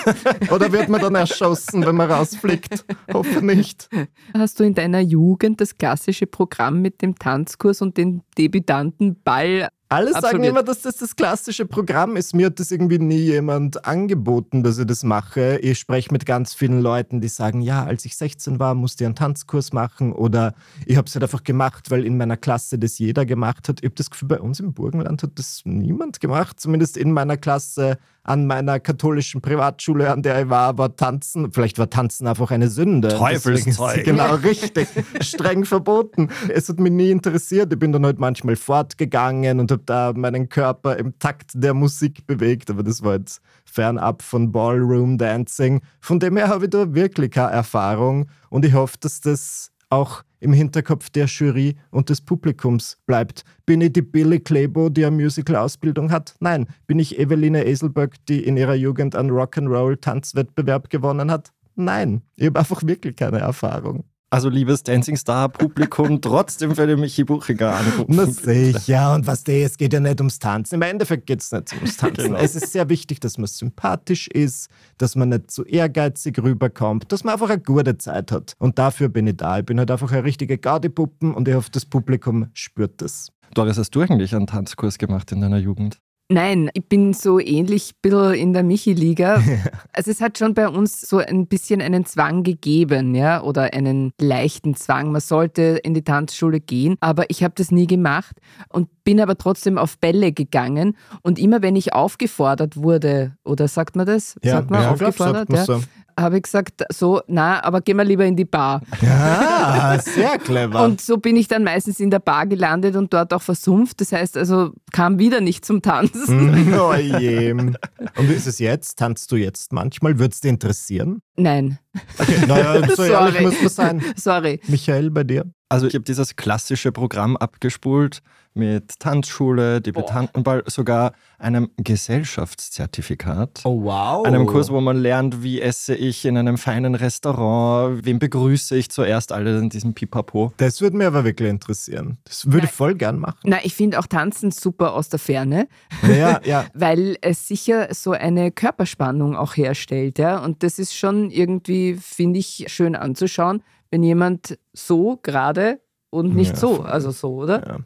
Oder 0.50 0.72
wird 0.72 0.90
man 0.90 1.02
dann 1.02 1.16
erschossen, 1.16 1.86
wenn 1.86 1.96
man 1.96 2.10
rausfliegt? 2.10 2.86
Hoffe 3.14 3.46
nicht. 3.46 3.90
Hast 4.34 4.60
du 4.60 4.64
in 4.64 4.74
deiner 4.74 5.02
Jugend 5.02 5.60
das 5.60 5.78
klassische 5.78 6.26
Programm 6.26 6.82
mit 6.82 7.02
dem 7.02 7.16
Tanzkurs 7.16 7.82
und 7.82 7.98
den 7.98 8.22
Debütantenball 8.38 9.68
alle 9.94 10.16
Absolut. 10.16 10.32
sagen 10.32 10.44
immer, 10.44 10.64
dass 10.64 10.82
das 10.82 10.98
das 10.98 11.16
klassische 11.16 11.66
Programm 11.66 12.16
ist. 12.16 12.34
Mir 12.34 12.48
hat 12.48 12.60
das 12.60 12.72
irgendwie 12.72 12.98
nie 12.98 13.20
jemand 13.20 13.86
angeboten, 13.86 14.64
dass 14.64 14.80
ich 14.80 14.88
das 14.88 15.04
mache. 15.04 15.60
Ich 15.62 15.78
spreche 15.80 16.12
mit 16.12 16.26
ganz 16.26 16.54
vielen 16.54 16.82
Leuten, 16.82 17.22
die 17.22 17.28
sagen, 17.28 17.62
ja, 17.62 17.84
als 17.86 18.04
ich 18.06 18.18
16 18.18 18.60
war, 18.60 18.74
musste 18.74 19.04
ich 19.04 19.06
einen 19.06 19.16
Tanzkurs 19.16 19.72
machen 19.72 20.12
oder 20.12 20.56
ich 20.86 20.98
habe 20.98 21.08
es 21.08 21.14
halt 21.14 21.24
einfach 21.24 21.44
gemacht, 21.44 21.92
weil 21.92 22.06
in 22.06 22.18
meiner 22.18 22.38
Klasse 22.38 22.80
das 22.80 22.98
jeder 22.98 23.26
gemacht 23.26 23.70
hat. 23.70 23.82
Ich 23.82 23.86
habe 23.86 23.96
das 23.96 24.10
Gefühl, 24.10 24.30
bei 24.30 24.40
uns 24.40 24.60
im 24.60 24.74
Burgenland 24.74 25.22
hat 25.22 25.32
das 25.36 25.62
niemand 25.66 26.20
gemacht. 26.20 26.60
Zumindest 26.60 26.98
in 26.98 27.12
meiner 27.12 27.38
Klasse 27.38 28.00
an 28.24 28.48
meiner 28.48 28.80
katholischen 28.80 29.42
Privatschule, 29.42 30.10
an 30.10 30.22
der 30.22 30.44
ich 30.44 30.50
war, 30.50 30.78
war 30.78 30.96
Tanzen, 30.96 31.52
vielleicht 31.52 31.78
war 31.78 31.90
Tanzen 31.90 32.26
einfach 32.26 32.52
eine 32.52 32.70
Sünde. 32.70 33.10
Teufelszeug. 33.10 34.06
Genau, 34.06 34.36
richtig. 34.36 34.88
streng 35.22 35.66
verboten. 35.66 36.30
Es 36.48 36.70
hat 36.70 36.80
mich 36.80 36.92
nie 36.92 37.12
interessiert. 37.12 37.72
Ich 37.74 37.80
bin 37.80 37.92
dann 37.92 38.06
halt 38.06 38.20
manchmal 38.20 38.56
fortgegangen 38.56 39.60
und 39.60 39.72
habe 39.72 39.84
da 39.86 40.14
meinen 40.16 40.48
Körper 40.48 40.98
im 40.98 41.20
Takt 41.20 41.52
der 41.54 41.74
Musik 41.74 42.26
bewegt, 42.26 42.70
aber 42.70 42.84
das 42.84 43.04
war 43.04 43.16
jetzt 43.16 43.42
fernab 43.66 44.22
von 44.22 44.52
Ballroom 44.52 45.18
Dancing. 45.18 45.82
Von 46.00 46.20
dem 46.20 46.38
her 46.38 46.48
habe 46.48 46.66
ich 46.66 46.72
da 46.72 46.94
wirklich 46.94 47.32
keine 47.32 47.52
Erfahrung 47.52 48.28
und 48.50 48.64
ich 48.64 48.74
hoffe, 48.74 48.98
dass 49.00 49.20
das 49.20 49.72
auch 49.90 50.24
im 50.44 50.54
Hinterkopf 50.54 51.10
der 51.10 51.26
Jury 51.26 51.76
und 51.90 52.10
des 52.10 52.22
Publikums 52.22 52.98
bleibt. 53.06 53.44
Bin 53.66 53.82
ich 53.82 53.94
die 53.94 54.02
Billy 54.02 54.40
Claybo, 54.40 54.90
die 54.90 55.06
eine 55.06 55.16
Musical-Ausbildung 55.16 56.12
hat? 56.12 56.36
Nein. 56.40 56.68
Bin 56.86 57.00
ich 57.00 57.18
Eveline 57.18 57.66
Eselböck, 57.66 58.24
die 58.28 58.44
in 58.44 58.58
ihrer 58.58 58.76
Jugend 58.76 59.16
einen 59.16 59.32
Rock'n'Roll-Tanzwettbewerb 59.32 60.90
gewonnen 60.90 61.32
hat? 61.32 61.52
Nein. 61.76 62.22
Ich 62.36 62.48
habe 62.48 62.60
einfach 62.60 62.84
wirklich 62.86 63.16
keine 63.16 63.40
Erfahrung. 63.40 64.04
Also 64.34 64.50
liebes 64.50 64.82
Dancing 64.82 65.16
Star 65.16 65.48
Publikum, 65.48 66.20
trotzdem 66.22 66.74
für 66.74 66.88
den 66.88 67.00
Michi 67.00 67.24
Buchiger 67.24 67.76
anrufen. 67.76 68.06
Na 68.08 68.26
sicher, 68.26 69.14
und 69.14 69.28
was 69.28 69.44
der, 69.44 69.64
es 69.64 69.78
geht 69.78 69.94
ja 69.94 70.00
nicht 70.00 70.20
ums 70.20 70.40
Tanzen. 70.40 70.74
Im 70.74 70.82
Endeffekt 70.82 71.28
geht 71.28 71.42
es 71.42 71.52
nicht 71.52 71.72
ums 71.72 71.98
Tanzen. 71.98 72.24
Genau. 72.24 72.40
Es 72.40 72.56
ist 72.56 72.72
sehr 72.72 72.90
wichtig, 72.90 73.20
dass 73.20 73.38
man 73.38 73.46
sympathisch 73.46 74.28
ist, 74.28 74.72
dass 74.98 75.16
man 75.16 75.30
nicht 75.30 75.52
zu 75.52 75.64
ehrgeizig 75.66 76.42
rüberkommt, 76.42 77.12
dass 77.12 77.24
man 77.24 77.36
einfach 77.36 77.52
eine 77.52 77.62
gute 77.62 78.00
Zeit 78.00 78.32
hat. 78.32 78.56
Und 78.58 78.80
dafür 78.80 79.08
bin 79.08 79.28
ich 79.28 79.38
da. 79.38 79.60
Ich 79.60 79.66
bin 79.66 79.78
halt 79.78 79.92
einfach 79.92 80.12
eine 80.12 80.24
richtige 80.24 80.58
Gaudi-Puppen 80.58 81.36
und 81.36 81.48
ich 81.48 81.54
hoffe, 81.54 81.70
das 81.72 81.86
Publikum 81.86 82.48
spürt 82.54 83.04
das. 83.04 83.32
Doris, 83.54 83.78
hast 83.78 83.92
du 83.92 84.02
eigentlich 84.02 84.34
einen 84.36 84.48
Tanzkurs 84.48 84.98
gemacht 84.98 85.32
in 85.32 85.42
deiner 85.42 85.60
Jugend? 85.60 86.00
Nein, 86.30 86.72
ich 86.74 86.88
bin 86.88 87.14
so 87.14 87.40
ähnlich 87.40 87.92
ein 87.92 87.98
bisschen 88.02 88.34
in 88.34 88.54
der 88.54 88.64
Michi-Liga. 88.64 89.42
Also 89.96 90.10
es 90.10 90.22
hat 90.22 90.40
schon 90.40 90.56
bei 90.56 90.68
uns 90.68 91.02
so 91.02 91.20
ein 91.20 91.46
bisschen 91.46 91.80
einen 91.80 92.04
Zwang 92.06 92.42
gegeben, 92.42 93.14
ja, 93.14 93.44
oder 93.44 93.74
einen 93.74 94.12
leichten 94.20 94.76
Zwang. 94.76 95.12
Man 95.12 95.22
sollte 95.22 95.80
in 95.84 95.94
die 95.94 96.04
Tanzschule 96.04 96.60
gehen, 96.60 96.96
aber 97.00 97.30
ich 97.30 97.44
habe 97.44 97.54
das 97.56 97.70
nie 97.72 97.86
gemacht 97.86 98.38
und 98.70 98.90
bin 99.04 99.22
aber 99.22 99.38
trotzdem 99.38 99.78
auf 99.78 100.00
Bälle 100.00 100.32
gegangen. 100.32 100.98
Und 101.22 101.38
immer 101.38 101.62
wenn 101.62 101.76
ich 101.76 101.94
aufgefordert 101.94 102.76
wurde, 102.76 103.38
oder 103.44 103.68
sagt 103.68 103.96
man 103.96 104.08
das? 104.08 104.36
sagt 104.44 104.72
man 104.72 104.82
ja, 104.82 104.94
glaub, 104.94 105.10
aufgefordert? 105.10 105.52
sagt 105.52 105.70
man 105.70 105.80
ja. 105.80 105.86
Habe 106.20 106.38
ich 106.38 106.44
gesagt, 106.44 106.84
so, 106.92 107.22
na, 107.28 107.64
aber 107.64 107.82
gehen 107.82 107.98
wir 107.98 108.04
lieber 108.04 108.26
in 108.26 108.36
die 108.36 108.46
Bar. 108.46 108.82
Ja, 109.02 109.98
sehr 110.00 110.38
clever. 110.40 110.84
Und 110.84 111.02
so 111.02 111.18
bin 111.18 111.36
ich 111.36 111.48
dann 111.48 111.64
meistens 111.64 112.00
in 112.00 112.10
der 112.10 112.20
Bar 112.20 112.46
gelandet 112.48 112.96
und 112.96 113.14
dort 113.14 113.34
auch 113.34 113.42
versumpft. 113.42 114.02
Das 114.02 114.12
heißt 114.12 114.38
also, 114.38 114.72
kam 114.92 115.20
wieder 115.20 115.42
nicht 115.42 115.66
zum 115.66 115.82
Tanzen. 115.82 116.74
oh 116.80 116.94
je. 116.94 117.52
Und 117.52 117.78
wie 118.18 118.34
ist 118.34 118.48
es 118.48 118.60
jetzt? 118.60 118.98
Tanzt 119.00 119.32
du 119.32 119.36
jetzt 119.36 119.74
manchmal? 119.74 120.20
Würde 120.20 120.34
es 120.34 120.42
dir 120.42 120.50
interessieren? 120.50 121.20
Nein, 121.36 121.80
Okay, 122.18 122.46
naja, 122.48 122.88
so 122.96 123.04
ehrlich 123.04 123.34
Sorry. 123.34 123.44
muss 123.46 123.62
man 123.62 123.70
sein. 123.70 124.04
sorry. 124.16 124.60
Michael, 124.68 125.12
bei 125.12 125.24
dir? 125.24 125.46
Also 125.74 125.88
ich 125.88 125.96
habe 125.96 126.04
dieses 126.04 126.36
klassische 126.36 126.92
Programm 126.92 127.36
abgespult 127.36 128.22
mit 128.54 129.00
Tanzschule, 129.00 129.82
Debütantenball, 129.82 130.62
sogar 130.68 131.14
einem 131.40 131.72
Gesellschaftszertifikat. 131.78 133.62
Oh, 133.64 133.82
wow. 133.82 134.24
Einem 134.24 134.46
Kurs, 134.46 134.70
wo 134.70 134.80
man 134.82 134.98
lernt, 134.98 135.42
wie 135.42 135.60
esse 135.60 135.96
ich 135.96 136.26
in 136.26 136.38
einem 136.38 136.60
feinen 136.60 136.94
Restaurant, 136.94 138.06
wen 138.06 138.20
begrüße 138.20 138.76
ich 138.78 138.92
zuerst, 138.92 139.32
alle 139.32 139.58
in 139.58 139.70
diesem 139.70 139.96
Pipapo. 139.96 140.54
Das 140.58 140.80
würde 140.80 140.96
mich 140.96 141.08
aber 141.08 141.24
wirklich 141.24 141.50
interessieren. 141.50 142.20
Das 142.26 142.52
würde 142.52 142.68
ich 142.68 142.72
voll 142.72 142.94
gern 142.94 143.18
machen. 143.18 143.40
Na, 143.44 143.58
ich 143.64 143.74
finde 143.74 143.98
auch 143.98 144.06
Tanzen 144.06 144.52
super 144.52 144.94
aus 144.94 145.10
der 145.10 145.18
Ferne, 145.18 145.68
Ja, 146.08 146.40
ja. 146.46 146.66
weil 146.76 147.18
es 147.22 147.48
sicher 147.48 147.88
so 147.96 148.12
eine 148.12 148.52
Körperspannung 148.52 149.36
auch 149.36 149.58
herstellt. 149.58 150.20
Ja? 150.20 150.38
Und 150.38 150.62
das 150.62 150.78
ist 150.78 150.96
schon 150.96 151.32
irgendwie, 151.32 151.96
finde 151.96 152.38
ich, 152.38 152.66
schön 152.68 152.96
anzuschauen, 152.96 153.64
wenn 153.94 154.02
jemand 154.02 154.58
so 154.74 155.20
gerade 155.22 155.80
und 156.10 156.34
nicht 156.36 156.54
Ja, 156.54 156.58
so, 156.58 156.82
also 156.82 157.12
so, 157.12 157.36
oder? 157.36 157.64
Ja. 157.68 157.78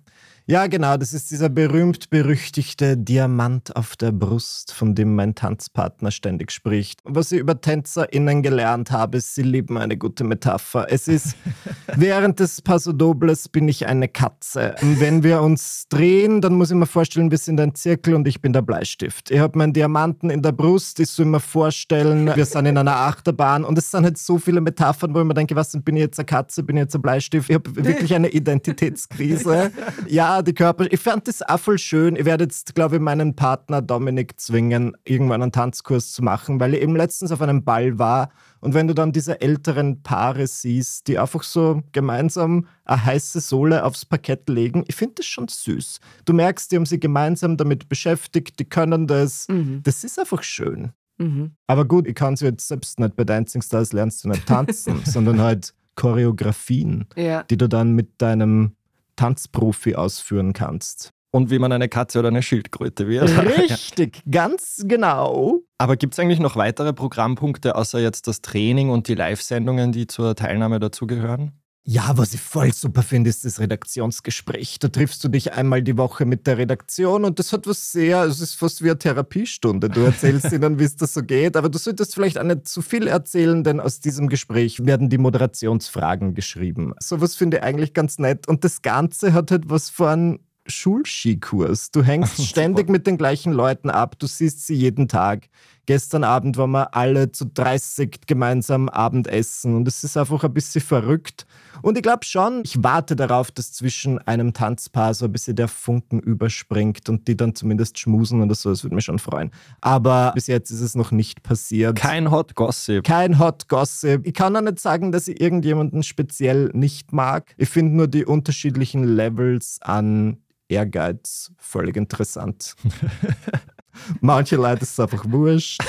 Ja, 0.49 0.67
genau, 0.67 0.95
das 0.95 1.11
ist 1.11 1.29
dieser 1.29 1.49
berühmt-berüchtigte 1.49 2.95
Diamant 2.95 3.75
auf 3.75 3.97
der 3.97 4.13
Brust, 4.13 4.71
von 4.71 4.95
dem 4.95 5.13
mein 5.13 5.35
Tanzpartner 5.35 6.09
ständig 6.09 6.53
spricht. 6.53 7.01
Was 7.03 7.33
ich 7.33 7.39
über 7.41 7.59
TänzerInnen 7.59 8.43
gelernt 8.43 8.89
habe, 8.89 9.17
ist, 9.17 9.35
sie 9.35 9.41
lieben 9.41 9.77
eine 9.77 9.97
gute 9.97 10.23
Metapher. 10.23 10.87
Es 10.89 11.09
ist, 11.09 11.35
während 11.97 12.39
des 12.39 12.61
Paso 12.61 12.93
Dobles 12.93 13.49
bin 13.49 13.67
ich 13.67 13.87
eine 13.87 14.07
Katze. 14.07 14.75
Und 14.81 15.01
wenn 15.01 15.21
wir 15.21 15.41
uns 15.41 15.87
drehen, 15.89 16.39
dann 16.39 16.53
muss 16.53 16.71
ich 16.71 16.77
mir 16.77 16.85
vorstellen, 16.85 17.29
wir 17.29 17.39
sind 17.39 17.59
ein 17.59 17.75
Zirkel 17.75 18.13
und 18.15 18.25
ich 18.25 18.39
bin 18.39 18.53
der 18.53 18.61
Bleistift. 18.61 19.29
Ich 19.29 19.39
habe 19.39 19.57
meinen 19.57 19.73
Diamanten 19.73 20.29
in 20.29 20.41
der 20.41 20.53
Brust, 20.53 21.01
ich 21.01 21.09
soll 21.09 21.25
mir 21.25 21.41
vorstellen, 21.41 22.33
wir 22.33 22.45
sind 22.45 22.67
in 22.67 22.77
einer 22.77 22.95
Achterbahn 22.95 23.65
und 23.65 23.77
es 23.77 23.91
sind 23.91 24.05
halt 24.05 24.17
so 24.17 24.37
viele 24.37 24.61
Metaphern, 24.61 25.13
wo 25.13 25.19
ich 25.19 25.25
mir 25.25 25.33
denke, 25.33 25.57
was, 25.57 25.77
bin 25.83 25.97
ich 25.97 26.03
jetzt 26.03 26.19
eine 26.19 26.25
Katze, 26.25 26.63
bin 26.63 26.77
ich 26.77 26.83
jetzt 26.83 26.95
ein 26.95 27.01
Bleistift? 27.01 27.49
Ich 27.49 27.55
habe 27.55 27.75
wirklich 27.75 28.15
eine 28.15 28.29
Identitätskrise. 28.29 29.71
Ja, 30.07 30.36
die 30.41 30.53
Körper. 30.53 30.85
Ich 30.91 30.99
fand 30.99 31.27
das 31.27 31.41
auch 31.41 31.59
voll 31.59 31.77
schön. 31.77 32.15
Ich 32.15 32.25
werde 32.25 32.45
jetzt, 32.45 32.75
glaube 32.75 32.95
ich, 32.95 33.01
meinen 33.01 33.35
Partner 33.35 33.81
Dominik 33.81 34.39
zwingen, 34.39 34.95
irgendwann 35.03 35.41
einen 35.41 35.51
Tanzkurs 35.51 36.11
zu 36.11 36.23
machen, 36.23 36.59
weil 36.59 36.73
ich 36.73 36.81
eben 36.81 36.95
letztens 36.95 37.31
auf 37.31 37.41
einem 37.41 37.63
Ball 37.63 37.97
war 37.99 38.29
und 38.59 38.73
wenn 38.73 38.87
du 38.87 38.93
dann 38.93 39.11
diese 39.11 39.39
älteren 39.41 40.01
Paare 40.01 40.47
siehst, 40.47 41.07
die 41.07 41.19
einfach 41.19 41.43
so 41.43 41.81
gemeinsam 41.91 42.67
eine 42.85 43.05
heiße 43.05 43.39
Sohle 43.39 43.83
aufs 43.83 44.05
Parkett 44.05 44.49
legen, 44.49 44.83
ich 44.87 44.95
finde 44.95 45.15
das 45.15 45.25
schon 45.25 45.47
süß. 45.47 45.99
Du 46.25 46.33
merkst, 46.33 46.71
die 46.71 46.75
haben 46.77 46.85
sich 46.85 46.99
gemeinsam 46.99 47.57
damit 47.57 47.87
beschäftigt, 47.89 48.59
die 48.59 48.65
können 48.65 49.07
das. 49.07 49.47
Mhm. 49.47 49.81
Das 49.83 50.03
ist 50.03 50.19
einfach 50.19 50.43
schön. 50.43 50.91
Mhm. 51.19 51.51
Aber 51.67 51.85
gut, 51.85 52.07
ich 52.07 52.15
kann 52.15 52.33
es 52.35 52.41
jetzt 52.41 52.67
selbst 52.67 52.99
nicht 52.99 53.15
bei 53.15 53.23
Dancing 53.23 53.61
Stars 53.61 53.93
lernst 53.93 54.23
du 54.23 54.29
nicht 54.29 54.45
tanzen, 54.45 55.01
sondern 55.05 55.39
halt 55.39 55.73
Choreografien 55.95 57.05
Ja. 57.15 57.43
die 57.43 57.57
du 57.57 57.67
dann 57.67 57.93
mit 57.93 58.21
deinem 58.21 58.75
Tanzprofi 59.17 59.95
ausführen 59.95 60.53
kannst. 60.53 61.11
Und 61.31 61.51
wie 61.51 61.59
man 61.59 61.73
eine 61.73 61.89
Katze 61.89 62.19
oder 62.19 62.29
eine 62.29 62.41
Schildkröte 62.41 63.09
wird. 63.09 63.29
Richtig, 63.59 64.21
ganz 64.31 64.83
genau. 64.85 65.59
Aber 65.77 65.97
gibt 65.97 66.13
es 66.13 66.19
eigentlich 66.19 66.39
noch 66.39 66.55
weitere 66.55 66.93
Programmpunkte, 66.93 67.75
außer 67.75 67.99
jetzt 67.99 68.27
das 68.27 68.41
Training 68.41 68.89
und 68.89 69.09
die 69.09 69.15
Live-Sendungen, 69.15 69.91
die 69.91 70.07
zur 70.07 70.35
Teilnahme 70.35 70.79
dazugehören? 70.79 71.51
Ja, 71.89 72.17
was 72.17 72.33
ich 72.33 72.41
voll 72.41 72.73
super 72.73 73.01
finde, 73.01 73.29
ist 73.29 73.45
das 73.45 73.61
Redaktionsgespräch. 73.61 74.77
Da 74.79 74.89
triffst 74.89 75.23
du 75.23 75.29
dich 75.29 75.53
einmal 75.53 75.81
die 75.81 75.97
Woche 75.97 76.25
mit 76.25 76.45
der 76.45 76.57
Redaktion 76.57 77.23
und 77.23 77.39
das 77.39 77.53
hat 77.53 77.65
was 77.65 77.93
sehr, 77.93 78.25
es 78.25 78.41
ist 78.41 78.55
fast 78.55 78.83
wie 78.83 78.89
eine 78.89 78.99
Therapiestunde. 78.99 79.89
Du 79.89 80.01
erzählst 80.01 80.51
ihnen, 80.51 80.79
wie 80.79 80.83
es 80.83 80.97
das 80.97 81.13
so 81.13 81.23
geht, 81.23 81.55
aber 81.55 81.69
du 81.69 81.77
solltest 81.77 82.13
vielleicht 82.13 82.37
auch 82.39 82.43
nicht 82.43 82.67
zu 82.67 82.81
viel 82.81 83.07
erzählen, 83.07 83.63
denn 83.63 83.79
aus 83.79 84.01
diesem 84.01 84.27
Gespräch 84.27 84.85
werden 84.85 85.07
die 85.07 85.17
Moderationsfragen 85.17 86.33
geschrieben. 86.33 86.93
Sowas 86.99 87.35
finde 87.35 87.57
ich 87.57 87.63
eigentlich 87.63 87.93
ganz 87.93 88.19
nett 88.19 88.49
und 88.49 88.65
das 88.65 88.81
Ganze 88.81 89.31
hat 89.31 89.51
halt 89.51 89.69
was 89.69 89.89
von 89.89 90.39
Schulskikurs. 90.65 91.91
Du 91.91 92.03
hängst 92.03 92.45
ständig 92.45 92.89
mit 92.89 93.07
den 93.07 93.17
gleichen 93.17 93.53
Leuten 93.53 93.89
ab, 93.89 94.19
du 94.19 94.27
siehst 94.27 94.67
sie 94.67 94.75
jeden 94.75 95.07
Tag. 95.07 95.47
Gestern 95.87 96.25
Abend 96.25 96.57
waren 96.57 96.71
wir 96.71 96.93
alle 96.95 97.31
zu 97.31 97.45
30 97.45 98.19
gemeinsam 98.27 98.89
Abendessen 98.89 99.73
und 99.73 99.87
es 99.87 100.03
ist 100.03 100.17
einfach 100.17 100.43
ein 100.43 100.53
bisschen 100.53 100.81
verrückt. 100.81 101.47
Und 101.81 101.97
ich 101.97 102.03
glaube 102.03 102.25
schon, 102.25 102.61
ich 102.65 102.83
warte 102.83 103.15
darauf, 103.15 103.51
dass 103.51 103.71
zwischen 103.71 104.19
einem 104.19 104.51
Tanzpaar 104.51 105.13
so 105.13 105.23
ein 105.23 105.31
bisschen 105.31 105.55
der 105.55 105.69
Funken 105.69 106.19
überspringt 106.19 107.07
und 107.07 107.29
die 107.29 107.37
dann 107.37 107.55
zumindest 107.55 107.99
schmusen 107.99 108.41
oder 108.41 108.53
so. 108.53 108.69
Das 108.69 108.83
würde 108.83 108.95
mich 108.95 109.05
schon 109.05 109.17
freuen. 109.17 109.49
Aber 109.79 110.33
bis 110.35 110.47
jetzt 110.47 110.71
ist 110.71 110.81
es 110.81 110.93
noch 110.93 111.11
nicht 111.11 111.41
passiert. 111.41 111.97
Kein 111.97 112.31
Hot 112.31 112.55
Gossip. 112.55 113.05
Kein 113.05 113.39
Hot 113.39 113.69
Gossip. 113.69 114.27
Ich 114.27 114.33
kann 114.33 114.57
auch 114.57 114.61
nicht 114.61 114.81
sagen, 114.81 115.13
dass 115.13 115.29
ich 115.29 115.39
irgendjemanden 115.39 116.03
speziell 116.03 116.69
nicht 116.73 117.13
mag. 117.13 117.55
Ich 117.57 117.69
finde 117.69 117.95
nur 117.95 118.09
die 118.09 118.25
unterschiedlichen 118.25 119.05
Levels 119.05 119.79
an 119.81 120.41
Ehrgeiz 120.67 121.53
völlig 121.57 121.95
interessant. 121.95 122.75
Manche 124.21 124.55
Leute 124.55 124.83
ist 124.83 124.91
es 124.91 124.99
einfach 124.99 125.25
wurscht. 125.29 125.81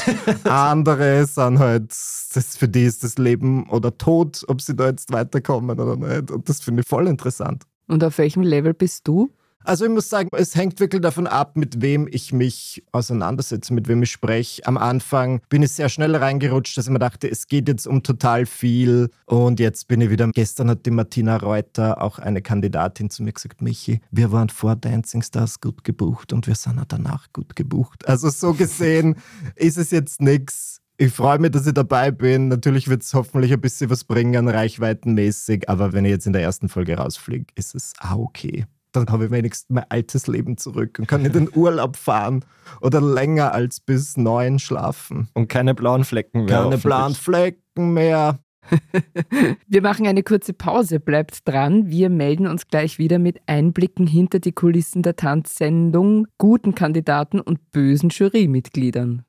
Andere 0.45 1.27
sind 1.27 1.59
halt, 1.59 1.91
das, 1.91 2.57
für 2.57 2.69
die 2.69 2.85
ist 2.85 3.05
das 3.05 3.19
Leben 3.19 3.69
oder 3.71 3.97
Tod, 3.97 4.45
ob 4.49 4.61
sie 4.61 4.75
da 4.75 4.87
jetzt 4.89 5.13
weiterkommen 5.13 5.79
oder 5.79 5.97
nicht. 5.97 6.31
Und 6.31 6.49
das 6.49 6.61
finde 6.61 6.83
ich 6.83 6.89
voll 6.89 7.07
interessant. 7.07 7.65
Und 7.87 8.05
auf 8.05 8.19
welchem 8.19 8.43
Level 8.43 8.75
bist 8.75 9.09
du? 9.09 9.31
Also 9.65 9.85
ich 9.85 9.91
muss 9.91 10.09
sagen, 10.09 10.29
es 10.33 10.55
hängt 10.55 10.81
wirklich 10.81 11.03
davon 11.03 11.27
ab, 11.27 11.57
mit 11.57 11.83
wem 11.83 12.09
ich 12.11 12.33
mich 12.33 12.83
auseinandersetze, 12.93 13.75
mit 13.75 13.89
wem 13.89 14.03
ich 14.03 14.11
spreche. 14.11 14.65
Am 14.67 14.79
Anfang 14.79 15.41
bin 15.49 15.63
ich 15.63 15.73
sehr 15.73 15.89
schnell 15.89 16.15
reingerutscht, 16.17 16.79
dass 16.79 16.87
ich 16.87 16.93
mir 16.93 16.99
dachte, 16.99 17.31
es 17.31 17.49
geht 17.49 17.69
jetzt 17.69 17.87
um 17.87 18.03
total 18.03 18.47
viel. 18.47 19.11
Und 19.27 19.61
jetzt 19.61 19.89
bin 19.89 20.01
ich 20.01 20.11
wieder. 20.11 20.29
Gestern 20.33 20.71
hat 20.71 20.87
die 20.87 20.91
Martina 20.91 21.37
Reuter, 21.37 22.01
auch 22.01 22.19
eine 22.19 22.41
Kandidatin, 22.41 23.11
zu 23.11 23.23
mir 23.23 23.33
gesagt, 23.33 23.61
Michi, 23.61 24.01
wir 24.11 24.33
waren 24.33 24.49
vor 24.49 24.77
Dancing 24.77 25.23
Stars 25.23 25.61
gut 25.61 25.85
gebucht 25.85 26.33
und 26.33 26.47
wir 26.47 26.55
sind 26.55 26.79
auch 26.79 26.87
danach 26.87 27.27
gut 27.33 27.57
gebucht. 27.57 28.09
Also 28.09 28.31
so 28.31 28.55
gesehen 28.55 29.17
ist 29.57 29.77
es 29.77 29.91
jetzt 29.91 30.23
nichts. 30.23 30.81
Ich 30.97 31.13
freue 31.13 31.39
mich, 31.39 31.53
dass 31.53 31.67
ich 31.67 31.75
dabei 31.75 32.11
bin. 32.11 32.49
Natürlich 32.49 32.89
wird 32.89 33.03
es 33.03 33.15
hoffentlich 33.15 33.53
ein 33.53 33.61
bisschen 33.61 33.91
was 33.91 34.05
bringen, 34.05 34.49
reichweitenmäßig. 34.49 35.69
Aber 35.69 35.93
wenn 35.93 36.05
ich 36.05 36.11
jetzt 36.11 36.27
in 36.27 36.33
der 36.33 36.43
ersten 36.43 36.69
Folge 36.69 36.97
rausfliege, 36.97 37.47
ist 37.55 37.75
es 37.75 37.93
auch 38.01 38.19
okay 38.19 38.67
dann 38.99 39.13
habe 39.13 39.27
ich 39.27 39.31
wenigstens 39.31 39.71
mein 39.71 39.85
altes 39.89 40.27
Leben 40.27 40.57
zurück 40.57 40.99
und 40.99 41.07
kann 41.07 41.25
in 41.25 41.33
den 41.33 41.49
Urlaub 41.55 41.97
fahren 41.97 42.45
oder 42.81 43.01
länger 43.01 43.53
als 43.53 43.81
bis 43.81 44.17
neun 44.17 44.59
schlafen. 44.59 45.29
Und 45.35 45.49
keine 45.49 45.75
blauen 45.75 46.05
Flecken 46.05 46.45
mehr. 46.45 46.63
Keine 46.63 46.79
blauen 46.79 47.15
Flecken 47.15 47.93
mehr. 47.93 48.39
Wir 49.67 49.83
machen 49.83 50.07
eine 50.07 50.23
kurze 50.23 50.53
Pause, 50.53 51.01
bleibt 51.01 51.49
dran. 51.49 51.89
Wir 51.89 52.11
melden 52.11 52.47
uns 52.47 52.69
gleich 52.69 52.99
wieder 52.99 53.19
mit 53.19 53.41
Einblicken 53.47 54.07
hinter 54.07 54.39
die 54.41 54.53
Kulissen 54.53 55.03
der 55.03 55.17
Tanzsendung, 55.17 56.27
guten 56.39 56.75
Kandidaten 56.75 57.41
und 57.41 57.71
bösen 57.71 58.11
Jurymitgliedern. 58.11 59.25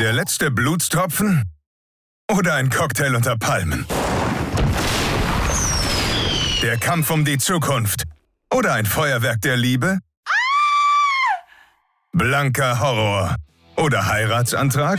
Der 0.00 0.12
letzte 0.12 0.50
Blutstropfen 0.50 1.44
oder 2.36 2.54
ein 2.54 2.70
Cocktail 2.70 3.14
unter 3.14 3.36
Palmen? 3.36 3.86
Der 6.64 6.78
Kampf 6.78 7.10
um 7.10 7.26
die 7.26 7.36
Zukunft. 7.36 8.04
Oder 8.50 8.72
ein 8.72 8.86
Feuerwerk 8.86 9.38
der 9.42 9.54
Liebe? 9.54 9.98
Blanker 12.12 12.80
Horror. 12.80 13.36
Oder 13.76 14.06
Heiratsantrag? 14.06 14.98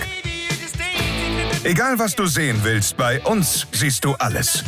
Egal 1.64 1.98
was 1.98 2.16
du 2.16 2.28
sehen 2.28 2.60
willst, 2.62 2.98
bei 2.98 3.20
uns 3.24 3.66
siehst 3.72 4.06
du 4.06 4.14
alles. 4.14 4.64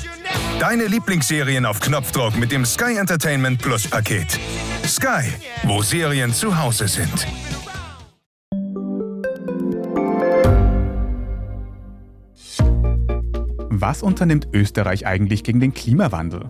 Deine 0.59 0.87
Lieblingsserien 0.87 1.67
auf 1.67 1.79
Knopfdruck 1.81 2.35
mit 2.35 2.51
dem 2.51 2.65
Sky 2.65 2.97
Entertainment 2.97 3.61
Plus 3.61 3.87
Paket. 3.87 4.39
Sky, 4.83 5.31
wo 5.65 5.83
Serien 5.83 6.33
zu 6.33 6.57
Hause 6.57 6.87
sind. 6.87 7.27
Was 13.69 14.01
unternimmt 14.01 14.47
Österreich 14.51 15.05
eigentlich 15.05 15.43
gegen 15.43 15.59
den 15.59 15.75
Klimawandel? 15.75 16.49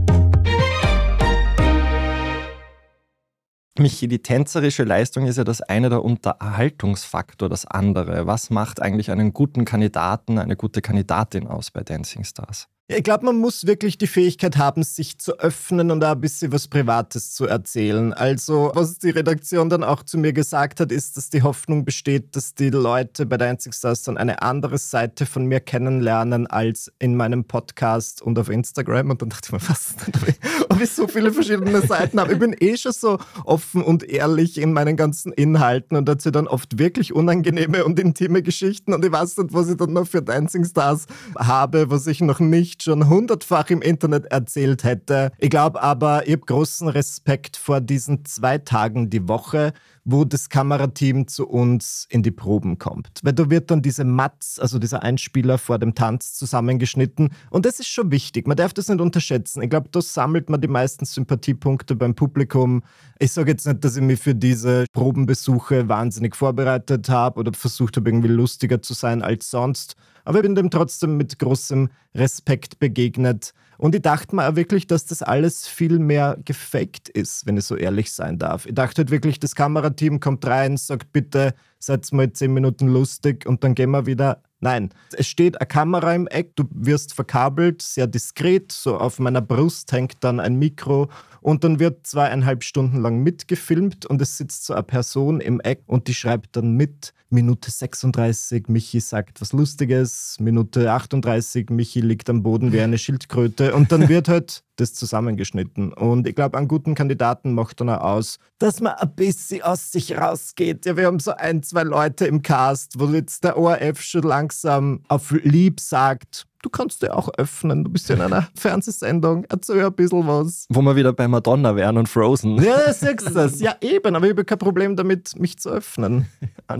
Michi, 3.79 4.09
die 4.09 4.21
tänzerische 4.21 4.83
Leistung 4.83 5.25
ist 5.25 5.37
ja 5.37 5.45
das 5.45 5.61
eine, 5.61 5.89
der 5.89 6.03
Unterhaltungsfaktor 6.03 7.47
das 7.47 7.65
andere. 7.65 8.27
Was 8.27 8.49
macht 8.49 8.81
eigentlich 8.81 9.11
einen 9.11 9.31
guten 9.33 9.63
Kandidaten, 9.63 10.39
eine 10.39 10.57
gute 10.57 10.81
Kandidatin 10.81 11.47
aus 11.47 11.71
bei 11.71 11.81
Dancing 11.81 12.25
Stars? 12.25 12.67
Ich 12.93 13.03
glaube, 13.03 13.25
man 13.25 13.37
muss 13.37 13.65
wirklich 13.65 13.97
die 13.97 14.07
Fähigkeit 14.07 14.57
haben, 14.57 14.83
sich 14.83 15.17
zu 15.17 15.39
öffnen 15.39 15.91
und 15.91 16.01
da 16.01 16.11
ein 16.11 16.19
bisschen 16.19 16.51
was 16.51 16.67
Privates 16.67 17.33
zu 17.33 17.45
erzählen. 17.45 18.11
Also, 18.11 18.71
was 18.73 18.97
die 18.97 19.11
Redaktion 19.11 19.69
dann 19.69 19.85
auch 19.85 20.03
zu 20.03 20.17
mir 20.17 20.33
gesagt 20.33 20.81
hat, 20.81 20.91
ist, 20.91 21.15
dass 21.15 21.29
die 21.29 21.41
Hoffnung 21.41 21.85
besteht, 21.85 22.35
dass 22.35 22.53
die 22.53 22.69
Leute 22.69 23.25
bei 23.25 23.37
Dancing 23.37 23.71
Stars 23.71 24.03
dann 24.03 24.17
eine 24.17 24.41
andere 24.41 24.77
Seite 24.77 25.25
von 25.25 25.45
mir 25.45 25.61
kennenlernen 25.61 26.47
als 26.47 26.91
in 26.99 27.15
meinem 27.15 27.45
Podcast 27.45 28.21
und 28.21 28.37
auf 28.37 28.49
Instagram. 28.49 29.09
Und 29.11 29.21
dann 29.21 29.29
dachte 29.29 29.47
ich 29.47 29.51
mir, 29.53 29.69
was, 29.69 29.95
ob 30.69 30.81
ich 30.81 30.89
so 30.89 31.07
viele 31.07 31.31
verschiedene 31.31 31.81
Seiten 31.81 32.19
habe. 32.19 32.33
Ich 32.33 32.39
bin 32.39 32.53
eh 32.59 32.75
schon 32.75 32.91
so 32.91 33.19
offen 33.45 33.83
und 33.83 34.03
ehrlich 34.03 34.57
in 34.57 34.73
meinen 34.73 34.97
ganzen 34.97 35.31
Inhalten 35.31 35.95
und 35.95 36.09
erzähle 36.09 36.33
dann 36.33 36.47
oft 36.47 36.77
wirklich 36.77 37.13
unangenehme 37.13 37.85
und 37.85 37.97
intime 37.99 38.43
Geschichten. 38.43 38.93
Und 38.93 39.05
ich 39.05 39.11
weiß 39.13 39.37
nicht, 39.37 39.53
was 39.53 39.69
ich 39.69 39.77
dann 39.77 39.93
noch 39.93 40.07
für 40.07 40.21
Dancing 40.21 40.65
Stars 40.65 41.05
habe, 41.37 41.89
was 41.89 42.05
ich 42.07 42.19
noch 42.19 42.41
nicht 42.41 42.80
schon 42.81 43.09
hundertfach 43.09 43.69
im 43.69 43.81
Internet 43.81 44.25
erzählt 44.25 44.83
hätte. 44.83 45.31
Ich 45.37 45.49
glaube 45.49 45.81
aber, 45.81 46.27
ich 46.27 46.33
habe 46.33 46.45
großen 46.45 46.87
Respekt 46.87 47.57
vor 47.57 47.81
diesen 47.81 48.25
zwei 48.25 48.57
Tagen 48.57 49.09
die 49.09 49.27
Woche, 49.27 49.73
wo 50.03 50.25
das 50.25 50.49
Kamerateam 50.49 51.27
zu 51.27 51.47
uns 51.47 52.07
in 52.09 52.23
die 52.23 52.31
Proben 52.31 52.77
kommt. 52.77 53.19
Weil 53.23 53.33
da 53.33 53.49
wird 53.49 53.69
dann 53.69 53.81
diese 53.81 54.03
Matz, 54.03 54.57
also 54.59 54.79
dieser 54.79 55.03
Einspieler 55.03 55.57
vor 55.57 55.77
dem 55.77 55.93
Tanz 55.93 56.33
zusammengeschnitten. 56.33 57.29
Und 57.49 57.65
das 57.65 57.79
ist 57.79 57.87
schon 57.87 58.11
wichtig. 58.11 58.47
Man 58.47 58.57
darf 58.57 58.73
das 58.73 58.87
nicht 58.87 58.99
unterschätzen. 58.99 59.61
Ich 59.61 59.69
glaube, 59.69 59.89
da 59.91 60.01
sammelt 60.01 60.49
man 60.49 60.61
die 60.61 60.67
meisten 60.67 61.05
Sympathiepunkte 61.05 61.95
beim 61.95 62.15
Publikum. 62.15 62.83
Ich 63.19 63.31
sage 63.31 63.51
jetzt 63.51 63.67
nicht, 63.67 63.83
dass 63.83 63.95
ich 63.95 64.01
mich 64.01 64.19
für 64.19 64.33
diese 64.33 64.85
Probenbesuche 64.93 65.87
wahnsinnig 65.87 66.35
vorbereitet 66.35 67.09
habe 67.09 67.39
oder 67.39 67.53
versucht 67.53 67.97
habe, 67.97 68.09
irgendwie 68.09 68.29
lustiger 68.29 68.81
zu 68.81 68.93
sein 68.93 69.21
als 69.21 69.51
sonst. 69.51 69.95
Aber 70.25 70.37
ich 70.39 70.43
bin 70.43 70.55
dem 70.55 70.69
trotzdem 70.69 71.17
mit 71.17 71.39
großem 71.39 71.89
Respekt 72.15 72.79
begegnet. 72.79 73.53
Und 73.81 73.95
ich 73.95 74.03
dachte 74.03 74.35
mir 74.35 74.47
auch 74.47 74.55
wirklich, 74.55 74.85
dass 74.85 75.07
das 75.07 75.23
alles 75.23 75.67
viel 75.67 75.97
mehr 75.97 76.37
gefaked 76.45 77.09
ist, 77.09 77.47
wenn 77.47 77.57
ich 77.57 77.65
so 77.65 77.75
ehrlich 77.75 78.11
sein 78.11 78.37
darf. 78.37 78.67
Ich 78.67 78.75
dachte 78.75 78.99
halt 78.99 79.09
wirklich, 79.09 79.39
das 79.39 79.55
Kamerateam 79.55 80.19
kommt 80.19 80.45
rein, 80.45 80.77
sagt 80.77 81.11
bitte, 81.11 81.55
seid 81.79 82.11
mal 82.13 82.31
zehn 82.31 82.53
Minuten 82.53 82.87
lustig 82.87 83.47
und 83.47 83.63
dann 83.63 83.73
gehen 83.73 83.89
wir 83.89 84.05
wieder. 84.05 84.43
Nein, 84.59 84.91
es 85.13 85.25
steht 85.25 85.59
eine 85.59 85.65
Kamera 85.65 86.13
im 86.13 86.27
Eck, 86.27 86.55
du 86.55 86.65
wirst 86.69 87.15
verkabelt, 87.15 87.81
sehr 87.81 88.05
diskret, 88.05 88.71
so 88.71 88.97
auf 88.97 89.17
meiner 89.17 89.41
Brust 89.41 89.91
hängt 89.91 90.23
dann 90.23 90.39
ein 90.39 90.59
Mikro 90.59 91.09
und 91.41 91.63
dann 91.63 91.79
wird 91.79 92.05
zweieinhalb 92.05 92.63
Stunden 92.63 93.01
lang 93.01 93.23
mitgefilmt 93.23 94.05
und 94.05 94.21
es 94.21 94.37
sitzt 94.37 94.65
so 94.65 94.75
eine 94.75 94.83
Person 94.83 95.41
im 95.41 95.59
Eck 95.59 95.81
und 95.87 96.07
die 96.07 96.13
schreibt 96.13 96.55
dann 96.55 96.73
mit. 96.73 97.13
Minute 97.31 97.71
36, 97.71 98.67
Michi 98.67 98.99
sagt 98.99 99.39
was 99.39 99.53
Lustiges. 99.53 100.35
Minute 100.39 100.91
38, 100.91 101.69
Michi 101.69 102.01
liegt 102.01 102.29
am 102.29 102.43
Boden 102.43 102.73
wie 102.73 102.81
eine 102.81 102.97
Schildkröte. 102.97 103.73
Und 103.73 103.91
dann 103.91 104.09
wird 104.09 104.27
halt 104.27 104.63
das 104.75 104.93
zusammengeschnitten. 104.93 105.93
Und 105.93 106.27
ich 106.27 106.35
glaube, 106.35 106.57
einen 106.57 106.67
guten 106.67 106.93
Kandidaten 106.93 107.53
macht 107.53 107.79
dann 107.79 107.89
auch 107.89 108.01
aus, 108.01 108.37
dass 108.59 108.81
man 108.81 108.93
ein 108.95 109.15
bisschen 109.15 109.61
aus 109.61 109.91
sich 109.91 110.17
rausgeht. 110.17 110.85
Ja, 110.85 110.97
wir 110.97 111.05
haben 111.05 111.19
so 111.19 111.31
ein, 111.31 111.63
zwei 111.63 111.83
Leute 111.83 112.25
im 112.25 112.41
Cast, 112.41 112.99
wo 112.99 113.05
jetzt 113.07 113.45
der 113.45 113.57
ORF 113.57 114.01
schon 114.01 114.23
langsam 114.23 115.03
auf 115.07 115.31
lieb 115.31 115.79
sagt, 115.79 116.47
du 116.61 116.69
kannst 116.69 117.01
dir 117.01 117.15
auch 117.15 117.29
öffnen. 117.37 117.83
Du 117.83 117.89
bist 117.89 118.09
ja 118.09 118.15
in 118.15 118.21
einer 118.21 118.47
Fernsehsendung. 118.55 119.45
Erzähl 119.49 119.85
ein 119.85 119.93
bisschen 119.93 120.27
was. 120.27 120.65
Wo 120.69 120.81
wir 120.81 120.95
wieder 120.95 121.13
bei 121.13 121.27
Madonna 121.27 121.75
wären 121.75 121.97
und 121.97 122.07
Frozen. 122.07 122.61
Ja, 122.61 122.93
sagst 122.93 123.29
du 123.29 123.33
das. 123.33 123.59
Ja, 123.59 123.75
eben. 123.81 124.15
Aber 124.15 124.25
ich 124.25 124.31
habe 124.31 124.45
kein 124.45 124.57
Problem 124.59 124.95
damit, 124.95 125.37
mich 125.39 125.57
zu 125.59 125.69
öffnen. 125.69 126.27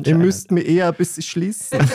Ihr 0.03 0.15
müsst 0.15 0.51
mir 0.51 0.61
eher 0.61 0.87
ein 0.87 0.95
bisschen 0.95 1.23
schließen. 1.23 1.79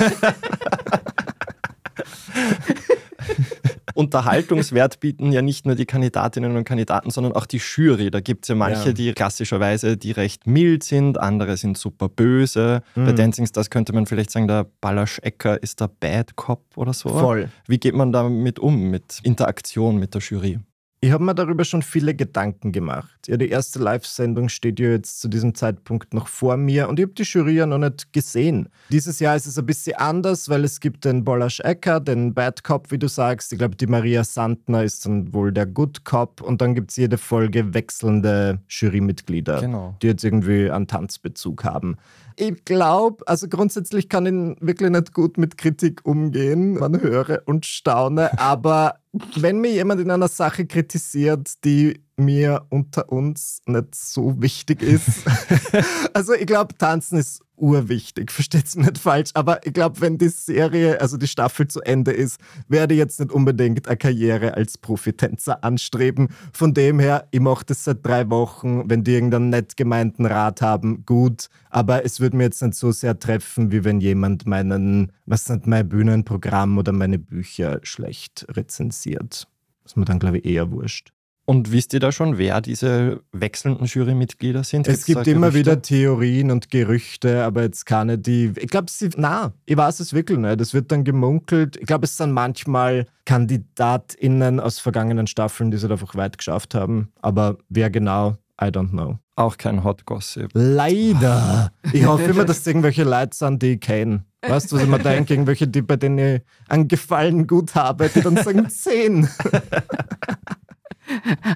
Unterhaltungswert 3.97 5.01
bieten 5.01 5.33
ja 5.33 5.43
nicht 5.43 5.67
nur 5.67 5.75
die 5.75 5.87
Kandidatinnen 5.87 6.57
und 6.57 6.65
Kandidaten, 6.65 7.11
sondern 7.11 7.33
auch 7.33 7.47
die 7.47 7.59
Jury. 7.59 8.11
Da 8.11 8.21
gibt 8.21 8.45
es 8.45 8.49
ja 8.49 8.55
manche, 8.55 8.89
Ja. 8.89 8.93
die 8.93 9.13
klassischerweise 9.13 9.97
die 9.97 10.13
recht 10.13 10.47
mild 10.47 10.83
sind, 10.85 11.19
andere 11.19 11.57
sind 11.57 11.79
super 11.79 12.09
böse. 12.09 12.83
Bei 12.95 13.13
Mhm. 13.13 13.17
Dancing 13.17 13.47
Stars 13.47 13.71
könnte 13.71 13.93
man 13.93 14.07
vielleicht 14.07 14.31
sagen, 14.31 14.47
der 14.49 14.67
Balasch 14.81 15.19
Ecker 15.21 15.63
ist 15.63 15.81
der 15.81 15.89
Bad 15.89 16.37
Cop 16.37 16.63
oder 16.77 16.93
so. 16.93 17.09
Voll. 17.09 17.49
Wie 17.67 17.79
geht 17.79 17.95
man 17.95 18.13
damit 18.13 18.59
um, 18.59 18.91
mit 18.91 19.21
Interaktion 19.23 19.97
mit 19.99 20.15
der 20.15 20.21
Jury? 20.21 20.59
Ich 21.07 21.13
habe 21.13 21.23
mir 21.23 21.37
darüber 21.37 21.65
schon 21.65 21.83
viele 21.83 22.17
Gedanken 22.17 22.73
gemacht. 22.73 23.29
Ja, 23.29 23.37
die 23.37 23.49
erste 23.49 23.79
Live-Sendung 23.79 24.49
steht 24.49 24.81
ja 24.81 24.89
jetzt 24.89 25.21
zu 25.21 25.29
diesem 25.29 25.55
Zeitpunkt 25.55 26.13
noch 26.13 26.27
vor 26.27 26.57
mir 26.57 26.89
und 26.89 26.99
ich 26.99 27.05
habe 27.05 27.15
die 27.15 27.23
Jury 27.23 27.53
ja 27.55 27.65
noch 27.65 27.79
nicht 27.79 28.13
gesehen. 28.13 28.69
Dieses 28.91 29.21
Jahr 29.21 29.37
ist 29.37 29.47
es 29.47 29.57
ein 29.57 29.67
bisschen 29.67 29.95
anders, 29.99 30.49
weil 30.49 30.65
es 30.65 30.81
gibt 30.81 31.05
den 31.05 31.23
Bolasch 31.23 31.61
Ecker, 31.61 32.01
den 32.01 32.35
Bad 32.35 32.65
Cop, 32.65 32.91
wie 32.91 32.99
du 32.99 33.07
sagst. 33.07 33.53
Ich 33.53 33.59
glaube, 33.61 33.77
die 33.77 33.87
Maria 33.87 34.25
Sandner 34.25 34.83
ist 34.83 35.07
dann 35.07 35.33
wohl 35.33 35.53
der 35.53 35.67
Good 35.67 36.05
Cop 36.05 36.41
und 36.41 36.61
dann 36.61 36.75
gibt 36.75 36.91
es 36.91 36.97
jede 36.97 37.19
Folge 37.19 37.73
wechselnde 37.73 38.59
Jurymitglieder, 38.69 39.61
Genau. 39.61 39.95
die 40.03 40.09
jetzt 40.09 40.25
irgendwie 40.25 40.73
einen 40.73 40.89
Tanzbezug 40.89 41.63
haben. 41.63 41.99
Ich 42.39 42.65
glaube, 42.67 43.27
also 43.27 43.49
grundsätzlich 43.49 44.11
kann 44.11 44.27
ich 44.27 44.67
wirklich 44.67 44.91
nicht 44.91 45.15
gut 45.15 45.39
mit 45.39 45.57
Kritik 45.57 46.05
umgehen. 46.05 46.75
Man 46.75 47.01
höre 47.01 47.43
und 47.47 47.65
staune, 47.65 48.39
aber 48.39 49.01
wenn 49.37 49.61
mir 49.61 49.73
jemand 49.73 50.03
in 50.03 50.11
einer 50.11 50.29
Sache 50.29 50.67
kritisiert, 50.67 51.65
die 51.65 52.06
mir 52.17 52.67
unter 52.71 53.11
uns 53.13 53.61
nicht 53.67 53.95
so 53.95 54.41
wichtig 54.41 54.83
ist. 54.83 55.25
also 56.15 56.33
ich 56.35 56.47
glaube, 56.47 56.77
Tanzen 56.77 57.19
ist 57.19 57.43
urwichtig, 57.57 58.31
versteht's 58.31 58.77
mir 58.77 58.85
nicht 58.85 58.99
falsch, 58.99 59.31
aber 59.35 59.67
ich 59.67 59.73
glaube, 59.73 60.01
wenn 60.01 60.19
die 60.19 60.29
Serie, 60.29 61.01
also 61.01 61.17
die 61.17 61.27
Staffel 61.27 61.69
zu 61.69 61.81
Ende 61.81 62.13
ist, 62.13 62.39
werde 62.69 62.95
ich 62.95 62.99
jetzt 62.99 63.19
nicht 63.19 63.33
unbedingt 63.33 63.89
eine 63.89 63.97
Karriere 63.97 64.55
als 64.55 64.79
Profitänzer 64.79 65.65
anstreben. 65.65 66.29
Von 66.53 66.75
dem 66.75 66.99
her, 66.99 67.29
ich 67.31 67.41
mache 67.41 67.65
das 67.65 67.85
seit 67.85 68.05
drei 68.05 68.29
Wochen, 68.31 68.89
wenn 68.89 69.05
die 69.05 69.15
irgendeinen 69.15 69.51
nett 69.51 69.77
gemeinten 69.77 70.27
Rat 70.27 70.63
haben, 70.63 71.05
gut, 71.07 71.49
aber 71.71 72.05
es 72.05 72.21
würde 72.21 72.37
mir 72.37 72.45
jetzt 72.45 72.63
nicht 72.63 72.75
so 72.75 72.93
sehr 72.93 73.19
treffen, 73.19 73.73
wie 73.73 73.85
wenn 73.85 74.01
jemand 74.01 74.47
meinen, 74.47 75.13
was 75.25 75.49
nicht, 75.49 75.67
mein 75.67 75.89
Bühnenprogramm 75.89 76.79
oder 76.79 76.93
meine 76.93 77.19
Bücher 77.19 77.81
schlecht 77.83 78.47
rezensiert. 78.51 79.49
Das 79.83 79.93
ist 79.93 79.97
mir 79.97 80.05
dann, 80.05 80.19
glaube 80.19 80.39
ich, 80.39 80.45
eher 80.45 80.71
wurscht. 80.71 81.16
Und 81.49 81.71
wisst 81.71 81.95
ihr 81.95 82.01
da 82.01 82.11
schon, 82.11 82.39
wer 82.39 82.61
diese 82.61 83.21
wechselnden 83.33 83.87
Jurymitglieder 83.87 84.65
sind? 84.65 84.89
Es 84.89 85.05
gibt 85.05 85.29
immer 85.29 85.51
Gerüchte? 85.51 85.59
wieder 85.59 85.81
Theorien 85.81 86.51
und 86.51 86.71
Gerüchte, 86.71 87.45
aber 87.45 87.63
jetzt 87.63 87.87
keine, 87.87 88.19
die. 88.19 88.53
Ich 88.57 88.67
glaube, 88.67 88.91
sie. 88.91 89.11
Na, 89.17 89.53
ich 89.65 89.77
weiß 89.77 90.01
es 90.01 90.13
wirklich 90.13 90.39
nicht. 90.39 90.61
Es 90.61 90.75
wird 90.75 90.91
dann 90.91 91.05
gemunkelt. 91.05 91.77
Ich 91.77 91.87
glaube, 91.87 92.05
es 92.05 92.17
sind 92.17 92.33
manchmal 92.33 93.07
KandidatInnen 93.27 94.59
aus 94.59 94.81
vergangenen 94.81 95.29
Staffeln, 95.29 95.71
die 95.71 95.77
es 95.77 95.85
halt 95.85 95.93
einfach 95.93 96.17
weit 96.17 96.37
geschafft 96.37 96.75
haben. 96.75 97.13
Aber 97.23 97.59
wer 97.69 97.91
genau, 97.91 98.37
I 98.61 98.67
don't 98.67 98.91
know. 98.91 99.19
Auch 99.37 99.57
kein 99.57 99.85
Hot 99.85 100.05
Gossip. 100.05 100.51
Leider. 100.55 101.71
Ich 101.93 102.05
hoffe 102.05 102.25
immer, 102.25 102.45
dass 102.45 102.59
es 102.59 102.67
irgendwelche 102.67 103.05
Leute 103.05 103.37
sind, 103.37 103.63
die 103.63 103.75
ich 103.75 103.81
kenne. 103.81 104.25
Weißt 104.43 104.71
du, 104.71 104.77
was 104.77 104.83
ich 104.83 104.89
mir 104.89 104.99
denke? 104.99 105.35
Irgendwelche, 105.35 105.69
die, 105.69 105.83
bei 105.83 105.97
denen 105.97 106.19
ich 106.19 106.43
einen 106.69 106.89
Gefallen 106.89 107.47
gut 107.47 107.75
habe, 107.75 108.11
die 108.13 108.21
dann 108.21 108.37
sagen 108.37 108.69
10. 108.69 109.29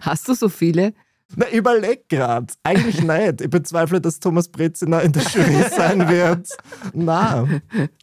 Hast 0.02 0.28
du 0.28 0.34
so 0.34 0.48
viele? 0.48 0.94
Na, 1.36 1.48
überleg 1.50 2.08
grad. 2.08 2.54
Eigentlich 2.64 3.02
nicht. 3.02 3.40
Ich 3.40 3.50
bezweifle, 3.50 4.00
dass 4.00 4.18
Thomas 4.18 4.48
Breziner 4.48 5.02
in 5.02 5.12
der 5.12 5.22
Jury 5.22 5.64
sein 5.76 6.08
wird. 6.08 6.48
Na, 6.92 7.46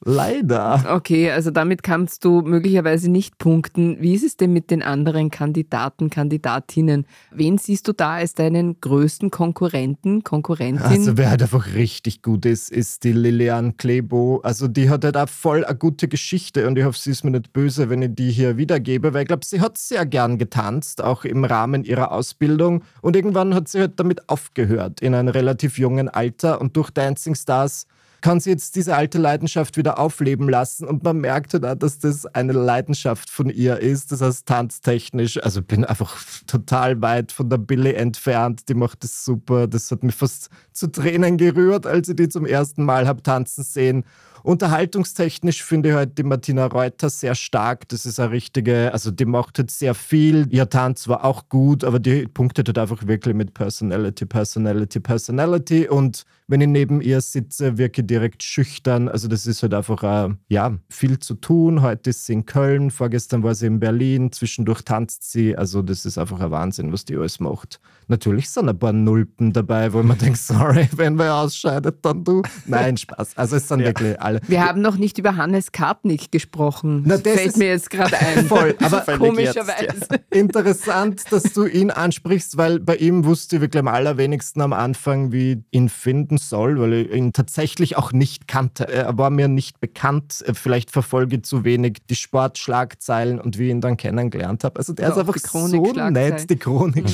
leider. 0.03 0.95
Okay, 0.95 1.31
also 1.31 1.51
damit 1.51 1.83
kannst 1.83 2.23
du 2.23 2.41
möglicherweise 2.41 3.11
nicht 3.11 3.37
punkten. 3.37 3.97
Wie 3.99 4.13
ist 4.13 4.23
es 4.23 4.37
denn 4.37 4.53
mit 4.53 4.71
den 4.71 4.81
anderen 4.81 5.29
Kandidaten, 5.29 6.09
Kandidatinnen? 6.09 7.05
Wen 7.31 7.57
siehst 7.57 7.87
du 7.87 7.93
da 7.93 8.13
als 8.13 8.33
deinen 8.33 8.79
größten 8.79 9.29
Konkurrenten, 9.29 10.23
Konkurrentin? 10.23 10.85
Also 10.85 11.17
wer 11.17 11.29
halt 11.29 11.41
einfach 11.41 11.73
richtig 11.73 12.21
gut 12.21 12.45
ist, 12.45 12.71
ist 12.71 13.03
die 13.03 13.11
Lilian 13.11 13.75
Klebo. 13.75 14.39
Also 14.43 14.67
die 14.67 14.89
hat 14.89 15.03
halt 15.03 15.17
auch 15.17 15.27
voll 15.29 15.65
eine 15.65 15.77
gute 15.77 16.07
Geschichte 16.07 16.65
und 16.67 16.77
ich 16.77 16.85
hoffe, 16.85 16.97
sie 16.97 17.11
ist 17.11 17.25
mir 17.25 17.31
nicht 17.31 17.51
böse, 17.51 17.89
wenn 17.89 18.01
ich 18.01 18.15
die 18.15 18.31
hier 18.31 18.55
wiedergebe, 18.55 19.13
weil 19.13 19.23
ich 19.23 19.27
glaube, 19.27 19.45
sie 19.45 19.59
hat 19.59 19.77
sehr 19.77 20.05
gern 20.05 20.37
getanzt, 20.37 21.03
auch 21.03 21.25
im 21.25 21.43
Rahmen 21.43 21.83
ihrer 21.83 22.11
Ausbildung 22.11 22.83
und 23.01 23.16
irgendwann 23.17 23.55
hat 23.55 23.67
sie 23.67 23.79
halt 23.79 23.99
damit 23.99 24.29
aufgehört 24.29 25.01
in 25.01 25.15
einem 25.15 25.29
relativ 25.29 25.79
jungen 25.79 26.07
Alter 26.07 26.61
und 26.61 26.77
durch 26.77 26.91
Dancing 26.91 27.33
Stars 27.33 27.87
kann 28.21 28.39
sie 28.39 28.49
jetzt 28.51 28.75
diese 28.75 28.95
alte 28.95 29.17
Leidenschaft 29.17 29.77
wieder 29.77 29.99
aufleben 29.99 30.49
lassen 30.49 30.87
und 30.87 31.03
man 31.03 31.17
merkt 31.17 31.53
halt 31.53 31.65
auch, 31.65 31.75
dass 31.75 31.99
das 31.99 32.25
eine 32.25 32.53
Leidenschaft 32.53 33.29
von 33.29 33.49
ihr 33.49 33.79
ist. 33.79 34.11
Das 34.11 34.21
heißt, 34.21 34.45
tanztechnisch, 34.45 35.41
also 35.43 35.61
bin 35.61 35.85
einfach 35.85 36.15
total 36.47 37.01
weit 37.01 37.31
von 37.31 37.49
der 37.49 37.57
Billy 37.57 37.93
entfernt. 37.93 38.69
Die 38.69 38.73
macht 38.73 39.03
das 39.03 39.23
super. 39.23 39.67
Das 39.67 39.91
hat 39.91 40.03
mich 40.03 40.15
fast 40.15 40.49
zu 40.77 40.87
Tränen 40.87 41.37
gerührt, 41.37 41.85
als 41.85 42.09
ich 42.09 42.15
die 42.15 42.29
zum 42.29 42.45
ersten 42.45 42.83
Mal 42.83 43.07
habe 43.07 43.23
tanzen 43.23 43.63
sehen. 43.63 44.03
Unterhaltungstechnisch 44.43 45.63
finde 45.63 45.89
ich 45.89 45.95
halt 45.95 46.17
die 46.17 46.23
Martina 46.23 46.67
Reuter 46.67 47.09
sehr 47.09 47.35
stark. 47.35 47.89
Das 47.89 48.05
ist 48.05 48.17
eine 48.17 48.31
richtige, 48.31 48.93
also 48.93 49.11
die 49.11 49.25
macht 49.25 49.57
halt 49.57 49.71
sehr 49.71 49.93
viel. 49.93 50.47
Ihr 50.49 50.69
Tanz 50.69 51.09
war 51.09 51.25
auch 51.25 51.49
gut, 51.49 51.83
aber 51.83 51.99
die 51.99 52.27
punktet 52.27 52.69
halt 52.69 52.77
einfach 52.77 53.05
wirklich 53.07 53.35
mit 53.35 53.53
Personality, 53.53 54.25
Personality, 54.25 55.01
Personality. 55.01 55.89
Und 55.89 56.23
wenn 56.47 56.61
ich 56.61 56.69
neben 56.69 57.01
ihr 57.01 57.19
sitze, 57.19 57.77
wirke 57.77 58.01
ich 58.01 58.07
direkt 58.07 58.41
schüchtern. 58.41 59.09
Also 59.09 59.27
das 59.27 59.47
ist 59.47 59.63
halt 59.63 59.73
einfach, 59.73 60.03
äh, 60.03 60.33
ja, 60.47 60.77
viel 60.89 61.19
zu 61.19 61.33
tun. 61.35 61.81
Heute 61.81 62.11
ist 62.11 62.25
sie 62.25 62.33
in 62.33 62.45
Köln, 62.45 62.89
vorgestern 62.89 63.43
war 63.43 63.53
sie 63.53 63.65
in 63.65 63.81
Berlin, 63.81 64.31
zwischendurch 64.31 64.83
tanzt 64.83 65.29
sie. 65.29 65.57
Also 65.57 65.81
das 65.81 66.05
ist 66.05 66.17
einfach 66.17 66.39
ein 66.39 66.51
Wahnsinn, 66.51 66.93
was 66.93 67.03
die 67.03 67.17
alles 67.17 67.41
macht. 67.41 67.81
Natürlich 68.07 68.49
sind 68.49 68.69
ein 68.69 68.79
paar 68.79 68.93
Nulpen 68.93 69.51
dabei, 69.51 69.91
wo 69.91 70.01
man 70.03 70.17
denkt, 70.19 70.39
sorry, 70.39 70.66
wenn 70.95 71.17
wer 71.17 71.35
ausscheidet, 71.35 71.97
dann 72.03 72.23
du. 72.23 72.41
Nein, 72.65 72.97
Spaß. 72.97 73.37
Also 73.37 73.55
es 73.57 73.67
sind 73.67 73.79
wirklich 73.83 74.19
alle. 74.21 74.39
Wir 74.47 74.65
haben 74.65 74.81
noch 74.81 74.97
nicht 74.97 75.17
über 75.17 75.35
Hannes 75.37 75.71
Kartnick 75.71 76.31
gesprochen. 76.31 77.03
Na, 77.05 77.17
das 77.17 77.33
fällt 77.33 77.47
ist- 77.47 77.57
mir 77.57 77.67
jetzt 77.67 77.89
gerade 77.89 78.17
ein. 78.17 78.45
Voll, 78.47 78.75
aber 78.81 79.01
komischerweise. 79.17 80.07
Interessant, 80.29 81.23
dass 81.31 81.43
du 81.53 81.65
ihn 81.65 81.91
ansprichst, 81.91 82.57
weil 82.57 82.79
bei 82.79 82.95
ihm 82.95 83.25
wusste 83.25 83.57
ich 83.57 83.61
wirklich 83.61 83.79
am 83.79 83.87
allerwenigsten 83.87 84.61
am 84.61 84.73
Anfang, 84.73 85.31
wie 85.31 85.53
ich 85.53 85.57
ihn 85.71 85.89
finden 85.89 86.37
soll, 86.37 86.79
weil 86.79 86.93
ich 86.93 87.11
ihn 87.13 87.33
tatsächlich 87.33 87.97
auch 87.97 88.11
nicht 88.11 88.47
kannte. 88.47 88.87
Er 88.87 89.17
war 89.17 89.29
mir 89.29 89.47
nicht 89.47 89.79
bekannt. 89.79 90.43
Vielleicht 90.53 90.91
verfolge 90.91 91.37
ich 91.37 91.43
zu 91.43 91.63
wenig 91.63 91.97
die 92.09 92.15
Sportschlagzeilen 92.15 93.39
und 93.39 93.57
wie 93.57 93.65
ich 93.65 93.71
ihn 93.71 93.81
dann 93.81 93.97
kennengelernt 93.97 94.63
habe. 94.63 94.77
Also 94.79 94.93
der 94.93 95.07
Oder 95.07 95.15
ist 95.15 95.19
einfach 95.27 95.37
so 95.37 95.93
nett, 96.09 96.49
die 96.49 96.55
Chronik. 96.57 97.05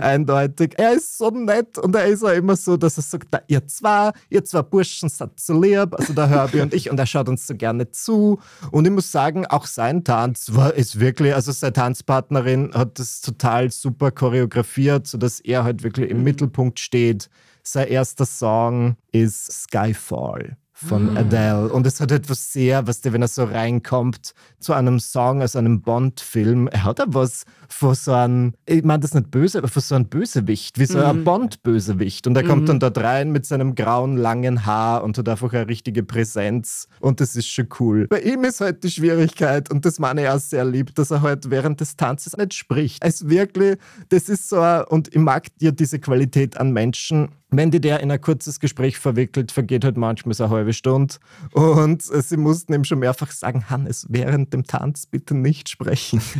Eindeutig. 0.00 0.74
Er 0.78 0.94
ist 0.94 1.18
so 1.18 1.30
nett 1.30 1.78
und 1.78 1.94
er 1.94 2.03
ist 2.04 2.24
auch 2.24 2.32
immer 2.32 2.56
so, 2.56 2.76
dass 2.76 2.96
er 2.96 3.02
sagt, 3.02 3.28
na, 3.32 3.40
ihr 3.46 3.66
zwei, 3.66 4.12
ihr 4.30 4.44
zwei 4.44 4.62
Burschen 4.62 5.08
seid 5.08 5.38
so 5.38 5.60
lieb, 5.60 5.94
also 5.94 6.12
der 6.12 6.28
Herbie 6.28 6.60
und 6.62 6.74
ich 6.74 6.90
und 6.90 6.98
er 6.98 7.06
schaut 7.06 7.28
uns 7.28 7.46
so 7.46 7.54
gerne 7.54 7.90
zu. 7.90 8.40
Und 8.70 8.86
ich 8.86 8.92
muss 8.92 9.10
sagen, 9.10 9.46
auch 9.46 9.66
sein 9.66 10.04
Tanz 10.04 10.54
war 10.54 10.74
ist 10.74 11.00
wirklich, 11.00 11.34
also 11.34 11.52
seine 11.52 11.72
Tanzpartnerin 11.72 12.72
hat 12.74 12.98
das 12.98 13.20
total 13.20 13.70
super 13.70 14.10
choreografiert, 14.10 15.06
sodass 15.06 15.40
er 15.40 15.64
halt 15.64 15.82
wirklich 15.82 16.10
im 16.10 16.22
Mittelpunkt 16.22 16.80
steht. 16.80 17.28
Sein 17.62 17.88
erster 17.88 18.26
Song 18.26 18.96
ist 19.12 19.50
Skyfall 19.50 20.56
von 20.74 21.16
Adele. 21.16 21.72
Und 21.72 21.86
es 21.86 22.00
hat 22.00 22.10
etwas 22.10 22.52
sehr, 22.52 22.86
was 22.88 23.00
der, 23.00 23.12
wenn 23.12 23.22
er 23.22 23.28
so 23.28 23.44
reinkommt, 23.44 24.34
zu 24.58 24.72
einem 24.72 24.98
Song 24.98 25.40
aus 25.40 25.54
einem 25.54 25.82
Bond-Film, 25.82 26.66
er 26.66 26.82
hat 26.82 26.98
da 26.98 27.04
was 27.06 27.44
von 27.68 27.94
so 27.94 28.12
einem, 28.12 28.54
ich 28.66 28.82
meine 28.82 29.00
das 29.00 29.14
nicht 29.14 29.30
böse, 29.30 29.58
aber 29.58 29.68
von 29.68 29.82
so 29.82 29.94
einem 29.94 30.06
Bösewicht, 30.06 30.78
wie 30.78 30.86
so 30.86 30.98
ein 30.98 31.22
Bond-Bösewicht. 31.22 32.26
Und 32.26 32.36
er 32.36 32.42
kommt 32.42 32.68
dann 32.68 32.80
dort 32.80 32.98
rein 32.98 33.30
mit 33.30 33.46
seinem 33.46 33.76
grauen, 33.76 34.16
langen 34.16 34.66
Haar 34.66 35.04
und 35.04 35.16
hat 35.16 35.28
einfach 35.28 35.52
eine 35.52 35.68
richtige 35.68 36.02
Präsenz. 36.02 36.88
Und 36.98 37.20
das 37.20 37.36
ist 37.36 37.46
schon 37.46 37.68
cool. 37.78 38.08
Bei 38.08 38.20
ihm 38.20 38.42
ist 38.42 38.60
halt 38.60 38.82
die 38.82 38.90
Schwierigkeit, 38.90 39.70
und 39.70 39.84
das 39.84 40.00
meine 40.00 40.22
ich 40.22 40.28
auch 40.28 40.40
sehr 40.40 40.64
lieb, 40.64 40.94
dass 40.96 41.12
er 41.12 41.22
halt 41.22 41.50
während 41.50 41.80
des 41.80 41.96
Tanzes 41.96 42.36
nicht 42.36 42.52
spricht. 42.52 42.98
Es 43.04 43.28
wirklich, 43.28 43.78
das 44.08 44.28
ist 44.28 44.48
so, 44.48 44.60
ein- 44.60 44.84
und 44.84 45.14
ich 45.14 45.20
mag 45.20 45.56
dir 45.58 45.70
diese 45.70 46.00
Qualität 46.00 46.56
an 46.56 46.72
Menschen, 46.72 47.28
wenn 47.56 47.70
die 47.70 47.80
der 47.80 48.00
in 48.00 48.10
ein 48.10 48.20
kurzes 48.20 48.60
Gespräch 48.60 48.98
verwickelt, 48.98 49.52
vergeht 49.52 49.84
halt 49.84 49.96
manchmal 49.96 50.34
so 50.34 50.44
eine 50.44 50.52
halbe 50.54 50.72
Stunde. 50.72 51.14
Und 51.52 52.02
sie 52.02 52.36
mussten 52.36 52.72
ihm 52.74 52.84
schon 52.84 52.98
mehrfach 52.98 53.30
sagen, 53.30 53.68
Hannes, 53.70 54.06
während 54.08 54.52
dem 54.52 54.64
Tanz 54.64 55.06
bitte 55.06 55.34
nicht 55.34 55.68
sprechen. 55.68 56.20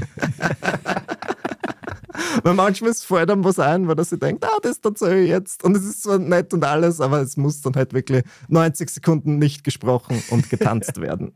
Weil 2.42 2.54
manchmal 2.54 2.94
fällt 2.94 3.30
einem 3.30 3.44
was 3.44 3.58
ein, 3.58 3.88
weil 3.88 3.98
er 3.98 4.04
sich 4.04 4.18
denkt, 4.18 4.44
ah, 4.44 4.58
das 4.62 4.78
erzähle 4.78 5.22
ich 5.22 5.28
jetzt. 5.30 5.64
Und 5.64 5.76
es 5.76 5.84
ist 5.84 6.02
zwar 6.02 6.18
nett 6.18 6.52
und 6.52 6.64
alles, 6.64 7.00
aber 7.00 7.20
es 7.20 7.36
muss 7.36 7.60
dann 7.60 7.74
halt 7.74 7.92
wirklich 7.92 8.24
90 8.48 8.90
Sekunden 8.90 9.38
nicht 9.38 9.64
gesprochen 9.64 10.22
und 10.30 10.50
getanzt 10.50 11.00
werden. 11.00 11.32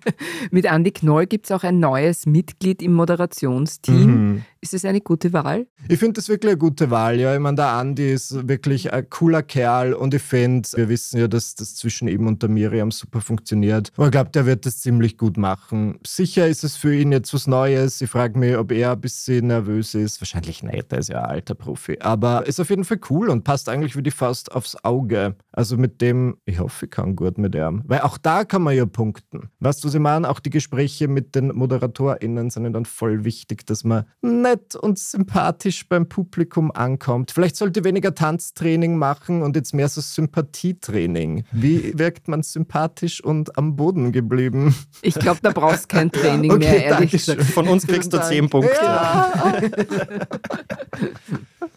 Mit 0.50 0.66
Andy 0.66 0.90
Knoll 0.90 1.26
gibt 1.26 1.46
es 1.46 1.52
auch 1.52 1.64
ein 1.64 1.80
neues 1.80 2.26
Mitglied 2.26 2.82
im 2.82 2.92
Moderationsteam. 2.94 4.06
Mhm. 4.06 4.44
Ist 4.64 4.74
es 4.74 4.84
eine 4.84 5.00
gute 5.00 5.32
Wahl? 5.32 5.66
Ich 5.88 5.98
finde 5.98 6.12
das 6.12 6.28
wirklich 6.28 6.52
eine 6.52 6.58
gute 6.58 6.88
Wahl. 6.88 7.18
Ja, 7.18 7.34
ich 7.34 7.40
meine, 7.40 7.56
der 7.56 7.70
Andi 7.70 8.12
ist 8.12 8.46
wirklich 8.46 8.92
ein 8.92 9.10
cooler 9.10 9.42
Kerl 9.42 9.92
und 9.92 10.14
ich 10.14 10.22
finde, 10.22 10.68
wir 10.76 10.88
wissen 10.88 11.18
ja, 11.18 11.26
dass 11.26 11.56
das 11.56 11.74
zwischen 11.74 12.06
ihm 12.06 12.28
und 12.28 12.44
der 12.44 12.48
Miriam 12.48 12.92
super 12.92 13.20
funktioniert. 13.20 13.90
Aber 13.96 14.06
ich 14.06 14.12
glaube, 14.12 14.30
der 14.30 14.46
wird 14.46 14.64
das 14.64 14.78
ziemlich 14.80 15.18
gut 15.18 15.36
machen. 15.36 15.98
Sicher 16.06 16.46
ist 16.46 16.62
es 16.62 16.76
für 16.76 16.94
ihn 16.94 17.10
jetzt 17.10 17.34
was 17.34 17.48
Neues. 17.48 18.00
Ich 18.00 18.08
frage 18.08 18.38
mich, 18.38 18.56
ob 18.56 18.70
er 18.70 18.92
ein 18.92 19.00
bisschen 19.00 19.48
nervös 19.48 19.96
ist. 19.96 20.20
Wahrscheinlich 20.20 20.62
nicht, 20.62 20.92
er 20.92 20.98
ist 20.98 21.08
ja 21.08 21.22
ein 21.22 21.30
alter 21.30 21.56
Profi. 21.56 21.98
Aber 21.98 22.46
ist 22.46 22.60
auf 22.60 22.70
jeden 22.70 22.84
Fall 22.84 23.00
cool 23.10 23.30
und 23.30 23.42
passt 23.42 23.68
eigentlich 23.68 23.96
wie 23.96 24.02
die 24.04 24.12
Faust 24.12 24.52
aufs 24.52 24.76
Auge. 24.84 25.34
Also 25.50 25.76
mit 25.76 26.00
dem, 26.00 26.36
ich 26.44 26.60
hoffe, 26.60 26.84
ich 26.84 26.92
kann 26.92 27.16
gut 27.16 27.36
mit 27.36 27.56
ihm. 27.56 27.82
Weil 27.86 28.02
auch 28.02 28.16
da 28.16 28.44
kann 28.44 28.62
man 28.62 28.76
ja 28.76 28.86
punkten. 28.86 29.50
Weißt 29.58 29.82
du, 29.82 29.88
was 29.88 29.94
ich 29.94 30.00
meine? 30.00 30.30
Auch 30.30 30.38
die 30.38 30.50
Gespräche 30.50 31.08
mit 31.08 31.34
den 31.34 31.48
ModeratorInnen 31.48 32.50
sind 32.50 32.72
dann 32.72 32.84
voll 32.84 33.24
wichtig, 33.24 33.66
dass 33.66 33.82
man 33.82 34.04
nett 34.52 34.76
und 34.76 34.98
sympathisch 34.98 35.88
beim 35.88 36.08
Publikum 36.08 36.70
ankommt. 36.72 37.30
Vielleicht 37.30 37.56
sollte 37.56 37.84
weniger 37.84 38.14
Tanztraining 38.14 38.96
machen 38.96 39.42
und 39.42 39.56
jetzt 39.56 39.74
mehr 39.74 39.88
so 39.88 40.00
Sympathietraining. 40.00 41.44
Wie 41.52 41.92
wirkt 41.98 42.28
man 42.28 42.42
sympathisch 42.42 43.22
und 43.22 43.56
am 43.56 43.76
Boden 43.76 44.12
geblieben? 44.12 44.74
Ich 45.00 45.14
glaube, 45.14 45.40
da 45.42 45.50
brauchst 45.50 45.88
kein 45.88 46.12
Training 46.12 46.50
Okay, 46.50 46.58
mehr, 46.58 46.84
ehrlich 46.84 47.10
danke 47.10 47.16
gesagt. 47.16 47.42
Von 47.42 47.68
uns 47.68 47.86
kriegst 47.86 48.12
du. 48.12 48.22
10 48.22 48.50
Punkte. 48.50 48.76
Ja. 48.80 49.60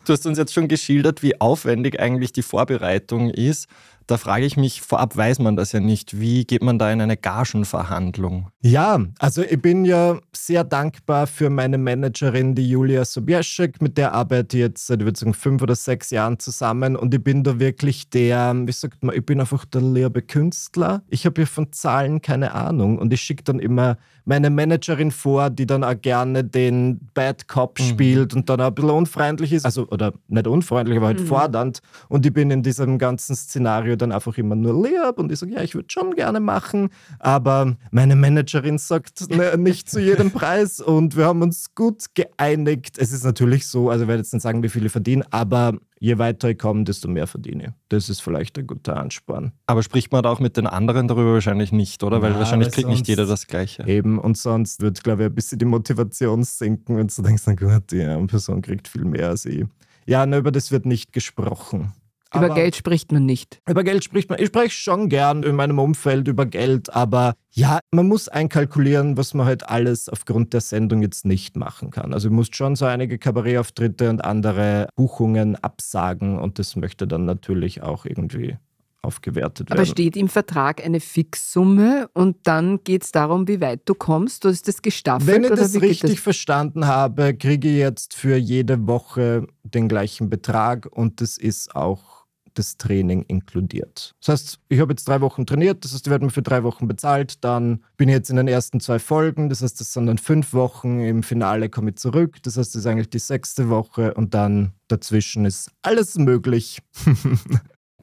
Du 0.06 0.14
hast 0.14 0.26
uns 0.26 0.38
jetzt 0.38 0.54
schon 0.54 0.68
geschildert, 0.68 1.24
wie 1.24 1.40
aufwendig 1.42 2.00
eigentlich 2.00 2.32
die 2.32 2.44
Vorbereitung 2.44 3.30
ist. 3.30 3.68
Da 4.08 4.18
frage 4.18 4.46
ich 4.46 4.56
mich, 4.56 4.82
vorab 4.82 5.18
weiß 5.18 5.40
man 5.40 5.56
das 5.56 5.72
ja 5.72 5.80
nicht. 5.80 6.20
Wie 6.20 6.46
geht 6.46 6.62
man 6.62 6.78
da 6.78 6.92
in 6.92 7.02
eine 7.02 7.18
Gagenverhandlung? 7.18 8.50
Ja, 8.62 9.00
also 9.18 9.42
ich 9.42 9.60
bin 9.60 9.84
ja 9.84 10.20
sehr 10.32 10.64
dankbar 10.64 11.26
für 11.26 11.50
meine 11.50 11.80
Managerin, 11.80 12.54
die 12.54 12.70
Julia 12.70 13.04
Sobieschek, 13.04 13.82
mit 13.82 13.98
der 13.98 14.14
arbeite 14.14 14.58
ich 14.58 14.62
jetzt 14.62 14.88
seit, 14.88 15.02
ich 15.02 15.18
sagen, 15.18 15.34
fünf 15.34 15.62
oder 15.64 15.76
sechs 15.76 16.12
Jahren 16.12 16.38
zusammen 16.38 16.96
und 16.96 17.14
ich 17.14 17.24
bin 17.24 17.44
da 17.44 17.60
wirklich 17.60 18.10
der, 18.10 18.54
wie 18.66 18.72
sagt 18.72 19.04
man, 19.04 19.16
ich 19.16 19.26
bin 19.26 19.40
einfach 19.40 19.66
der 19.66 19.82
liebe 19.82 20.22
Künstler. 20.22 21.04
Ich 21.10 21.26
habe 21.26 21.42
ja 21.42 21.48
von 21.48 21.72
Zahlen 21.72 22.22
keine 22.22 22.54
Ahnung 22.54 23.00
und 23.00 23.12
ich 23.12 23.22
schicke 23.22 23.44
dann 23.44 23.60
immer 23.60 23.98
meine 24.26 24.50
Managerin 24.50 25.12
vor, 25.12 25.50
die 25.50 25.66
dann 25.66 25.84
auch 25.84 26.00
gerne 26.00 26.44
den 26.44 27.00
Bad 27.14 27.48
Cop 27.48 27.80
spielt 27.80 28.34
und 28.34 28.50
dann 28.50 28.60
auch 28.60 28.68
ein 28.68 28.76
bisschen 28.76 28.90
unfreundlich 28.90 29.54
ist, 29.54 29.66
also 29.66 29.88
oder 29.90 30.14
nicht 30.28 30.48
unfreundlich, 30.48 30.98
aber 30.98 31.08
halt 31.08 31.22
fordernd. 31.22 31.80
Und 32.10 32.26
ich 32.26 32.34
bin 32.34 32.52
in 32.52 32.64
diesem 32.64 32.98
ganzen 32.98 33.36
Szenario 33.36 33.96
dann 33.96 34.12
einfach 34.12 34.38
immer 34.38 34.56
nur 34.56 34.84
lieb 34.84 35.18
und 35.18 35.32
ich 35.32 35.40
sage, 35.40 35.54
ja, 35.54 35.62
ich 35.62 35.76
würde 35.76 35.88
schon 35.90 36.16
gerne 36.16 36.40
machen, 36.40 36.90
aber 37.20 37.76
meine 37.92 38.16
Managerin 38.16 38.78
sagt 38.80 39.30
ne, 39.30 39.56
nicht 39.58 39.90
zu 39.90 40.00
jedem 40.00 40.32
Preis 40.36 40.82
und 40.82 41.16
wir 41.16 41.26
haben 41.26 41.42
uns 41.44 41.76
gut 41.76 42.06
geeinigt. 42.16 42.98
Es 42.98 43.12
ist 43.12 43.24
natürlich 43.24 43.68
so, 43.68 43.90
also 43.90 44.04
ich 44.04 44.08
werde 44.08 44.22
jetzt 44.22 44.34
nicht 44.34 44.42
sagen, 44.42 44.64
wie 44.64 44.70
viel 44.70 44.86
ich 44.86 44.92
verdiene, 44.92 45.24
aber 45.30 45.78
je 46.00 46.18
weiter 46.18 46.50
ich 46.50 46.58
komme, 46.58 46.84
desto 46.84 47.08
mehr 47.08 47.28
verdiene 47.28 47.64
ich. 47.64 47.70
Das 47.90 48.10
ist 48.10 48.22
vielleicht 48.22 48.58
ein 48.58 48.68
guter 48.68 48.98
Ansporn. 48.98 49.52
Aber 49.66 49.84
spricht 49.84 50.12
man 50.12 50.24
da 50.24 50.30
auch 50.30 50.40
mit 50.40 50.58
den 50.58 50.68
anderen 50.68 51.08
darüber 51.08 51.34
wahrscheinlich 51.34 51.72
nicht, 51.72 52.04
oder? 52.04 52.22
Weil 52.22 52.34
Ja, 52.34 52.40
wahrscheinlich 52.40 52.72
kriegt 52.72 52.90
nicht 52.90 53.08
jeder 53.08 53.26
das 53.26 53.48
Gleiche. 53.48 53.86
Eben, 53.88 54.20
und 54.20 54.38
sonst 54.38 54.82
wird, 54.82 55.04
glaube 55.04 55.24
ich, 55.24 55.30
ein 55.30 55.36
bisschen 55.36 55.60
die 55.60 55.66
Motivation 55.66 56.44
sinken, 56.44 56.98
wenn 56.98 57.08
du 57.08 57.22
denkst, 57.22 57.44
na 57.46 57.54
gut, 57.56 57.92
die 57.92 58.02
eine 58.02 58.26
Person 58.28 58.62
kriegt 58.62 58.88
viel 58.88 59.06
mehr 59.06 59.30
als 59.30 59.46
ich. 59.46 59.66
Ja, 60.06 60.26
ne, 60.26 60.38
über 60.38 60.52
das 60.52 60.72
wird 60.72 60.86
nicht 60.86 61.14
gesprochen. 61.14 61.94
Über 62.36 62.46
Aber- 62.48 62.56
Geld 62.56 62.76
spricht 62.76 63.12
man 63.12 63.26
nicht. 63.26 63.60
Über 63.68 63.84
Geld 63.84 64.04
spricht 64.04 64.30
man. 64.30 64.40
Ich 64.40 64.48
spreche 64.48 64.70
schon 64.76 65.10
gern 65.10 65.44
in 65.44 65.56
meinem 65.56 65.80
Umfeld 65.80 66.28
über 66.28 66.46
Geld, 66.46 66.94
aber 66.94 67.34
ja, 67.52 67.80
man 67.92 68.08
muss 68.08 68.28
einkalkulieren, 68.28 69.18
was 69.18 69.34
man 69.34 69.46
halt 69.46 69.68
alles 69.70 70.10
aufgrund 70.10 70.54
der 70.54 70.62
Sendung 70.62 71.02
jetzt 71.02 71.26
nicht 71.26 71.56
machen 71.56 71.90
kann. 71.92 72.14
Also, 72.14 72.30
du 72.30 72.36
musst 72.36 72.56
schon 72.56 72.76
so 72.76 72.86
einige 72.86 73.18
Kabarettauftritte 73.18 74.10
und 74.10 74.24
andere 74.24 74.88
Buchungen 74.96 75.56
absagen 75.56 76.38
und 76.40 76.60
das 76.60 76.76
möchte 76.76 77.08
dann 77.08 77.26
natürlich 77.26 77.82
auch 77.82 78.06
irgendwie 78.06 78.58
aufgewertet 79.02 79.70
Aber 79.72 79.80
werden. 79.82 79.92
steht 79.92 80.18
im 80.18 80.28
Vertrag 80.28 80.84
eine 80.84 81.00
Fixsumme 81.00 82.10
und 82.14 82.38
dann 82.44 82.84
geht 82.84 83.04
es 83.04 83.12
darum, 83.12 83.48
wie 83.48 83.62
weit 83.62 83.82
du 83.86 83.94
kommst? 83.94 84.46
Oder 84.46 84.52
ist 84.54 84.68
das 84.68 84.82
gestaffelt? 84.82 85.28
Wenn 85.28 85.44
ich 85.44 85.52
oder 85.52 85.62
das 85.62 85.80
richtig 85.80 86.20
verstanden 86.20 86.88
habe, 86.88 87.36
kriege 87.36 87.68
ich 87.70 87.78
jetzt 87.78 88.16
für 88.16 88.36
jede 88.36 88.88
Woche 88.88 89.46
den 89.64 89.88
gleichen 89.88 90.30
Betrag 90.30 90.88
und 90.92 91.22
das 91.22 91.38
ist 91.38 91.76
auch 91.76 92.15
das 92.58 92.78
Training 92.78 93.24
inkludiert. 93.28 94.16
Das 94.20 94.30
heißt, 94.30 94.60
ich 94.70 94.80
habe 94.80 94.94
jetzt 94.94 95.08
drei 95.08 95.22
Wochen 95.22 95.46
trainiert, 95.46 95.86
das 95.86 95.94
heißt, 95.94 96.06
die 96.06 96.10
werden 96.10 96.26
mir 96.26 96.32
für 96.32 96.42
drei 96.42 96.64
Wochen 96.64 96.88
bezahlt, 96.88 97.44
dann 97.44 97.84
bin 97.98 98.10
ich 98.10 98.14
jetzt 98.14 98.30
in 98.30 98.36
den 98.38 98.48
ersten 98.48 98.80
zwei 98.80 99.00
Folgen, 99.00 99.50
das 99.50 99.62
heißt, 99.62 99.80
das 99.80 99.94
sind 99.94 100.08
dann 100.08 100.18
fünf 100.18 100.54
Wochen, 100.54 101.00
im 101.02 101.24
Finale 101.24 101.70
komme 101.70 101.92
ich 101.92 101.98
zurück, 101.98 102.42
das 102.44 102.58
heißt, 102.58 102.76
das 102.76 102.82
ist 102.82 102.88
eigentlich 102.88 103.10
die 103.10 103.20
sechste 103.20 103.70
Woche 103.70 104.14
und 104.14 104.34
dann 104.34 104.74
dazwischen 104.88 105.46
ist 105.46 105.72
alles 105.82 106.18
möglich. 106.18 106.80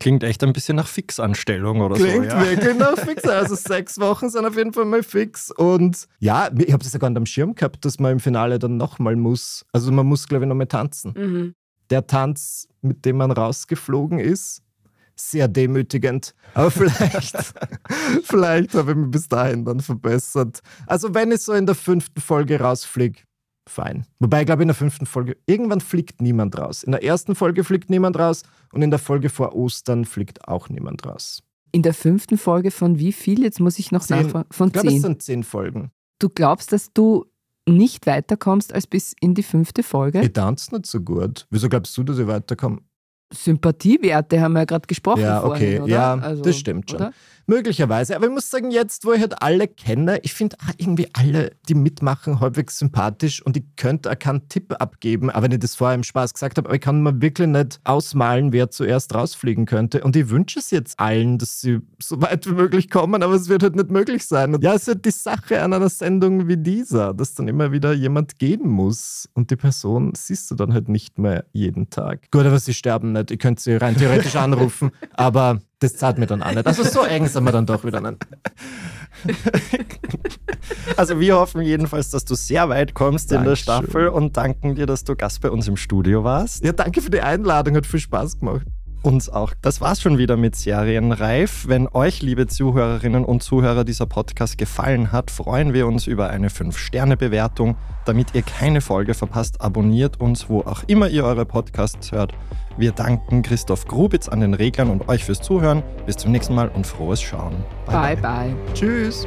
Klingt 0.03 0.25
echt 0.25 0.43
ein 0.43 0.53
bisschen 0.53 0.75
nach 0.75 0.89
Fixanstellung 0.89 1.81
oder 1.81 1.95
Klingt 1.95 2.29
so. 2.29 2.37
Ja. 2.37 2.45
wirklich 2.45 2.77
nach 2.77 2.99
fix. 3.07 3.25
Also 3.25 3.55
sechs 3.55 4.01
Wochen 4.01 4.31
sind 4.31 4.45
auf 4.45 4.57
jeden 4.57 4.73
Fall 4.73 4.85
mal 4.85 5.05
fix. 5.05 5.53
Und 5.53 6.09
ja, 6.19 6.51
ich 6.59 6.73
habe 6.73 6.83
das 6.83 6.93
ja 6.93 6.99
gar 6.99 7.09
nicht 7.11 7.19
am 7.19 7.27
Schirm 7.27 7.55
gehabt, 7.55 7.85
dass 7.85 8.01
man 8.01 8.13
im 8.13 8.19
Finale 8.19 8.59
dann 8.59 8.77
nochmal 8.77 9.15
muss. 9.15 9.65
Also 9.73 9.93
man 9.93 10.07
muss, 10.07 10.27
glaube 10.27 10.45
ich, 10.45 10.49
nochmal 10.49 10.67
tanzen. 10.67 11.15
Mhm. 11.17 11.55
Der 11.93 12.07
Tanz, 12.07 12.69
mit 12.81 13.05
dem 13.05 13.19
man 13.19 13.31
rausgeflogen 13.31 14.19
ist, 14.19 14.63
sehr 15.15 15.47
demütigend. 15.47 16.35
Aber 16.55 16.71
vielleicht, 16.71 17.37
vielleicht 18.25 18.73
habe 18.73 18.93
ich 18.93 18.97
mich 18.97 19.11
bis 19.11 19.29
dahin 19.29 19.67
dann 19.67 19.81
verbessert. 19.81 20.61
Also 20.87 21.13
wenn 21.13 21.31
ich 21.33 21.43
so 21.43 21.53
in 21.53 21.67
der 21.67 21.75
fünften 21.75 22.23
Folge 22.23 22.59
rausfliege, 22.59 23.21
fein. 23.69 24.07
Wobei, 24.21 24.41
ich 24.41 24.47
glaube, 24.47 24.63
in 24.63 24.69
der 24.69 24.75
fünften 24.75 25.05
Folge, 25.05 25.37
irgendwann 25.45 25.83
fliegt 25.83 26.23
niemand 26.23 26.57
raus. 26.57 26.83
In 26.83 26.93
der 26.93 27.05
ersten 27.05 27.35
Folge 27.35 27.63
fliegt 27.63 27.91
niemand 27.91 28.19
raus 28.19 28.43
und 28.73 28.81
in 28.81 28.89
der 28.89 28.99
Folge 28.99 29.29
vor 29.29 29.55
Ostern 29.55 30.07
fliegt 30.07 30.49
auch 30.49 30.71
niemand 30.71 31.05
raus. 31.05 31.43
In 31.73 31.83
der 31.83 31.93
fünften 31.93 32.39
Folge 32.39 32.71
von 32.71 32.99
wie 32.99 33.13
viel? 33.13 33.43
Jetzt 33.43 33.61
muss 33.61 33.79
ich 33.79 33.93
noch 33.93 34.01
Zehn. 34.01 34.23
nachfragen. 34.23 34.49
Von 34.51 34.69
Ich 34.69 34.73
glaube, 34.73 34.89
es 34.89 35.03
sind 35.03 35.23
zehn 35.23 35.45
Folgen. 35.45 35.91
Du 36.19 36.31
glaubst, 36.31 36.73
dass 36.73 36.91
du 36.95 37.27
nicht 37.69 38.07
weiterkommst 38.07 38.73
als 38.73 38.87
bis 38.87 39.15
in 39.21 39.35
die 39.35 39.43
fünfte 39.43 39.83
Folge? 39.83 40.21
Ich 40.21 40.33
tanze 40.33 40.75
nicht 40.75 40.87
so 40.87 41.01
gut. 41.01 41.47
Wieso 41.51 41.69
glaubst 41.69 41.97
du, 41.97 42.03
dass 42.03 42.19
ich 42.19 42.27
weiterkomme? 42.27 42.81
Sympathiewerte 43.33 44.41
haben 44.41 44.53
wir 44.53 44.61
ja 44.61 44.65
gerade 44.65 44.87
gesprochen. 44.87 45.23
Ja, 45.23 45.45
okay. 45.45 45.79
vorhin, 45.79 45.83
oder? 45.83 46.23
Also, 46.23 46.43
Ja, 46.43 46.45
das 46.45 46.59
stimmt 46.59 46.91
schon. 46.91 47.01
oder? 47.01 47.13
Möglicherweise. 47.47 48.15
Aber 48.15 48.27
ich 48.27 48.33
muss 48.33 48.51
sagen, 48.51 48.71
jetzt, 48.71 49.05
wo 49.05 49.13
ich 49.13 49.21
halt 49.21 49.43
alle 49.43 49.67
kenne, 49.67 50.21
ich 50.23 50.33
finde 50.33 50.57
irgendwie 50.77 51.09
alle, 51.13 51.51
die 51.69 51.75
mitmachen, 51.75 52.41
halbwegs 52.41 52.79
sympathisch 52.79 53.45
und 53.45 53.57
ich 53.57 53.65
könnte 53.77 54.11
auch 54.11 54.19
keinen 54.19 54.49
Tipp 54.49 54.75
abgeben, 54.79 55.29
aber 55.29 55.45
wenn 55.45 55.53
ich 55.53 55.59
das 55.59 55.75
vorher 55.75 55.95
im 55.95 56.05
Spaß 56.05 56.35
gesagt 56.35 56.57
habe, 56.57 56.69
aber 56.69 56.77
ich 56.77 56.81
kann 56.81 57.03
mir 57.03 57.21
wirklich 57.21 57.49
nicht 57.49 57.81
ausmalen, 57.85 58.53
wer 58.53 58.71
zuerst 58.71 59.15
rausfliegen 59.15 59.67
könnte. 59.67 60.03
Und 60.03 60.15
ich 60.15 60.29
wünsche 60.29 60.61
es 60.61 60.71
jetzt 60.71 61.01
allen, 61.01 61.39
dass 61.39 61.61
sie 61.61 61.81
so 62.01 62.21
weit 62.23 62.47
wie 62.47 62.55
möglich 62.55 62.91
kommen, 62.91 63.23
aber 63.23 63.35
es 63.35 63.49
wird 63.49 63.63
halt 63.63 63.77
nicht 63.77 63.91
möglich 63.91 64.25
sein. 64.25 64.55
Und 64.55 64.63
ja, 64.63 64.75
es 64.75 64.83
ist 64.83 64.89
halt 64.89 65.05
die 65.05 65.11
Sache 65.11 65.63
an 65.63 65.73
einer 65.73 65.89
Sendung 65.89 66.49
wie 66.49 66.57
dieser, 66.57 67.13
dass 67.13 67.35
dann 67.35 67.49
immer 67.49 67.73
wieder 67.73 67.93
jemand 67.93 68.39
gehen 68.39 68.69
muss 68.69 69.29
und 69.35 69.51
die 69.51 69.57
Person 69.57 70.13
siehst 70.17 70.51
du 70.51 70.55
dann 70.55 70.73
halt 70.73 70.89
nicht 70.89 71.19
mehr 71.19 71.45
jeden 71.53 71.91
Tag. 71.91 72.31
Gut, 72.31 72.47
aber 72.47 72.59
sie 72.61 72.75
sterben 72.75 73.13
nicht. 73.13 73.22
Ich 73.31 73.39
könnte 73.39 73.63
sie 73.63 73.77
rein 73.77 73.97
theoretisch 73.97 74.37
anrufen, 74.37 74.91
aber 75.15 75.61
das 75.79 75.97
zahlt 75.97 76.19
mir 76.19 76.27
dann 76.27 76.43
auch 76.43 76.53
nicht. 76.53 76.67
Also 76.67 76.85
so 76.85 77.03
eng 77.03 77.27
sind 77.27 77.45
wir 77.45 77.53
dann 77.53 77.67
doch 77.67 77.85
wieder 77.85 78.01
nicht. 78.01 78.19
Also 80.97 81.19
wir 81.21 81.37
hoffen 81.37 81.63
jedenfalls, 81.63 82.11
dass 82.11 82.25
du 82.25 82.35
sehr 82.35 82.69
weit 82.69 82.95
kommst 82.95 83.33
in 83.33 83.39
der 83.39 83.55
Dankeschön. 83.55 83.63
Staffel 83.63 84.09
und 84.09 84.37
danken 84.37 84.75
dir, 84.75 84.87
dass 84.87 85.05
du 85.05 85.17
Gast 85.17 85.41
bei 85.41 85.51
uns 85.51 85.69
im 85.69 85.77
Studio 85.77 86.25
warst. 86.25 86.65
Ja, 86.65 86.73
danke 86.73 87.01
für 87.01 87.11
die 87.11 87.21
Einladung, 87.21 87.77
hat 87.77 87.87
viel 87.87 88.01
Spaß 88.01 88.39
gemacht. 88.41 88.67
Uns 89.03 89.29
auch. 89.29 89.53
Das 89.63 89.81
war's 89.81 90.01
schon 90.01 90.17
wieder 90.17 90.37
mit 90.37 90.55
Serienreif. 90.55 91.67
Wenn 91.67 91.89
euch, 91.89 92.23
liebe 92.23 92.47
Zuhörerinnen 92.47 93.25
und 93.25 93.43
Zuhörer, 93.43 93.83
dieser 93.83 94.07
Podcast 94.07 94.59
gefallen 94.59 95.11
hat, 95.11 95.33
freuen 95.33 95.73
wir 95.73 95.89
uns 95.89 96.07
über 96.07 96.31
eine 96.31 96.51
5-Sterne-Bewertung. 96.51 97.77
Damit 98.05 98.29
ihr 98.35 98.43
keine 98.43 98.81
Folge 98.81 99.15
verpasst, 99.15 99.61
abonniert 99.61 100.21
uns, 100.21 100.49
wo 100.49 100.61
auch 100.61 100.85
immer 100.87 101.09
ihr 101.09 101.25
eure 101.25 101.45
Podcasts 101.45 102.13
hört. 102.13 102.33
Wir 102.77 102.93
danken 102.93 103.43
Christoph 103.43 103.87
Grubitz 103.87 104.29
an 104.29 104.41
den 104.41 104.55
Reglern 104.55 104.89
und 104.89 105.09
euch 105.09 105.25
fürs 105.25 105.41
Zuhören. 105.41 105.83
Bis 106.07 106.17
zum 106.17 106.31
nächsten 106.31 106.55
Mal 106.55 106.69
und 106.69 106.87
frohes 106.87 107.21
Schauen. 107.21 107.55
Bye, 107.87 108.17
bye. 108.17 108.55
Tschüss. 108.73 109.27